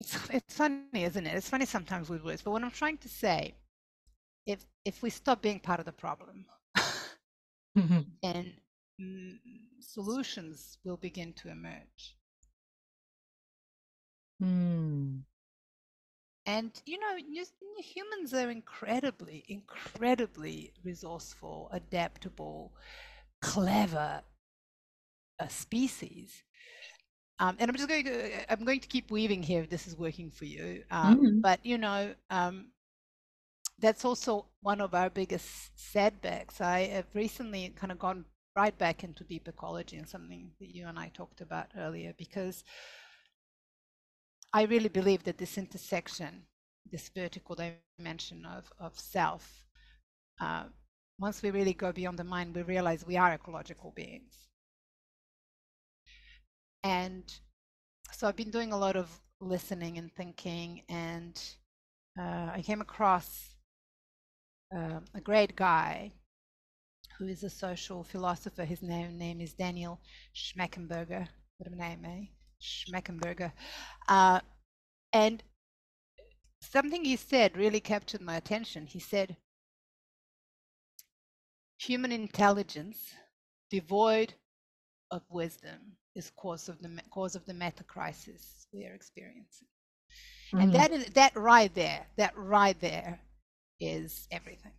it's, 0.00 0.30
it's 0.30 0.54
funny, 0.54 1.04
isn't 1.04 1.26
it? 1.26 1.34
It's 1.34 1.48
funny 1.48 1.66
sometimes 1.66 2.08
with 2.08 2.24
words, 2.24 2.42
but 2.42 2.50
what 2.50 2.64
I'm 2.64 2.70
trying 2.70 2.96
to 2.98 3.08
say, 3.08 3.54
if 4.46 4.64
if 4.84 5.02
we 5.02 5.10
stop 5.10 5.42
being 5.42 5.60
part 5.60 5.78
of 5.78 5.86
the 5.86 5.92
problem, 5.92 6.46
mm-hmm. 7.78 8.00
and 8.22 8.52
solutions 9.80 10.78
will 10.84 10.96
begin 10.96 11.32
to 11.34 11.48
emerge. 11.48 12.16
Mm. 14.42 15.22
And 16.46 16.82
you 16.86 16.98
know, 16.98 17.44
humans 17.78 18.34
are 18.34 18.50
incredibly, 18.50 19.44
incredibly 19.48 20.72
resourceful, 20.82 21.68
adaptable, 21.72 22.72
clever 23.40 24.22
uh, 25.38 25.48
species. 25.48 26.42
Um, 27.38 27.56
and 27.58 27.70
I'm 27.70 27.76
just 27.76 27.88
going 27.88 28.04
to 28.04 28.52
I'm 28.52 28.64
going 28.64 28.80
to 28.80 28.88
keep 28.88 29.10
weaving 29.10 29.42
here 29.42 29.62
if 29.62 29.70
this 29.70 29.86
is 29.86 29.96
working 29.96 30.30
for 30.30 30.44
you. 30.44 30.82
Um, 30.90 31.16
mm-hmm. 31.16 31.40
But 31.40 31.64
you 31.64 31.78
know, 31.78 32.14
um, 32.30 32.66
that's 33.78 34.04
also 34.04 34.46
one 34.60 34.80
of 34.80 34.94
our 34.94 35.10
biggest 35.10 35.70
setbacks. 35.74 36.60
I 36.60 36.80
have 36.88 37.06
recently 37.14 37.72
kind 37.76 37.92
of 37.92 37.98
gone 37.98 38.24
right 38.56 38.76
back 38.78 39.04
into 39.04 39.24
deep 39.24 39.48
ecology 39.48 39.96
and 39.96 40.08
something 40.08 40.50
that 40.58 40.74
you 40.74 40.86
and 40.86 40.98
I 40.98 41.10
talked 41.14 41.40
about 41.40 41.68
earlier 41.76 42.12
because 42.18 42.64
I 44.52 44.64
really 44.64 44.88
believe 44.88 45.22
that 45.24 45.38
this 45.38 45.56
intersection, 45.56 46.42
this 46.90 47.08
vertical 47.14 47.56
dimension 47.56 48.44
of 48.44 48.72
of 48.80 48.98
self, 48.98 49.64
uh, 50.40 50.64
once 51.18 51.42
we 51.42 51.50
really 51.50 51.74
go 51.74 51.92
beyond 51.92 52.18
the 52.18 52.24
mind, 52.24 52.54
we 52.54 52.62
realize 52.62 53.06
we 53.06 53.16
are 53.16 53.32
ecological 53.34 53.92
beings. 53.94 54.48
And 56.82 57.24
so 58.12 58.26
I've 58.26 58.36
been 58.36 58.50
doing 58.50 58.72
a 58.72 58.78
lot 58.78 58.96
of 58.96 59.08
listening 59.40 59.98
and 59.98 60.12
thinking, 60.12 60.82
and 60.88 61.40
uh, 62.18 62.50
I 62.54 62.62
came 62.64 62.80
across 62.80 63.54
uh, 64.74 65.00
a 65.14 65.20
great 65.20 65.54
guy 65.56 66.12
who 67.20 67.26
is 67.26 67.44
a 67.44 67.50
social 67.50 68.02
philosopher. 68.02 68.64
His 68.64 68.82
name, 68.82 69.18
name 69.18 69.42
is 69.42 69.52
Daniel 69.52 70.00
Schmachtenberger. 70.34 71.28
What 71.58 71.70
a 71.70 71.76
name, 71.76 72.04
eh? 72.06 72.24
Schmachtenberger. 72.62 73.52
Uh, 74.08 74.40
and 75.12 75.42
something 76.62 77.04
he 77.04 77.16
said 77.16 77.58
really 77.58 77.80
captured 77.80 78.22
my 78.22 78.36
attention. 78.36 78.86
He 78.86 79.00
said, 79.00 79.36
human 81.78 82.10
intelligence 82.10 83.12
devoid 83.70 84.32
of 85.10 85.20
wisdom 85.28 85.96
is 86.16 86.32
cause 86.36 86.70
of 86.70 86.80
the 86.80 86.90
cause 87.10 87.36
of 87.36 87.44
the 87.44 87.54
meta 87.54 87.84
crisis 87.84 88.66
we 88.72 88.86
are 88.86 88.94
experiencing. 88.94 89.68
Mm-hmm. 90.54 90.58
And 90.58 90.72
that 90.74 90.90
is 90.90 91.04
that 91.14 91.36
right 91.36 91.72
there, 91.74 92.06
that 92.16 92.32
right 92.36 92.80
there 92.80 93.20
is 93.78 94.26
everything. 94.30 94.72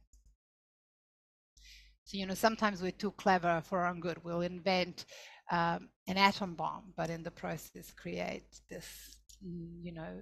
So 2.11 2.17
you 2.17 2.25
know, 2.25 2.33
sometimes 2.33 2.81
we're 2.81 2.91
too 2.91 3.11
clever 3.11 3.61
for 3.63 3.79
our 3.79 3.87
own 3.87 4.01
good. 4.01 4.21
We'll 4.21 4.41
invent 4.41 5.05
um, 5.49 5.87
an 6.07 6.17
atom 6.17 6.55
bomb, 6.55 6.91
but 6.97 7.09
in 7.09 7.23
the 7.23 7.31
process, 7.31 7.93
create 7.93 8.43
this, 8.69 9.15
mm, 9.45 9.81
you 9.81 9.93
know, 9.93 10.19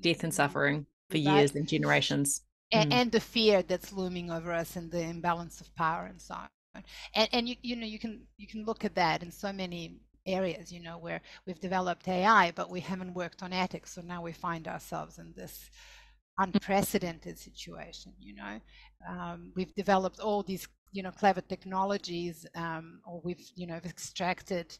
death 0.00 0.22
and 0.22 0.34
suffering 0.34 0.84
for 1.08 1.16
right? 1.16 1.38
years 1.38 1.54
and 1.54 1.66
generations, 1.66 2.42
and, 2.72 2.92
mm. 2.92 2.94
and 2.94 3.10
the 3.10 3.20
fear 3.20 3.62
that's 3.62 3.90
looming 3.90 4.30
over 4.30 4.52
us, 4.52 4.76
and 4.76 4.90
the 4.90 5.00
imbalance 5.00 5.62
of 5.62 5.74
power, 5.76 6.04
and 6.04 6.20
so 6.20 6.34
on. 6.34 6.84
And 7.14 7.28
and 7.32 7.48
you 7.48 7.56
you 7.62 7.74
know 7.74 7.86
you 7.86 7.98
can 7.98 8.20
you 8.36 8.46
can 8.46 8.66
look 8.66 8.84
at 8.84 8.94
that 8.96 9.22
in 9.22 9.30
so 9.30 9.50
many 9.50 9.96
areas, 10.26 10.70
you 10.70 10.82
know, 10.82 10.98
where 10.98 11.22
we've 11.46 11.58
developed 11.58 12.06
AI, 12.06 12.50
but 12.50 12.68
we 12.68 12.80
haven't 12.80 13.14
worked 13.14 13.42
on 13.42 13.54
ethics. 13.54 13.94
So 13.94 14.02
now 14.02 14.20
we 14.20 14.32
find 14.32 14.68
ourselves 14.68 15.18
in 15.18 15.32
this 15.34 15.70
unprecedented 16.40 17.38
situation, 17.38 18.12
you 18.18 18.34
know. 18.34 18.60
Um, 19.08 19.52
we've 19.54 19.74
developed 19.74 20.20
all 20.20 20.42
these, 20.42 20.66
you 20.92 21.02
know, 21.02 21.10
clever 21.12 21.40
technologies, 21.40 22.46
um, 22.54 23.00
or 23.06 23.20
we've, 23.24 23.44
you 23.54 23.66
know, 23.66 23.80
extracted 23.84 24.76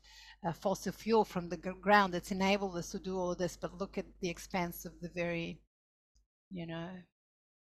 uh, 0.47 0.53
fossil 0.53 0.93
fuel 0.93 1.25
from 1.25 1.49
the 1.49 1.57
ground 1.57 2.13
that's 2.13 2.33
enabled 2.33 2.77
us 2.77 2.91
to 2.91 2.99
do 2.99 3.17
all 3.19 3.31
of 3.33 3.39
this, 3.39 3.57
but 3.57 3.79
look 3.79 3.99
at 3.99 4.07
the 4.21 4.29
expense 4.29 4.85
of 4.85 4.93
the 5.01 5.11
very, 5.15 5.61
you 6.51 6.67
know, 6.67 6.89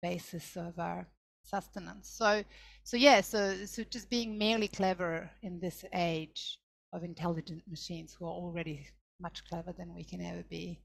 basis 0.01 0.57
of 0.57 0.77
our 0.77 1.07
sustenance. 1.43 2.09
So, 2.09 2.43
so 2.83 2.97
yeah, 2.97 3.21
so 3.21 3.65
so 3.65 3.83
just 3.83 4.09
being 4.09 4.37
merely 4.37 4.67
clever 4.67 5.29
in 5.41 5.59
this 5.59 5.85
age 5.93 6.59
of 6.93 7.03
intelligent 7.03 7.63
machines 7.67 8.13
who 8.13 8.25
are 8.25 8.31
already 8.31 8.87
much 9.19 9.43
clever 9.49 9.73
than 9.73 9.93
we 9.93 10.03
can 10.03 10.21
ever 10.21 10.43
be. 10.49 10.81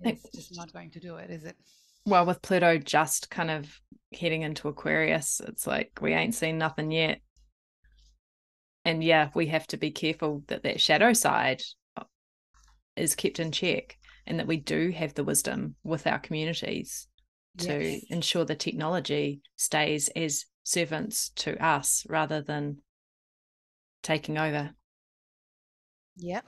It's 0.00 0.28
just 0.34 0.56
not 0.56 0.72
going 0.72 0.90
to 0.92 1.00
do 1.00 1.16
it, 1.16 1.30
is 1.30 1.44
it? 1.44 1.56
Well, 2.06 2.26
with 2.26 2.42
Pluto 2.42 2.78
just 2.78 3.30
kind 3.30 3.50
of 3.50 3.80
heading 4.12 4.42
into 4.42 4.68
Aquarius, 4.68 5.40
it's 5.46 5.66
like 5.66 5.98
we 6.00 6.12
ain't 6.12 6.34
seen 6.34 6.58
nothing 6.58 6.90
yet. 6.90 7.20
And 8.84 9.02
yeah, 9.02 9.30
we 9.34 9.46
have 9.46 9.66
to 9.68 9.76
be 9.76 9.90
careful 9.90 10.42
that 10.48 10.62
that 10.64 10.80
shadow 10.80 11.14
side 11.14 11.62
uh, 11.96 12.04
is 12.96 13.14
kept 13.14 13.40
in 13.40 13.50
check 13.50 13.96
and 14.26 14.38
that 14.38 14.46
we 14.46 14.58
do 14.58 14.90
have 14.90 15.14
the 15.14 15.24
wisdom 15.24 15.76
with 15.82 16.06
our 16.06 16.18
communities 16.18 17.08
to 17.58 17.82
yes. 17.82 18.04
ensure 18.10 18.44
the 18.44 18.54
technology 18.54 19.40
stays 19.56 20.08
as 20.10 20.44
servants 20.64 21.30
to 21.36 21.62
us 21.64 22.04
rather 22.08 22.42
than 22.42 22.78
taking 24.02 24.36
over. 24.38 24.74
yeah 26.16 26.40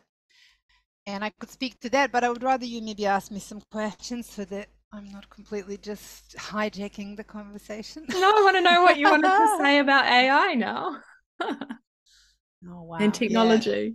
And 1.06 1.24
I 1.24 1.30
could 1.30 1.50
speak 1.50 1.78
to 1.80 1.90
that, 1.90 2.12
but 2.12 2.24
I 2.24 2.28
would 2.28 2.42
rather 2.42 2.66
you 2.66 2.82
maybe 2.82 3.06
ask 3.06 3.30
me 3.30 3.40
some 3.40 3.62
questions 3.70 4.28
so 4.28 4.44
that 4.46 4.68
I'm 4.92 5.10
not 5.12 5.28
completely 5.28 5.76
just 5.76 6.36
hijacking 6.36 7.16
the 7.16 7.24
conversation. 7.24 8.06
No, 8.08 8.18
I 8.18 8.42
want 8.42 8.56
to 8.56 8.62
know 8.62 8.82
what 8.82 8.98
you 8.98 9.10
wanted 9.10 9.28
to 9.28 9.58
say 9.62 9.78
about 9.78 10.06
AI 10.06 10.54
now. 10.54 11.00
oh, 11.40 12.82
wow. 12.82 12.98
And 12.98 13.12
technology. 13.12 13.94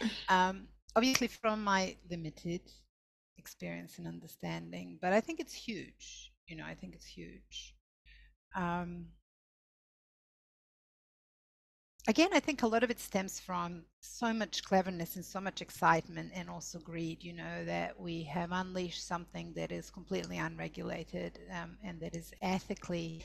Yeah. 0.00 0.08
Um, 0.28 0.68
obviously, 0.96 1.28
from 1.28 1.64
my 1.64 1.96
limited 2.10 2.60
experience 3.36 3.98
and 3.98 4.06
understanding, 4.06 4.98
but 5.00 5.12
I 5.12 5.20
think 5.20 5.40
it's 5.40 5.54
huge. 5.54 6.32
You 6.46 6.56
know, 6.56 6.64
I 6.64 6.74
think 6.74 6.94
it's 6.94 7.06
huge. 7.06 7.74
Um, 8.54 9.06
again, 12.08 12.30
I 12.32 12.40
think 12.40 12.62
a 12.62 12.66
lot 12.66 12.82
of 12.82 12.90
it 12.90 12.98
stems 12.98 13.38
from 13.38 13.82
so 14.00 14.32
much 14.32 14.64
cleverness 14.64 15.16
and 15.16 15.24
so 15.24 15.40
much 15.40 15.60
excitement 15.60 16.32
and 16.34 16.48
also 16.48 16.78
greed, 16.78 17.22
you 17.22 17.34
know, 17.34 17.64
that 17.66 18.00
we 18.00 18.22
have 18.24 18.50
unleashed 18.50 19.06
something 19.06 19.52
that 19.54 19.70
is 19.70 19.90
completely 19.90 20.38
unregulated 20.38 21.38
um, 21.52 21.76
and 21.84 22.00
that 22.00 22.16
is 22.16 22.32
ethically 22.40 23.22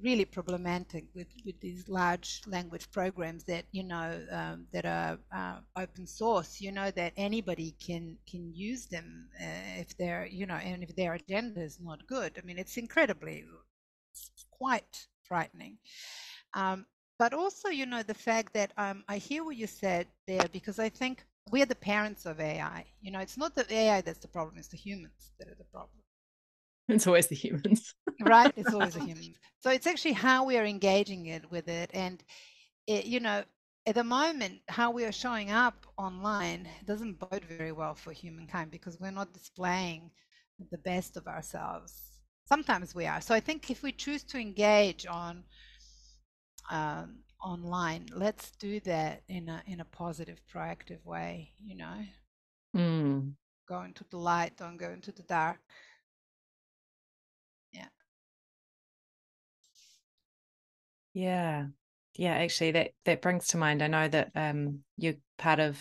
really 0.00 0.24
problematic 0.24 1.04
with, 1.14 1.26
with 1.44 1.60
these 1.60 1.88
large 1.88 2.40
language 2.46 2.90
programs 2.92 3.44
that 3.44 3.64
you 3.72 3.82
know 3.82 4.18
um, 4.30 4.64
that 4.72 4.86
are 4.86 5.18
uh, 5.36 5.56
open 5.76 6.06
source 6.06 6.62
you 6.62 6.72
know 6.72 6.90
that 6.92 7.12
anybody 7.18 7.74
can 7.78 8.16
can 8.26 8.50
use 8.54 8.86
them 8.86 9.28
uh, 9.38 9.78
if 9.80 9.94
they're 9.98 10.26
you 10.30 10.46
know 10.46 10.54
and 10.54 10.82
if 10.82 10.96
their 10.96 11.12
agenda 11.12 11.60
is 11.60 11.78
not 11.78 12.06
good. 12.06 12.32
I 12.38 12.46
mean 12.46 12.58
it's 12.58 12.78
incredibly 12.78 13.44
it's 14.12 14.46
quite 14.50 15.06
frightening. 15.24 15.76
Um, 16.54 16.86
but 17.22 17.34
also, 17.34 17.68
you 17.68 17.86
know, 17.86 18.02
the 18.02 18.14
fact 18.14 18.52
that 18.52 18.72
um, 18.76 19.04
I 19.08 19.18
hear 19.18 19.44
what 19.44 19.54
you 19.54 19.68
said 19.68 20.08
there 20.26 20.48
because 20.52 20.80
I 20.80 20.88
think 20.88 21.22
we 21.52 21.62
are 21.62 21.66
the 21.66 21.76
parents 21.76 22.26
of 22.26 22.40
AI. 22.40 22.84
You 23.00 23.12
know, 23.12 23.20
it's 23.20 23.36
not 23.36 23.54
the 23.54 23.64
AI 23.72 24.00
that's 24.00 24.18
the 24.18 24.26
problem; 24.26 24.58
it's 24.58 24.66
the 24.66 24.76
humans 24.76 25.30
that 25.38 25.46
are 25.46 25.54
the 25.54 25.70
problem. 25.76 26.00
It's 26.88 27.06
always 27.06 27.28
the 27.28 27.36
humans, 27.36 27.94
right? 28.20 28.52
It's 28.56 28.72
always 28.72 28.94
the 28.94 29.00
humans. 29.10 29.36
So 29.60 29.70
it's 29.70 29.86
actually 29.86 30.14
how 30.14 30.46
we 30.46 30.56
are 30.58 30.64
engaging 30.64 31.26
it 31.26 31.48
with 31.48 31.68
it, 31.68 31.90
and 31.94 32.24
it, 32.88 33.04
you 33.04 33.20
know, 33.20 33.44
at 33.86 33.94
the 33.94 34.02
moment, 34.02 34.58
how 34.66 34.90
we 34.90 35.04
are 35.04 35.12
showing 35.12 35.52
up 35.52 35.86
online 35.96 36.68
doesn't 36.86 37.20
bode 37.20 37.44
very 37.44 37.70
well 37.70 37.94
for 37.94 38.10
humankind 38.12 38.72
because 38.72 38.98
we're 38.98 39.12
not 39.12 39.32
displaying 39.32 40.10
the 40.72 40.78
best 40.78 41.16
of 41.16 41.28
ourselves. 41.28 42.18
Sometimes 42.48 42.96
we 42.96 43.06
are. 43.06 43.20
So 43.20 43.32
I 43.32 43.38
think 43.38 43.70
if 43.70 43.84
we 43.84 43.92
choose 43.92 44.24
to 44.24 44.40
engage 44.40 45.06
on 45.06 45.44
um, 46.70 47.18
online 47.42 48.06
let's 48.14 48.52
do 48.52 48.78
that 48.80 49.22
in 49.28 49.48
a 49.48 49.62
in 49.66 49.80
a 49.80 49.84
positive 49.84 50.40
proactive 50.52 51.04
way 51.04 51.50
you 51.64 51.76
know 51.76 51.96
mm. 52.76 53.32
go 53.68 53.82
into 53.82 54.04
the 54.10 54.16
light 54.16 54.56
don't 54.56 54.76
go 54.76 54.90
into 54.90 55.10
the 55.10 55.24
dark 55.24 55.58
yeah 57.72 57.86
yeah 61.14 61.66
yeah 62.16 62.34
actually 62.34 62.70
that 62.70 62.90
that 63.04 63.20
brings 63.20 63.48
to 63.48 63.56
mind 63.56 63.82
i 63.82 63.88
know 63.88 64.06
that 64.06 64.30
um 64.36 64.78
you're 64.96 65.14
part 65.36 65.58
of 65.58 65.78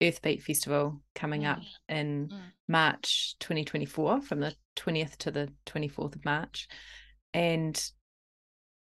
earthbeat 0.00 0.42
festival 0.42 1.02
coming 1.14 1.42
mm. 1.42 1.50
up 1.50 1.60
in 1.88 2.28
mm. 2.28 2.40
march 2.66 3.34
2024 3.40 4.22
from 4.22 4.40
the 4.40 4.54
20th 4.76 5.16
to 5.18 5.30
the 5.30 5.52
24th 5.66 6.14
of 6.14 6.24
march 6.24 6.66
and 7.34 7.90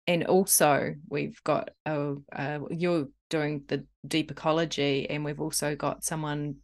and 0.07 0.25
also 0.25 0.93
we've 1.09 1.41
got 1.43 1.69
a, 1.85 2.15
uh, 2.33 2.59
you're 2.69 3.07
doing 3.29 3.63
the 3.67 3.85
deep 4.07 4.31
ecology 4.31 5.09
and 5.09 5.23
we've 5.23 5.39
also 5.39 5.75
got 5.75 6.03
someone 6.03 6.55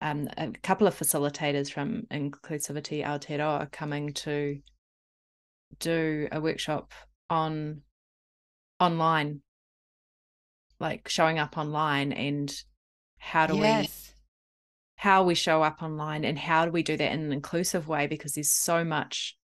um, 0.00 0.28
a 0.36 0.50
couple 0.62 0.86
of 0.86 0.98
facilitators 0.98 1.70
from 1.70 2.02
inclusivity 2.10 3.04
aotearoa 3.04 3.70
coming 3.70 4.12
to 4.12 4.58
do 5.78 6.28
a 6.32 6.40
workshop 6.40 6.92
on 7.30 7.82
online 8.80 9.40
like 10.80 11.08
showing 11.08 11.38
up 11.38 11.56
online 11.56 12.12
and 12.12 12.52
how 13.18 13.46
do 13.46 13.56
yes. 13.56 13.86
we 13.86 14.12
how 14.96 15.22
we 15.24 15.34
show 15.34 15.62
up 15.62 15.82
online 15.82 16.24
and 16.24 16.38
how 16.38 16.64
do 16.64 16.70
we 16.70 16.82
do 16.82 16.96
that 16.96 17.12
in 17.12 17.20
an 17.24 17.32
inclusive 17.32 17.88
way 17.88 18.06
because 18.06 18.34
there's 18.34 18.50
so 18.50 18.84
much 18.84 19.36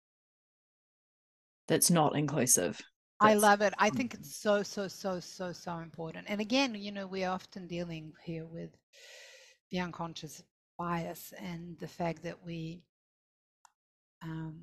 that's 1.69 1.91
not 1.91 2.17
inclusive. 2.17 2.81
That's, 3.21 3.33
I 3.33 3.35
love 3.35 3.62
it. 3.62 3.73
I 3.79 3.91
think 3.91 4.14
it's 4.14 4.37
so, 4.37 4.62
so, 4.62 4.89
so, 4.89 5.21
so, 5.21 5.53
so 5.53 5.79
important. 5.79 6.27
And 6.29 6.41
again, 6.41 6.75
you 6.75 6.93
know, 6.93 7.07
we're 7.07 7.31
often 7.31 7.67
dealing 7.67 8.12
here 8.25 8.45
with 8.45 8.71
the 9.71 9.81
unconscious 9.81 10.43
bias 10.79 11.33
and 11.39 11.79
the 11.79 11.89
fact 11.89 12.23
that 12.25 12.45
we 12.45 12.83
um, 14.23 14.61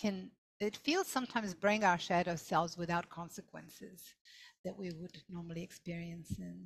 can, 0.00 0.30
it 0.60 0.76
feels 0.76 1.06
sometimes 1.06 1.54
bring 1.54 1.84
our 1.84 1.98
shadow 1.98 2.36
selves 2.36 2.78
without 2.78 3.08
consequences 3.10 4.02
that 4.64 4.76
we 4.76 4.90
would 4.92 5.22
normally 5.28 5.62
experience 5.62 6.38
in 6.38 6.56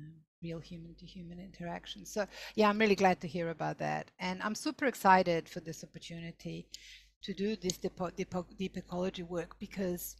um, 0.00 0.12
real 0.42 0.58
human 0.58 0.94
to 0.96 1.06
human 1.06 1.38
interaction. 1.38 2.04
So, 2.04 2.26
yeah, 2.56 2.68
I'm 2.68 2.78
really 2.78 2.96
glad 2.96 3.20
to 3.20 3.28
hear 3.28 3.50
about 3.50 3.78
that. 3.78 4.10
And 4.18 4.42
I'm 4.42 4.56
super 4.56 4.86
excited 4.86 5.48
for 5.48 5.60
this 5.60 5.84
opportunity 5.84 6.66
to 7.24 7.34
do 7.34 7.56
this 7.56 7.78
deep, 7.78 7.98
deep, 8.16 8.34
deep 8.58 8.76
ecology 8.76 9.22
work 9.22 9.56
because 9.58 10.16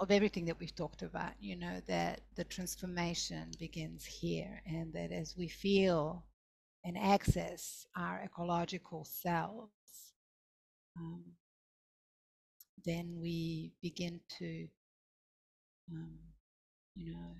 of 0.00 0.10
everything 0.10 0.46
that 0.46 0.58
we've 0.58 0.74
talked 0.74 1.02
about, 1.02 1.32
you 1.38 1.56
know, 1.56 1.80
that 1.86 2.22
the 2.36 2.44
transformation 2.44 3.50
begins 3.58 4.04
here 4.04 4.62
and 4.66 4.92
that 4.94 5.12
as 5.12 5.36
we 5.36 5.48
feel 5.48 6.24
and 6.84 6.96
access 6.96 7.86
our 7.96 8.22
ecological 8.24 9.04
selves, 9.04 10.14
um, 10.98 11.22
then 12.84 13.18
we 13.20 13.72
begin 13.82 14.20
to, 14.38 14.66
um, 15.92 16.14
you 16.94 17.12
know, 17.12 17.36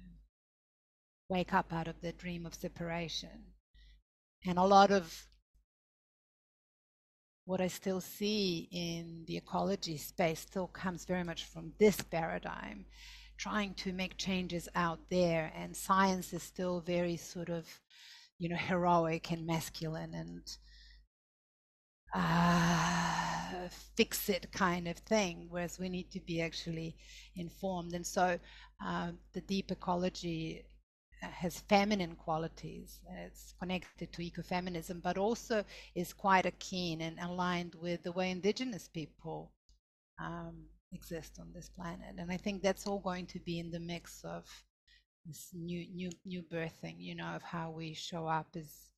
wake 1.31 1.55
up 1.55 1.73
out 1.73 1.89
of 1.89 2.01
the 2.03 2.13
dream 2.13 2.45
of 2.45 2.55
separation. 2.55 3.43
And 4.45 4.59
a 4.59 4.65
lot 4.65 4.91
of 4.91 5.27
what 7.45 7.61
I 7.61 7.67
still 7.67 8.01
see 8.01 8.69
in 8.71 9.25
the 9.27 9.37
ecology 9.37 9.97
space 9.97 10.41
still 10.41 10.69
comes 10.69 11.05
very 11.05 11.25
much 11.25 11.45
from 11.45 11.73
this 11.79 12.01
paradigm, 12.01 12.87
trying 13.37 13.75
to 13.75 13.93
make 13.93 14.17
changes 14.17 14.69
out 14.75 15.01
there. 15.11 15.53
And 15.57 15.77
science 15.77 16.33
is 16.33 16.43
still 16.43 16.81
very 16.81 17.17
sort 17.17 17.49
of, 17.49 17.67
you 18.39 18.49
know, 18.49 18.57
heroic 18.69 19.33
and 19.33 19.47
masculine 19.47 20.15
and 20.15 20.57
uh, 22.15 23.69
fix 23.97 24.29
it 24.29 24.53
kind 24.53 24.87
of 24.87 24.99
thing, 24.99 25.47
whereas 25.51 25.79
we 25.79 25.89
need 25.89 26.11
to 26.13 26.21
be 26.21 26.41
actually 26.41 26.97
informed. 27.37 27.95
And 27.95 28.07
so 28.07 28.39
uh, 28.85 29.11
the 29.33 29.41
deep 29.41 29.71
ecology 29.73 30.63
has 31.31 31.61
feminine 31.61 32.17
qualities. 32.17 33.01
It's 33.19 33.55
connected 33.61 34.13
to 34.13 34.23
ecofeminism, 34.23 35.03
but 35.03 35.19
also 35.19 35.65
is 35.95 36.13
quite 36.13 36.47
a 36.47 36.51
keen 36.53 37.01
and 37.01 37.19
aligned 37.21 37.75
with 37.77 38.03
the 38.03 38.13
way 38.13 38.31
indigenous 38.31 38.89
people 38.89 39.53
um, 40.19 40.65
exist 40.93 41.39
on 41.41 41.53
this 41.55 41.69
planet. 41.69 42.17
And 42.19 42.31
I 42.31 42.37
think 42.37 42.63
that's 42.63 42.87
all 42.87 43.01
going 43.01 43.27
to 43.27 43.41
be 43.41 43.59
in 43.59 43.71
the 43.71 43.81
mix 43.81 44.25
of 44.25 44.45
this 45.25 45.51
new, 45.55 45.87
new, 45.95 46.11
new 46.25 46.43
birthing, 46.43 46.97
you 46.99 47.15
know, 47.15 47.29
of 47.37 47.43
how 47.43 47.71
we 47.71 47.95
show 47.95 48.27
up 48.27 48.49
as 48.57 48.91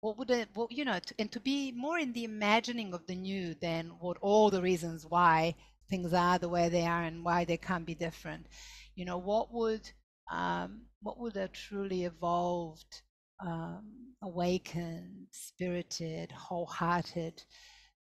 what 0.00 0.16
would 0.16 0.30
it, 0.30 0.48
what, 0.54 0.72
you 0.72 0.84
know, 0.84 0.98
to, 0.98 1.14
and 1.18 1.30
to 1.32 1.40
be 1.40 1.72
more 1.72 1.98
in 1.98 2.12
the 2.14 2.24
imagining 2.24 2.94
of 2.94 3.06
the 3.06 3.14
new 3.14 3.54
than 3.60 3.88
what 4.00 4.16
all 4.22 4.48
the 4.48 4.62
reasons 4.62 5.04
why 5.06 5.54
things 5.90 6.14
are 6.14 6.38
the 6.38 6.48
way 6.48 6.68
they 6.68 6.86
are 6.86 7.02
and 7.02 7.24
why 7.24 7.44
they 7.44 7.58
can't 7.58 7.84
be 7.84 7.94
different. 7.94 8.46
You 8.94 9.04
know, 9.04 9.18
what 9.18 9.52
would 9.52 9.90
um, 10.30 10.82
what 11.02 11.18
would 11.18 11.36
a 11.36 11.48
truly 11.48 12.04
evolved, 12.04 13.02
um, 13.44 14.14
awakened, 14.22 15.26
spirited, 15.30 16.30
wholehearted, 16.30 17.42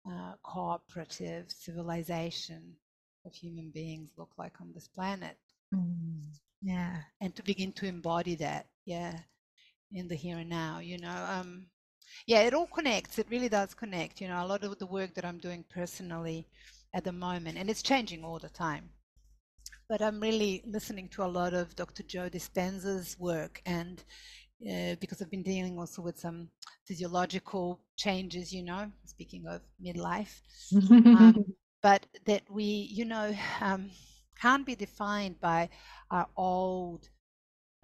uh, 0.09 0.33
cooperative 0.43 1.51
civilization 1.51 2.75
of 3.25 3.33
human 3.33 3.71
beings 3.71 4.11
look 4.17 4.31
like 4.37 4.61
on 4.61 4.71
this 4.73 4.87
planet? 4.87 5.37
Mm. 5.73 6.21
Yeah, 6.61 6.97
and 7.21 7.35
to 7.35 7.43
begin 7.43 7.73
to 7.73 7.85
embody 7.85 8.35
that, 8.35 8.67
yeah, 8.85 9.19
in 9.91 10.07
the 10.07 10.15
here 10.15 10.37
and 10.37 10.49
now, 10.49 10.79
you 10.79 10.97
know. 10.97 11.27
Um, 11.29 11.67
yeah, 12.27 12.41
it 12.41 12.53
all 12.53 12.67
connects. 12.67 13.19
It 13.19 13.27
really 13.29 13.49
does 13.49 13.73
connect. 13.73 14.21
You 14.21 14.29
know, 14.29 14.43
a 14.43 14.47
lot 14.47 14.63
of 14.63 14.79
the 14.79 14.85
work 14.85 15.13
that 15.15 15.25
I'm 15.25 15.37
doing 15.37 15.65
personally 15.69 16.47
at 16.93 17.03
the 17.03 17.11
moment, 17.11 17.57
and 17.57 17.69
it's 17.69 17.83
changing 17.83 18.23
all 18.23 18.39
the 18.39 18.49
time 18.49 18.89
but 19.89 20.01
I'm 20.01 20.19
really 20.19 20.63
listening 20.65 21.09
to 21.09 21.23
a 21.23 21.27
lot 21.27 21.53
of 21.53 21.75
Dr. 21.75 22.03
Joe 22.03 22.29
Dispenza's 22.29 23.17
work, 23.19 23.61
and 23.65 24.03
uh, 24.69 24.95
because 24.99 25.21
I've 25.21 25.31
been 25.31 25.43
dealing 25.43 25.77
also 25.77 26.01
with 26.01 26.19
some 26.19 26.49
physiological 26.85 27.79
changes, 27.95 28.53
you 28.53 28.63
know, 28.63 28.91
speaking 29.05 29.45
of 29.47 29.61
midlife. 29.83 30.41
um, 31.05 31.45
but 31.81 32.05
that 32.25 32.43
we, 32.49 32.63
you 32.63 33.05
know, 33.05 33.35
um, 33.61 33.91
can't 34.41 34.65
be 34.65 34.75
defined 34.75 35.39
by 35.39 35.69
our 36.09 36.27
old 36.35 37.09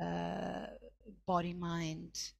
uh, 0.01 0.67
body 1.27 1.53
mind 1.53 2.31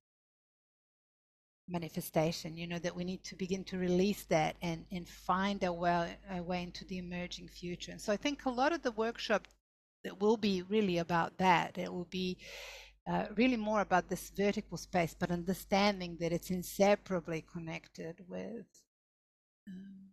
manifestation 1.71 2.57
you 2.57 2.67
know 2.67 2.79
that 2.79 2.95
we 2.95 3.03
need 3.03 3.23
to 3.23 3.35
begin 3.35 3.63
to 3.63 3.77
release 3.77 4.23
that 4.25 4.55
and 4.61 4.85
and 4.91 5.07
find 5.07 5.63
a 5.63 5.71
way, 5.71 6.17
a 6.29 6.41
way 6.41 6.63
into 6.63 6.83
the 6.85 6.97
emerging 6.97 7.47
future 7.47 7.91
and 7.91 8.01
so 8.01 8.11
i 8.11 8.17
think 8.17 8.45
a 8.45 8.49
lot 8.49 8.73
of 8.73 8.81
the 8.81 8.91
workshop 8.91 9.47
that 10.03 10.19
will 10.19 10.37
be 10.37 10.61
really 10.63 10.97
about 10.97 11.37
that 11.37 11.77
it 11.77 11.91
will 11.91 12.07
be 12.09 12.37
uh, 13.09 13.25
really 13.35 13.57
more 13.57 13.81
about 13.81 14.09
this 14.09 14.31
vertical 14.35 14.77
space 14.77 15.15
but 15.17 15.31
understanding 15.31 16.17
that 16.19 16.31
it's 16.31 16.51
inseparably 16.51 17.43
connected 17.51 18.15
with 18.27 18.65
um, 19.67 20.09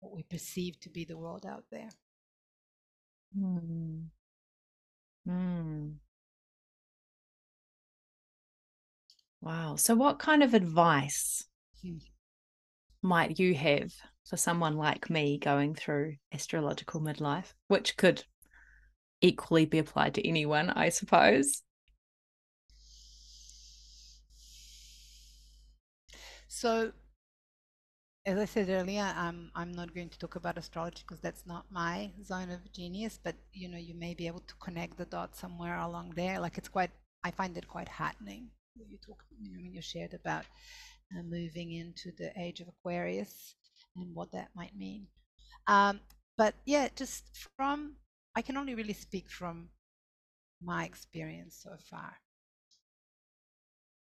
what 0.00 0.14
we 0.14 0.22
perceive 0.22 0.78
to 0.78 0.90
be 0.90 1.04
the 1.04 1.16
world 1.16 1.46
out 1.46 1.64
there 1.70 1.90
mm. 3.36 4.04
Mm. 5.28 5.94
Wow. 9.42 9.74
So, 9.74 9.96
what 9.96 10.20
kind 10.20 10.44
of 10.44 10.54
advice 10.54 11.44
hmm. 11.82 11.96
might 13.02 13.40
you 13.40 13.54
have 13.56 13.92
for 14.24 14.36
someone 14.36 14.76
like 14.76 15.10
me 15.10 15.36
going 15.36 15.74
through 15.74 16.14
astrological 16.32 17.00
midlife, 17.00 17.52
which 17.66 17.96
could 17.96 18.24
equally 19.20 19.66
be 19.66 19.78
applied 19.78 20.14
to 20.14 20.26
anyone, 20.26 20.70
I 20.70 20.90
suppose? 20.90 21.62
So, 26.46 26.92
as 28.24 28.38
I 28.38 28.44
said 28.44 28.68
earlier, 28.68 29.12
I'm 29.16 29.50
I'm 29.56 29.72
not 29.72 29.92
going 29.92 30.10
to 30.10 30.18
talk 30.20 30.36
about 30.36 30.56
astrology 30.56 31.02
because 31.04 31.20
that's 31.20 31.46
not 31.46 31.66
my 31.68 32.12
zone 32.24 32.50
of 32.50 32.72
genius. 32.72 33.18
But 33.20 33.34
you 33.52 33.68
know, 33.68 33.78
you 33.78 33.94
may 33.94 34.14
be 34.14 34.28
able 34.28 34.44
to 34.46 34.54
connect 34.60 34.98
the 34.98 35.06
dots 35.06 35.40
somewhere 35.40 35.78
along 35.78 36.12
there. 36.14 36.38
Like 36.38 36.58
it's 36.58 36.68
quite, 36.68 36.92
I 37.24 37.32
find 37.32 37.56
it 37.58 37.66
quite 37.66 37.88
heartening 37.88 38.50
you 38.74 38.98
talk, 39.04 39.22
you 39.40 39.52
know, 39.52 39.58
you 39.58 39.80
shared 39.82 40.14
about 40.14 40.44
uh, 41.16 41.22
moving 41.22 41.72
into 41.72 42.12
the 42.16 42.32
age 42.40 42.60
of 42.60 42.68
Aquarius 42.68 43.54
and 43.96 44.14
what 44.14 44.32
that 44.32 44.48
might 44.54 44.76
mean. 44.76 45.06
Um, 45.66 46.00
but 46.36 46.54
yeah, 46.64 46.88
just 46.96 47.24
from, 47.56 47.96
I 48.34 48.42
can 48.42 48.56
only 48.56 48.74
really 48.74 48.94
speak 48.94 49.30
from 49.30 49.68
my 50.62 50.84
experience 50.84 51.60
so 51.62 51.76
far. 51.90 52.14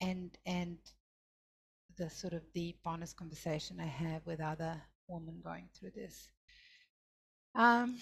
And, 0.01 0.37
and 0.45 0.79
the 1.97 2.11
sort 2.11 2.35
of 2.35 2.43
deep, 2.53 2.79
honest 2.85 3.17
conversation 3.17 3.81
I 3.81 3.87
have 3.87 4.27
with 4.27 4.41
other 4.41 4.81
women 5.09 5.41
going 5.43 5.69
through 5.79 5.93
this. 5.95 6.29
Um, 7.55 7.97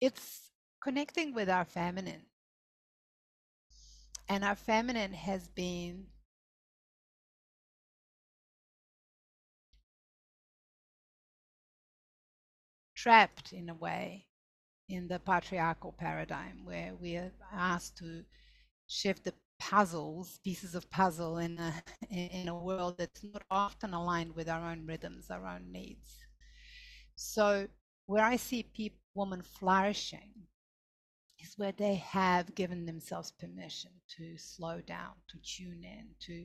it's 0.00 0.50
connecting 0.82 1.34
with 1.34 1.48
our 1.48 1.64
feminine 1.64 2.22
and 4.30 4.44
our 4.44 4.54
feminine 4.54 5.12
has 5.12 5.48
been 5.48 6.06
trapped 12.94 13.52
in 13.52 13.68
a 13.68 13.74
way 13.74 14.26
in 14.88 15.08
the 15.08 15.18
patriarchal 15.18 15.92
paradigm 15.98 16.64
where 16.64 16.94
we 16.94 17.16
are 17.16 17.32
asked 17.52 17.98
to 17.98 18.22
shift 18.86 19.24
the 19.24 19.34
puzzles 19.58 20.38
pieces 20.44 20.74
of 20.76 20.88
puzzle 20.90 21.38
in 21.38 21.58
a 21.58 21.74
in 22.10 22.46
a 22.48 22.56
world 22.56 22.96
that's 22.98 23.24
not 23.24 23.42
often 23.50 23.92
aligned 23.92 24.34
with 24.36 24.48
our 24.48 24.70
own 24.70 24.86
rhythms 24.86 25.28
our 25.28 25.44
own 25.44 25.72
needs. 25.72 26.18
So 27.16 27.66
where 28.06 28.24
i 28.24 28.36
see 28.36 28.62
people 28.62 28.98
women 29.14 29.42
flourishing 29.42 30.30
is 31.42 31.54
where 31.56 31.72
they 31.72 31.96
have 31.96 32.54
given 32.54 32.86
themselves 32.86 33.32
permission 33.32 33.90
to 34.16 34.36
slow 34.36 34.80
down, 34.80 35.12
to 35.28 35.38
tune 35.38 35.82
in, 35.84 36.06
to 36.20 36.44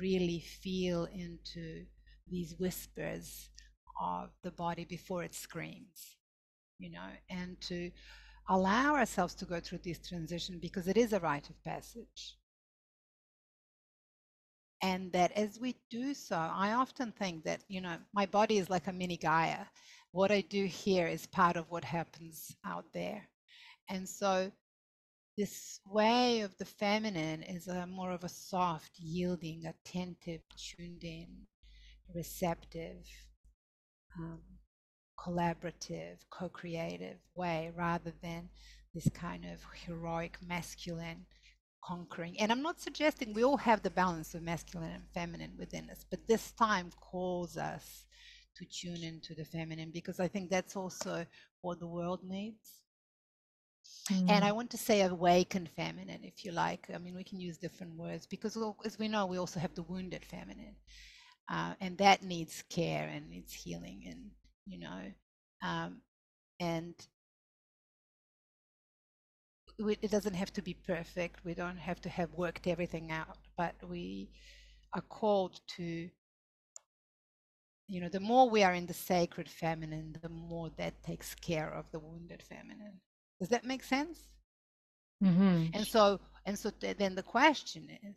really 0.00 0.40
feel 0.40 1.06
into 1.12 1.84
these 2.28 2.54
whispers 2.58 3.48
of 4.00 4.30
the 4.42 4.50
body 4.50 4.84
before 4.84 5.22
it 5.22 5.34
screams, 5.34 6.16
you 6.78 6.90
know, 6.90 7.10
and 7.28 7.60
to 7.60 7.90
allow 8.48 8.94
ourselves 8.94 9.34
to 9.34 9.44
go 9.44 9.60
through 9.60 9.80
this 9.84 9.98
transition 9.98 10.58
because 10.60 10.88
it 10.88 10.96
is 10.96 11.12
a 11.12 11.20
rite 11.20 11.48
of 11.50 11.62
passage. 11.62 12.36
And 14.82 15.12
that 15.12 15.32
as 15.32 15.60
we 15.60 15.76
do 15.90 16.14
so, 16.14 16.36
I 16.36 16.72
often 16.72 17.12
think 17.12 17.44
that, 17.44 17.62
you 17.68 17.82
know, 17.82 17.96
my 18.14 18.24
body 18.26 18.56
is 18.58 18.70
like 18.70 18.86
a 18.86 18.92
mini 18.92 19.18
Gaia. 19.18 19.66
What 20.12 20.30
I 20.30 20.40
do 20.40 20.64
here 20.64 21.06
is 21.06 21.26
part 21.26 21.56
of 21.56 21.70
what 21.70 21.84
happens 21.84 22.56
out 22.64 22.86
there. 22.94 23.29
And 23.90 24.08
so 24.08 24.52
this 25.36 25.80
way 25.84 26.40
of 26.42 26.56
the 26.58 26.64
feminine 26.64 27.42
is 27.42 27.66
a 27.66 27.86
more 27.86 28.12
of 28.12 28.22
a 28.22 28.28
soft, 28.28 28.92
yielding, 28.98 29.66
attentive, 29.66 30.42
tuned 30.56 31.02
in, 31.02 31.26
receptive, 32.14 33.04
um, 34.16 34.40
collaborative, 35.18 36.18
co 36.30 36.48
creative 36.48 37.18
way 37.34 37.72
rather 37.76 38.12
than 38.22 38.48
this 38.94 39.08
kind 39.12 39.44
of 39.44 39.60
heroic, 39.84 40.38
masculine, 40.46 41.26
conquering. 41.82 42.38
And 42.38 42.52
I'm 42.52 42.62
not 42.62 42.80
suggesting 42.80 43.32
we 43.32 43.44
all 43.44 43.56
have 43.56 43.82
the 43.82 43.90
balance 43.90 44.34
of 44.34 44.42
masculine 44.42 44.92
and 44.92 45.08
feminine 45.14 45.54
within 45.58 45.90
us, 45.90 46.04
but 46.08 46.28
this 46.28 46.52
time 46.52 46.90
calls 47.00 47.56
us 47.56 48.06
to 48.56 48.64
tune 48.64 49.02
into 49.02 49.34
the 49.34 49.44
feminine 49.44 49.90
because 49.92 50.20
I 50.20 50.28
think 50.28 50.50
that's 50.50 50.76
also 50.76 51.26
what 51.62 51.80
the 51.80 51.86
world 51.86 52.20
needs. 52.22 52.80
Mm. 54.10 54.30
And 54.30 54.44
I 54.44 54.50
mm. 54.50 54.56
want 54.56 54.70
to 54.70 54.78
say 54.78 55.02
awakened 55.02 55.68
feminine, 55.70 56.24
if 56.24 56.44
you 56.44 56.52
like. 56.52 56.88
I 56.94 56.98
mean, 56.98 57.14
we 57.14 57.24
can 57.24 57.40
use 57.40 57.58
different 57.58 57.94
words 57.96 58.26
because, 58.26 58.56
as 58.84 58.98
we 58.98 59.08
know, 59.08 59.26
we 59.26 59.38
also 59.38 59.60
have 59.60 59.74
the 59.74 59.82
wounded 59.82 60.24
feminine, 60.24 60.76
uh, 61.50 61.74
and 61.80 61.96
that 61.98 62.22
needs 62.22 62.62
care 62.68 63.08
and 63.08 63.28
needs 63.30 63.52
healing, 63.52 64.04
and 64.06 64.30
you 64.66 64.78
know, 64.78 65.12
um, 65.62 66.00
and 66.58 66.94
it 69.78 70.10
doesn't 70.10 70.34
have 70.34 70.52
to 70.52 70.62
be 70.62 70.74
perfect. 70.74 71.44
We 71.44 71.54
don't 71.54 71.78
have 71.78 72.00
to 72.02 72.08
have 72.08 72.34
worked 72.34 72.66
everything 72.66 73.10
out, 73.10 73.38
but 73.56 73.74
we 73.88 74.30
are 74.94 75.02
called 75.02 75.60
to. 75.76 76.08
You 77.86 78.00
know, 78.00 78.08
the 78.08 78.20
more 78.20 78.48
we 78.48 78.62
are 78.62 78.74
in 78.74 78.86
the 78.86 78.94
sacred 78.94 79.48
feminine, 79.48 80.16
the 80.22 80.28
more 80.28 80.70
that 80.76 81.02
takes 81.02 81.34
care 81.34 81.68
of 81.68 81.90
the 81.90 81.98
wounded 81.98 82.40
feminine. 82.40 83.00
Does 83.40 83.48
that 83.48 83.64
make 83.64 83.82
sense? 83.82 84.18
Mm-hmm. 85.22 85.66
And 85.74 85.86
so, 85.86 86.20
and 86.44 86.58
so 86.58 86.70
th- 86.70 86.96
then 86.98 87.14
the 87.14 87.22
question 87.22 87.88
is, 88.02 88.16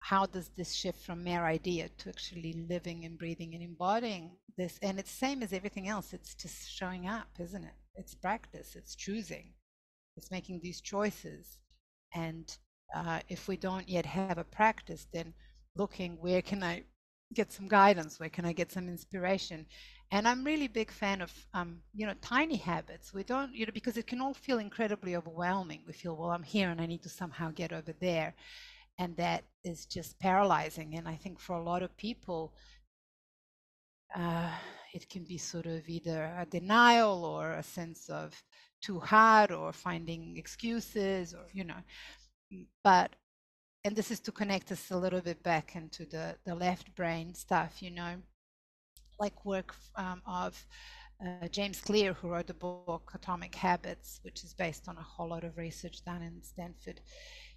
how 0.00 0.26
does 0.26 0.50
this 0.56 0.72
shift 0.74 1.00
from 1.04 1.24
mere 1.24 1.44
idea 1.44 1.88
to 1.98 2.08
actually 2.08 2.66
living 2.68 3.04
and 3.04 3.18
breathing 3.18 3.54
and 3.54 3.62
embodying 3.62 4.30
this? 4.56 4.78
And 4.82 4.98
it's 4.98 5.10
same 5.10 5.42
as 5.42 5.52
everything 5.52 5.88
else. 5.88 6.12
It's 6.12 6.34
just 6.34 6.70
showing 6.70 7.08
up, 7.08 7.28
isn't 7.40 7.64
it? 7.64 7.74
It's 7.94 8.14
practice. 8.14 8.76
It's 8.76 8.94
choosing. 8.94 9.52
It's 10.16 10.30
making 10.30 10.60
these 10.62 10.80
choices. 10.80 11.58
And 12.14 12.56
uh, 12.94 13.20
if 13.28 13.48
we 13.48 13.56
don't 13.56 13.88
yet 13.88 14.06
have 14.06 14.38
a 14.38 14.44
practice, 14.44 15.06
then 15.12 15.34
looking 15.76 16.18
where 16.20 16.42
can 16.42 16.62
I 16.62 16.84
get 17.34 17.52
some 17.52 17.68
guidance? 17.68 18.18
Where 18.18 18.28
can 18.28 18.44
I 18.44 18.52
get 18.52 18.72
some 18.72 18.88
inspiration? 18.88 19.66
And 20.10 20.28
I'm 20.28 20.44
really 20.44 20.68
big 20.68 20.90
fan 20.90 21.20
of, 21.20 21.32
um, 21.52 21.78
you 21.94 22.06
know, 22.06 22.14
tiny 22.22 22.56
habits. 22.56 23.12
We 23.12 23.24
don't, 23.24 23.54
you 23.54 23.66
know, 23.66 23.72
because 23.72 23.96
it 23.96 24.06
can 24.06 24.20
all 24.20 24.34
feel 24.34 24.58
incredibly 24.58 25.16
overwhelming. 25.16 25.82
We 25.86 25.92
feel, 25.92 26.16
well, 26.16 26.30
I'm 26.30 26.44
here 26.44 26.70
and 26.70 26.80
I 26.80 26.86
need 26.86 27.02
to 27.02 27.08
somehow 27.08 27.50
get 27.50 27.72
over 27.72 27.92
there. 28.00 28.34
And 28.98 29.16
that 29.16 29.44
is 29.64 29.86
just 29.86 30.18
paralyzing. 30.20 30.96
And 30.96 31.08
I 31.08 31.16
think 31.16 31.40
for 31.40 31.56
a 31.56 31.62
lot 31.62 31.82
of 31.82 31.96
people, 31.96 32.54
uh, 34.14 34.52
it 34.94 35.08
can 35.10 35.24
be 35.24 35.38
sort 35.38 35.66
of 35.66 35.88
either 35.88 36.32
a 36.38 36.46
denial 36.46 37.24
or 37.24 37.52
a 37.52 37.62
sense 37.62 38.08
of 38.08 38.40
too 38.80 39.00
hard 39.00 39.50
or 39.50 39.72
finding 39.72 40.36
excuses 40.36 41.34
or, 41.34 41.46
you 41.52 41.64
know, 41.64 41.82
but 42.84 43.14
and 43.86 43.94
this 43.94 44.10
is 44.10 44.18
to 44.18 44.32
connect 44.32 44.72
us 44.72 44.90
a 44.90 44.96
little 44.96 45.20
bit 45.20 45.40
back 45.44 45.76
into 45.76 46.04
the, 46.06 46.34
the 46.44 46.54
left 46.54 46.92
brain 46.96 47.32
stuff, 47.32 47.80
you 47.80 47.90
know 47.90 48.16
like 49.18 49.44
work 49.44 49.74
um, 49.96 50.20
of 50.26 50.66
uh, 51.24 51.48
James 51.48 51.80
Clear, 51.80 52.12
who 52.12 52.28
wrote 52.28 52.48
the 52.48 52.54
book 52.54 53.10
Atomic 53.14 53.54
Habits, 53.54 54.20
which 54.22 54.44
is 54.44 54.52
based 54.52 54.88
on 54.88 54.96
a 54.98 55.02
whole 55.02 55.28
lot 55.28 55.44
of 55.44 55.56
research 55.56 56.04
done 56.04 56.20
in 56.20 56.42
Stanford 56.42 57.00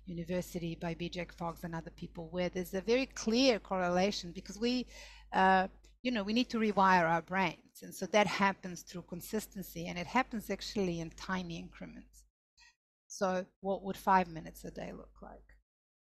University 0.06 0.78
by 0.80 0.94
B. 0.94 1.10
J. 1.10 1.28
Fogg 1.38 1.58
and 1.64 1.76
other 1.76 1.92
people, 1.92 2.30
where 2.32 2.50
there's 2.50 2.74
a 2.74 2.82
very 2.82 3.08
clear 3.08 3.60
correlation 3.60 4.32
because 4.32 4.58
we, 4.58 4.86
uh, 5.34 5.68
you 6.02 6.12
know, 6.12 6.24
we 6.24 6.34
need 6.34 6.50
to 6.50 6.60
rewire 6.60 7.10
our 7.10 7.22
brains. 7.22 7.82
And 7.82 7.94
so 7.94 8.06
that 8.08 8.28
happens 8.28 8.82
through 8.84 9.04
consistency, 9.10 9.88
and 9.88 9.98
it 9.98 10.08
happens 10.08 10.50
actually 10.50 11.02
in 11.02 11.10
tiny 11.12 11.58
increments. 11.58 12.24
So, 13.08 13.46
what 13.60 13.84
would 13.84 13.98
five 13.98 14.30
minutes 14.30 14.64
a 14.64 14.72
day 14.72 14.92
look 14.96 15.16
like? 15.22 15.49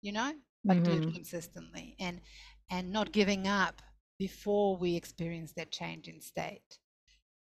You 0.01 0.11
know, 0.13 0.33
but 0.63 0.77
mm-hmm. 0.77 0.83
do 0.83 0.91
it 0.91 1.01
mm-hmm. 1.01 1.11
consistently 1.11 1.95
and 1.99 2.21
and 2.69 2.91
not 2.91 3.11
giving 3.11 3.47
up 3.47 3.81
before 4.17 4.77
we 4.77 4.95
experience 4.95 5.53
that 5.53 5.71
change 5.71 6.07
in 6.07 6.21
state 6.21 6.77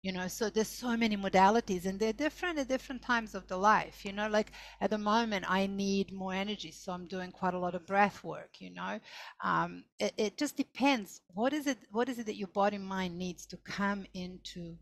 you 0.03 0.13
know? 0.13 0.29
So 0.29 0.49
there's 0.49 0.69
so 0.69 0.97
many 0.97 1.17
modalities 1.17 1.85
and 1.85 1.99
they're 1.99 2.13
different 2.13 2.59
at 2.59 2.69
different 2.69 3.03
times 3.03 3.35
of 3.35 3.47
the 3.49 3.57
life 3.57 4.05
you 4.05 4.13
know? 4.13 4.29
Like 4.29 4.53
at 4.81 4.91
the 4.91 4.99
moment 4.99 5.45
i 5.49 5.67
need 5.67 6.13
more 6.13 6.33
energy 6.33 6.71
so 6.71 6.93
i'm 6.93 7.07
doing 7.07 7.31
quite 7.33 7.55
a 7.55 7.59
lot 7.59 7.75
of 7.75 7.87
breath 7.87 8.23
work 8.25 8.51
you 8.59 8.73
know? 8.73 8.99
Um, 9.45 9.85
it, 9.99 10.15
it 10.17 10.39
just 10.39 10.57
depends. 10.57 11.21
What 11.35 11.53
is 11.53 11.67
it 11.67 11.79
what 11.91 12.09
is 12.09 12.19
it 12.19 12.27
that 12.27 12.37
your 12.37 12.49
body 12.49 12.79
mind 12.79 13.19
needs 13.19 13.47
to 13.47 13.57
come 13.59 14.07
into 14.15 14.77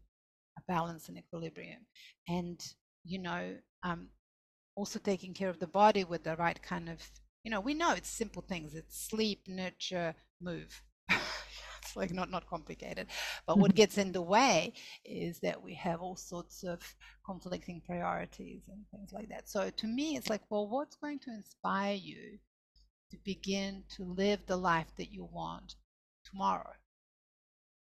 a 0.59 0.63
balance 0.69 1.09
and 1.09 1.19
equilibrium? 1.19 1.85
And 2.29 2.61
you 3.05 3.19
know 3.19 3.57
um, 3.83 4.09
also 4.77 4.99
taking 4.99 5.35
care 5.35 5.49
of 5.49 5.59
the 5.59 5.67
body 5.67 6.05
with 6.05 6.25
the 6.25 6.37
right 6.37 6.61
kind 6.63 6.89
of 6.89 7.01
you 7.45 7.51
know 7.51 7.61
we 7.61 7.75
know 7.75 7.93
it's 7.93 8.09
simple 8.09 8.43
things. 8.43 8.75
It's 8.75 9.09
sleep 9.09 9.43
nurture 9.47 10.15
move. 10.41 10.83
It's 11.83 11.97
like 11.97 12.13
not 12.13 12.31
not 12.31 12.47
complicated. 12.47 13.07
But 13.47 13.59
what 13.59 13.71
mm-hmm. 13.71 13.77
gets 13.77 13.97
in 13.97 14.13
the 14.13 14.21
way 14.21 14.75
is 15.07 15.41
that 15.41 15.63
we 15.63 15.75
have 15.75 16.03
all 16.03 16.17
sorts 16.17 16.63
of 16.63 16.81
conflicting 17.25 17.81
priorities 17.81 18.65
and 18.69 18.85
things 18.91 19.11
like 19.13 19.31
that. 19.31 19.49
So 19.49 19.71
to 19.71 19.87
me 19.87 20.17
it's 20.17 20.29
like 20.29 20.43
well 20.51 20.69
what's 20.69 20.97
going 20.97 21.19
to 21.21 21.31
inspire 21.31 21.95
you 21.95 22.39
to 23.11 23.17
begin 23.25 23.85
to 23.97 24.05
live 24.05 24.41
the 24.47 24.59
life 24.59 24.89
that 24.99 25.11
you 25.11 25.25
want 25.33 25.77
tomorrow 26.31 26.73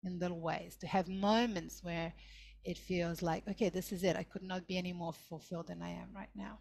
in 0.04 0.20
little 0.20 0.42
ways? 0.42 0.76
To 0.82 0.88
have 0.88 1.08
moments 1.08 1.82
where 1.82 2.12
it 2.66 2.78
feels 2.78 3.22
like 3.22 3.48
okay 3.48 3.70
this 3.70 3.94
is 3.94 4.04
it. 4.04 4.18
I 4.18 4.24
could 4.24 4.44
not 4.44 4.68
be 4.68 4.78
any 4.78 4.92
more 4.92 5.14
fulfilled 5.14 5.68
than 5.68 5.82
i 5.82 5.92
am 5.92 6.10
right 6.14 6.36
now 6.36 6.60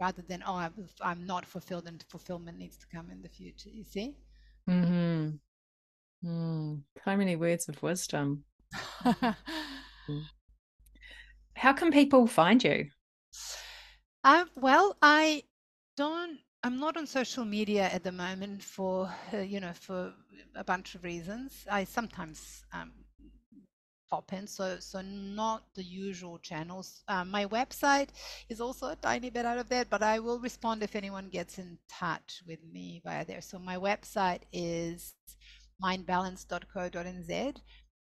rather 0.00 0.22
than 0.22 0.42
oh 0.46 0.56
i'm, 0.56 0.72
I'm 1.00 1.26
not 1.26 1.44
fulfilled 1.44 1.86
and 1.86 2.04
fulfillment 2.08 2.58
needs 2.58 2.76
to 2.78 2.86
come 2.94 3.10
in 3.10 3.22
the 3.22 3.28
future 3.28 3.70
you 3.70 3.84
see 3.84 4.14
mm-hmm. 4.68 5.36
Mm, 6.24 6.82
so 7.04 7.16
many 7.16 7.36
words 7.36 7.68
of 7.68 7.82
wisdom. 7.82 8.44
How 11.54 11.72
can 11.72 11.90
people 11.90 12.26
find 12.26 12.62
you? 12.62 12.88
Um, 14.24 14.50
well, 14.56 14.96
I 15.00 15.44
don't. 15.96 16.38
I'm 16.62 16.78
not 16.78 16.98
on 16.98 17.06
social 17.06 17.46
media 17.46 17.84
at 17.84 18.04
the 18.04 18.12
moment 18.12 18.62
for 18.62 19.10
uh, 19.32 19.38
you 19.38 19.60
know 19.60 19.72
for 19.72 20.12
a 20.54 20.64
bunch 20.64 20.94
of 20.94 21.04
reasons. 21.04 21.64
I 21.70 21.84
sometimes 21.84 22.64
um, 22.72 22.92
pop 24.10 24.32
in, 24.32 24.46
so 24.46 24.78
so 24.80 25.00
not 25.02 25.62
the 25.74 25.82
usual 25.82 26.38
channels. 26.38 27.02
Um, 27.08 27.30
my 27.30 27.46
website 27.46 28.08
is 28.48 28.60
also 28.60 28.88
a 28.88 28.96
tiny 28.96 29.30
bit 29.30 29.46
out 29.46 29.58
of 29.58 29.68
that, 29.68 29.88
but 29.90 30.02
I 30.02 30.18
will 30.18 30.40
respond 30.40 30.82
if 30.82 30.96
anyone 30.96 31.28
gets 31.28 31.58
in 31.58 31.78
touch 31.88 32.42
with 32.46 32.60
me 32.72 33.00
via 33.04 33.24
there. 33.24 33.40
So 33.40 33.58
my 33.58 33.76
website 33.76 34.42
is 34.52 35.14
mindbalance.co.nz. 35.82 37.56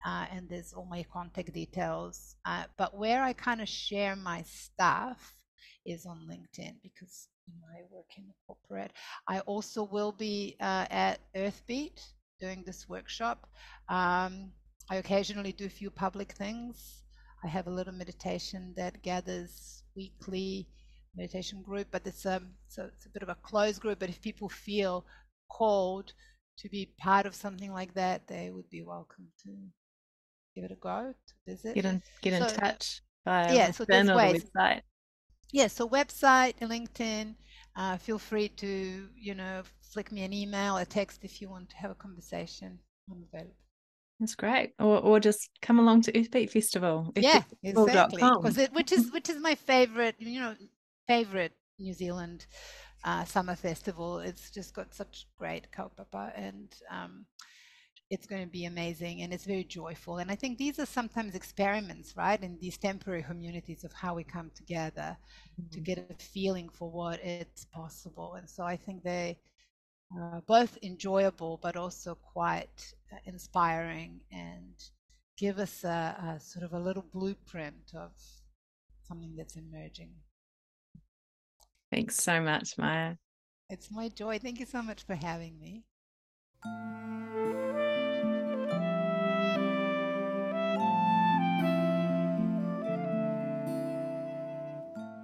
Uh, 0.06 0.26
and 0.32 0.48
there's 0.48 0.72
all 0.72 0.86
my 0.86 1.04
contact 1.12 1.52
details. 1.52 2.36
Uh, 2.46 2.66
but 2.78 2.96
where 2.96 3.24
I 3.24 3.34
kind 3.34 3.60
of 3.60 3.68
share 3.68 4.16
my 4.16 4.44
stuff 4.44 5.36
is 5.84 6.06
on 6.06 6.28
LinkedIn 6.30 6.76
because 6.84 7.28
I 7.74 7.82
work 7.92 8.12
in 8.18 8.26
the 8.28 8.34
corporate. 8.46 8.92
I 9.28 9.40
also 9.42 9.84
will 9.84 10.12
be 10.12 10.58
uh, 10.60 10.86
at 10.90 11.20
Earthbeat 11.36 12.02
doing 12.40 12.64
this 12.66 12.88
workshop. 12.88 13.48
Um, 13.90 14.52
I 14.90 14.98
occasionally 14.98 15.52
do 15.52 15.66
a 15.66 15.70
few 15.70 15.90
public 15.90 16.34
things. 16.34 17.04
I 17.44 17.48
have 17.48 17.68
a 17.68 17.72
little 17.72 17.94
meditation 17.94 18.74
that 18.78 19.02
gathers 19.02 19.84
weekly 19.96 20.68
meditation 21.16 21.62
group, 21.62 21.88
but 21.92 22.06
it's 22.06 22.26
a, 22.26 22.38
um, 22.38 22.50
so 22.68 22.90
it's 22.94 23.06
a 23.06 23.10
bit 23.10 23.24
of 23.24 23.30
a 23.30 23.36
closed 23.36 23.82
group. 23.82 24.00
But 24.00 24.10
if 24.10 24.22
people 24.22 24.50
feel 24.50 25.06
called 25.50 26.14
to 26.58 26.70
be 26.70 26.94
part 26.98 27.26
of 27.26 27.36
something 27.36 27.72
like 27.72 27.94
that, 27.94 28.28
they 28.28 28.50
would 28.52 28.70
be 28.70 28.84
welcome 28.84 29.28
to 29.44 29.52
give 30.56 30.64
it 30.64 30.72
a 30.72 30.76
go 30.76 31.14
to 31.28 31.34
visit. 31.52 31.76
Get 31.76 31.86
in 31.86 32.02
get 32.22 32.34
in 32.34 32.48
touch 32.48 33.02
by 33.26 33.54
yeah, 33.54 33.72
so 33.72 33.86
there's 33.86 34.12
ways. 34.12 34.46
website. 34.56 34.82
Yeah, 35.52 35.68
so 35.68 35.88
website, 35.88 36.60
LinkedIn. 36.60 37.36
Uh, 37.76 37.98
feel 37.98 38.20
free 38.20 38.50
to 38.50 39.10
you 39.16 39.36
know 39.36 39.64
flick 39.92 40.12
me 40.12 40.24
an 40.24 40.34
email, 40.34 40.78
a 40.78 40.86
text 40.86 41.24
if 41.24 41.42
you 41.42 41.50
want 41.50 41.70
to 41.70 41.78
have 41.78 41.92
a 41.92 41.96
conversation. 41.96 42.80
I'm 43.10 43.26
available. 43.32 43.56
That's 44.20 44.36
great. 44.36 44.74
Or 44.80 45.00
or 45.00 45.20
just 45.20 45.50
come 45.62 45.80
along 45.80 46.04
to 46.04 46.12
Earthbeat 46.18 46.52
Festival. 46.52 47.12
Yeah, 47.16 47.44
exactly. 47.64 48.22
It, 48.22 48.74
which 48.74 48.92
is 48.92 49.12
which 49.12 49.30
is 49.30 49.38
my 49.42 49.56
favorite, 49.56 50.16
you 50.20 50.40
know, 50.40 50.56
favorite 51.08 51.54
New 51.80 51.94
Zealand 51.94 52.46
uh, 53.04 53.24
summer 53.26 53.56
festival. 53.56 54.20
It's 54.20 54.52
just 54.52 54.74
got 54.74 54.94
such 54.94 55.28
great 55.38 55.68
kaupapa 55.72 56.32
and 56.36 56.74
um, 56.90 57.26
it's 58.10 58.28
going 58.28 58.44
to 58.44 58.52
be 58.52 58.66
amazing 58.66 59.22
and 59.22 59.34
it's 59.34 59.46
very 59.46 59.64
joyful. 59.64 60.18
And 60.18 60.32
I 60.32 60.36
think 60.36 60.58
these 60.58 60.80
are 60.80 60.86
sometimes 60.86 61.36
experiments, 61.36 62.16
right, 62.16 62.42
in 62.42 62.58
these 62.60 62.78
temporary 62.78 63.24
communities 63.24 63.84
of 63.84 63.94
how 63.94 64.16
we 64.16 64.24
come 64.24 64.52
together 64.56 65.18
mm-hmm. 65.60 65.70
to 65.72 65.80
get 65.80 65.98
a 65.98 66.24
feeling 66.24 66.70
for 66.70 66.90
what 66.90 67.24
it's 67.24 67.66
possible. 67.66 68.36
And 68.36 68.50
so 68.50 68.64
I 68.64 68.78
think 68.78 69.04
they 69.04 69.38
are 70.18 70.42
both 70.48 70.78
enjoyable 70.84 71.60
but 71.62 71.76
also 71.76 72.16
quite 72.16 72.94
inspiring 73.26 74.22
and 74.32 74.74
give 75.38 75.60
us 75.60 75.84
a, 75.84 76.36
a 76.36 76.40
sort 76.40 76.66
of 76.66 76.74
a 76.74 76.80
little 76.80 77.06
blueprint 77.14 77.94
of 77.96 78.12
something 79.08 79.36
that's 79.36 79.56
emerging. 79.56 80.12
Thanks 81.92 82.16
so 82.16 82.42
much, 82.42 82.78
Maya. 82.78 83.16
It's 83.70 83.90
my 83.92 84.10
joy. 84.10 84.40
Thank 84.40 84.60
you 84.60 84.66
so 84.66 84.82
much 84.82 85.06
for 85.06 85.16
having 85.16 85.60
me. 85.60 85.84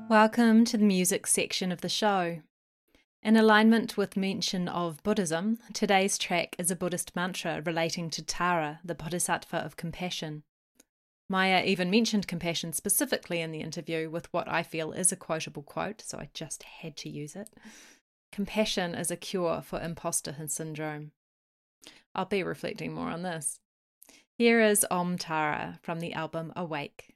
Welcome 0.10 0.66
to 0.66 0.78
the 0.78 0.84
music 0.84 1.26
section 1.26 1.72
of 1.72 1.82
the 1.82 1.90
show. 1.90 2.42
In 3.24 3.38
alignment 3.38 3.98
with 3.98 4.18
mention 4.18 4.68
of 4.68 5.04
Buddhism, 5.04 5.60
today's 5.74 6.18
track 6.18 6.56
is 6.58 6.72
a 6.72 6.76
Buddhist 6.76 7.16
mantra 7.16 7.62
relating 7.62 8.10
to 8.10 8.24
Tara, 8.24 8.80
the 8.84 8.96
Bodhisattva 8.96 9.58
of 9.58 9.78
compassion. 9.78 10.42
Maya 11.30 11.64
even 11.64 11.92
mentioned 11.92 12.28
compassion 12.28 12.74
specifically 12.74 13.40
in 13.40 13.52
the 13.52 13.62
interview 13.62 14.10
with 14.10 14.34
what 14.34 14.48
I 14.48 14.64
feel 14.64 14.92
is 14.92 15.12
a 15.12 15.16
quotable 15.16 15.62
quote, 15.62 16.02
so 16.02 16.18
I 16.18 16.30
just 16.34 16.64
had 16.64 16.98
to 16.98 17.10
use 17.10 17.36
it. 17.36 17.52
Compassion 18.32 18.96
is 18.96 19.12
a 19.12 19.16
cure 19.16 19.62
for 19.62 19.80
imposter 19.80 20.36
syndrome. 20.48 21.12
I'll 22.16 22.26
be 22.26 22.42
reflecting 22.42 22.92
more 22.92 23.10
on 23.10 23.22
this. 23.22 23.60
Here 24.40 24.62
is 24.62 24.84
Om 24.90 25.20
Tara 25.20 25.78
from 25.84 26.00
the 26.00 26.14
album 26.14 26.54
Awake. 26.56 27.14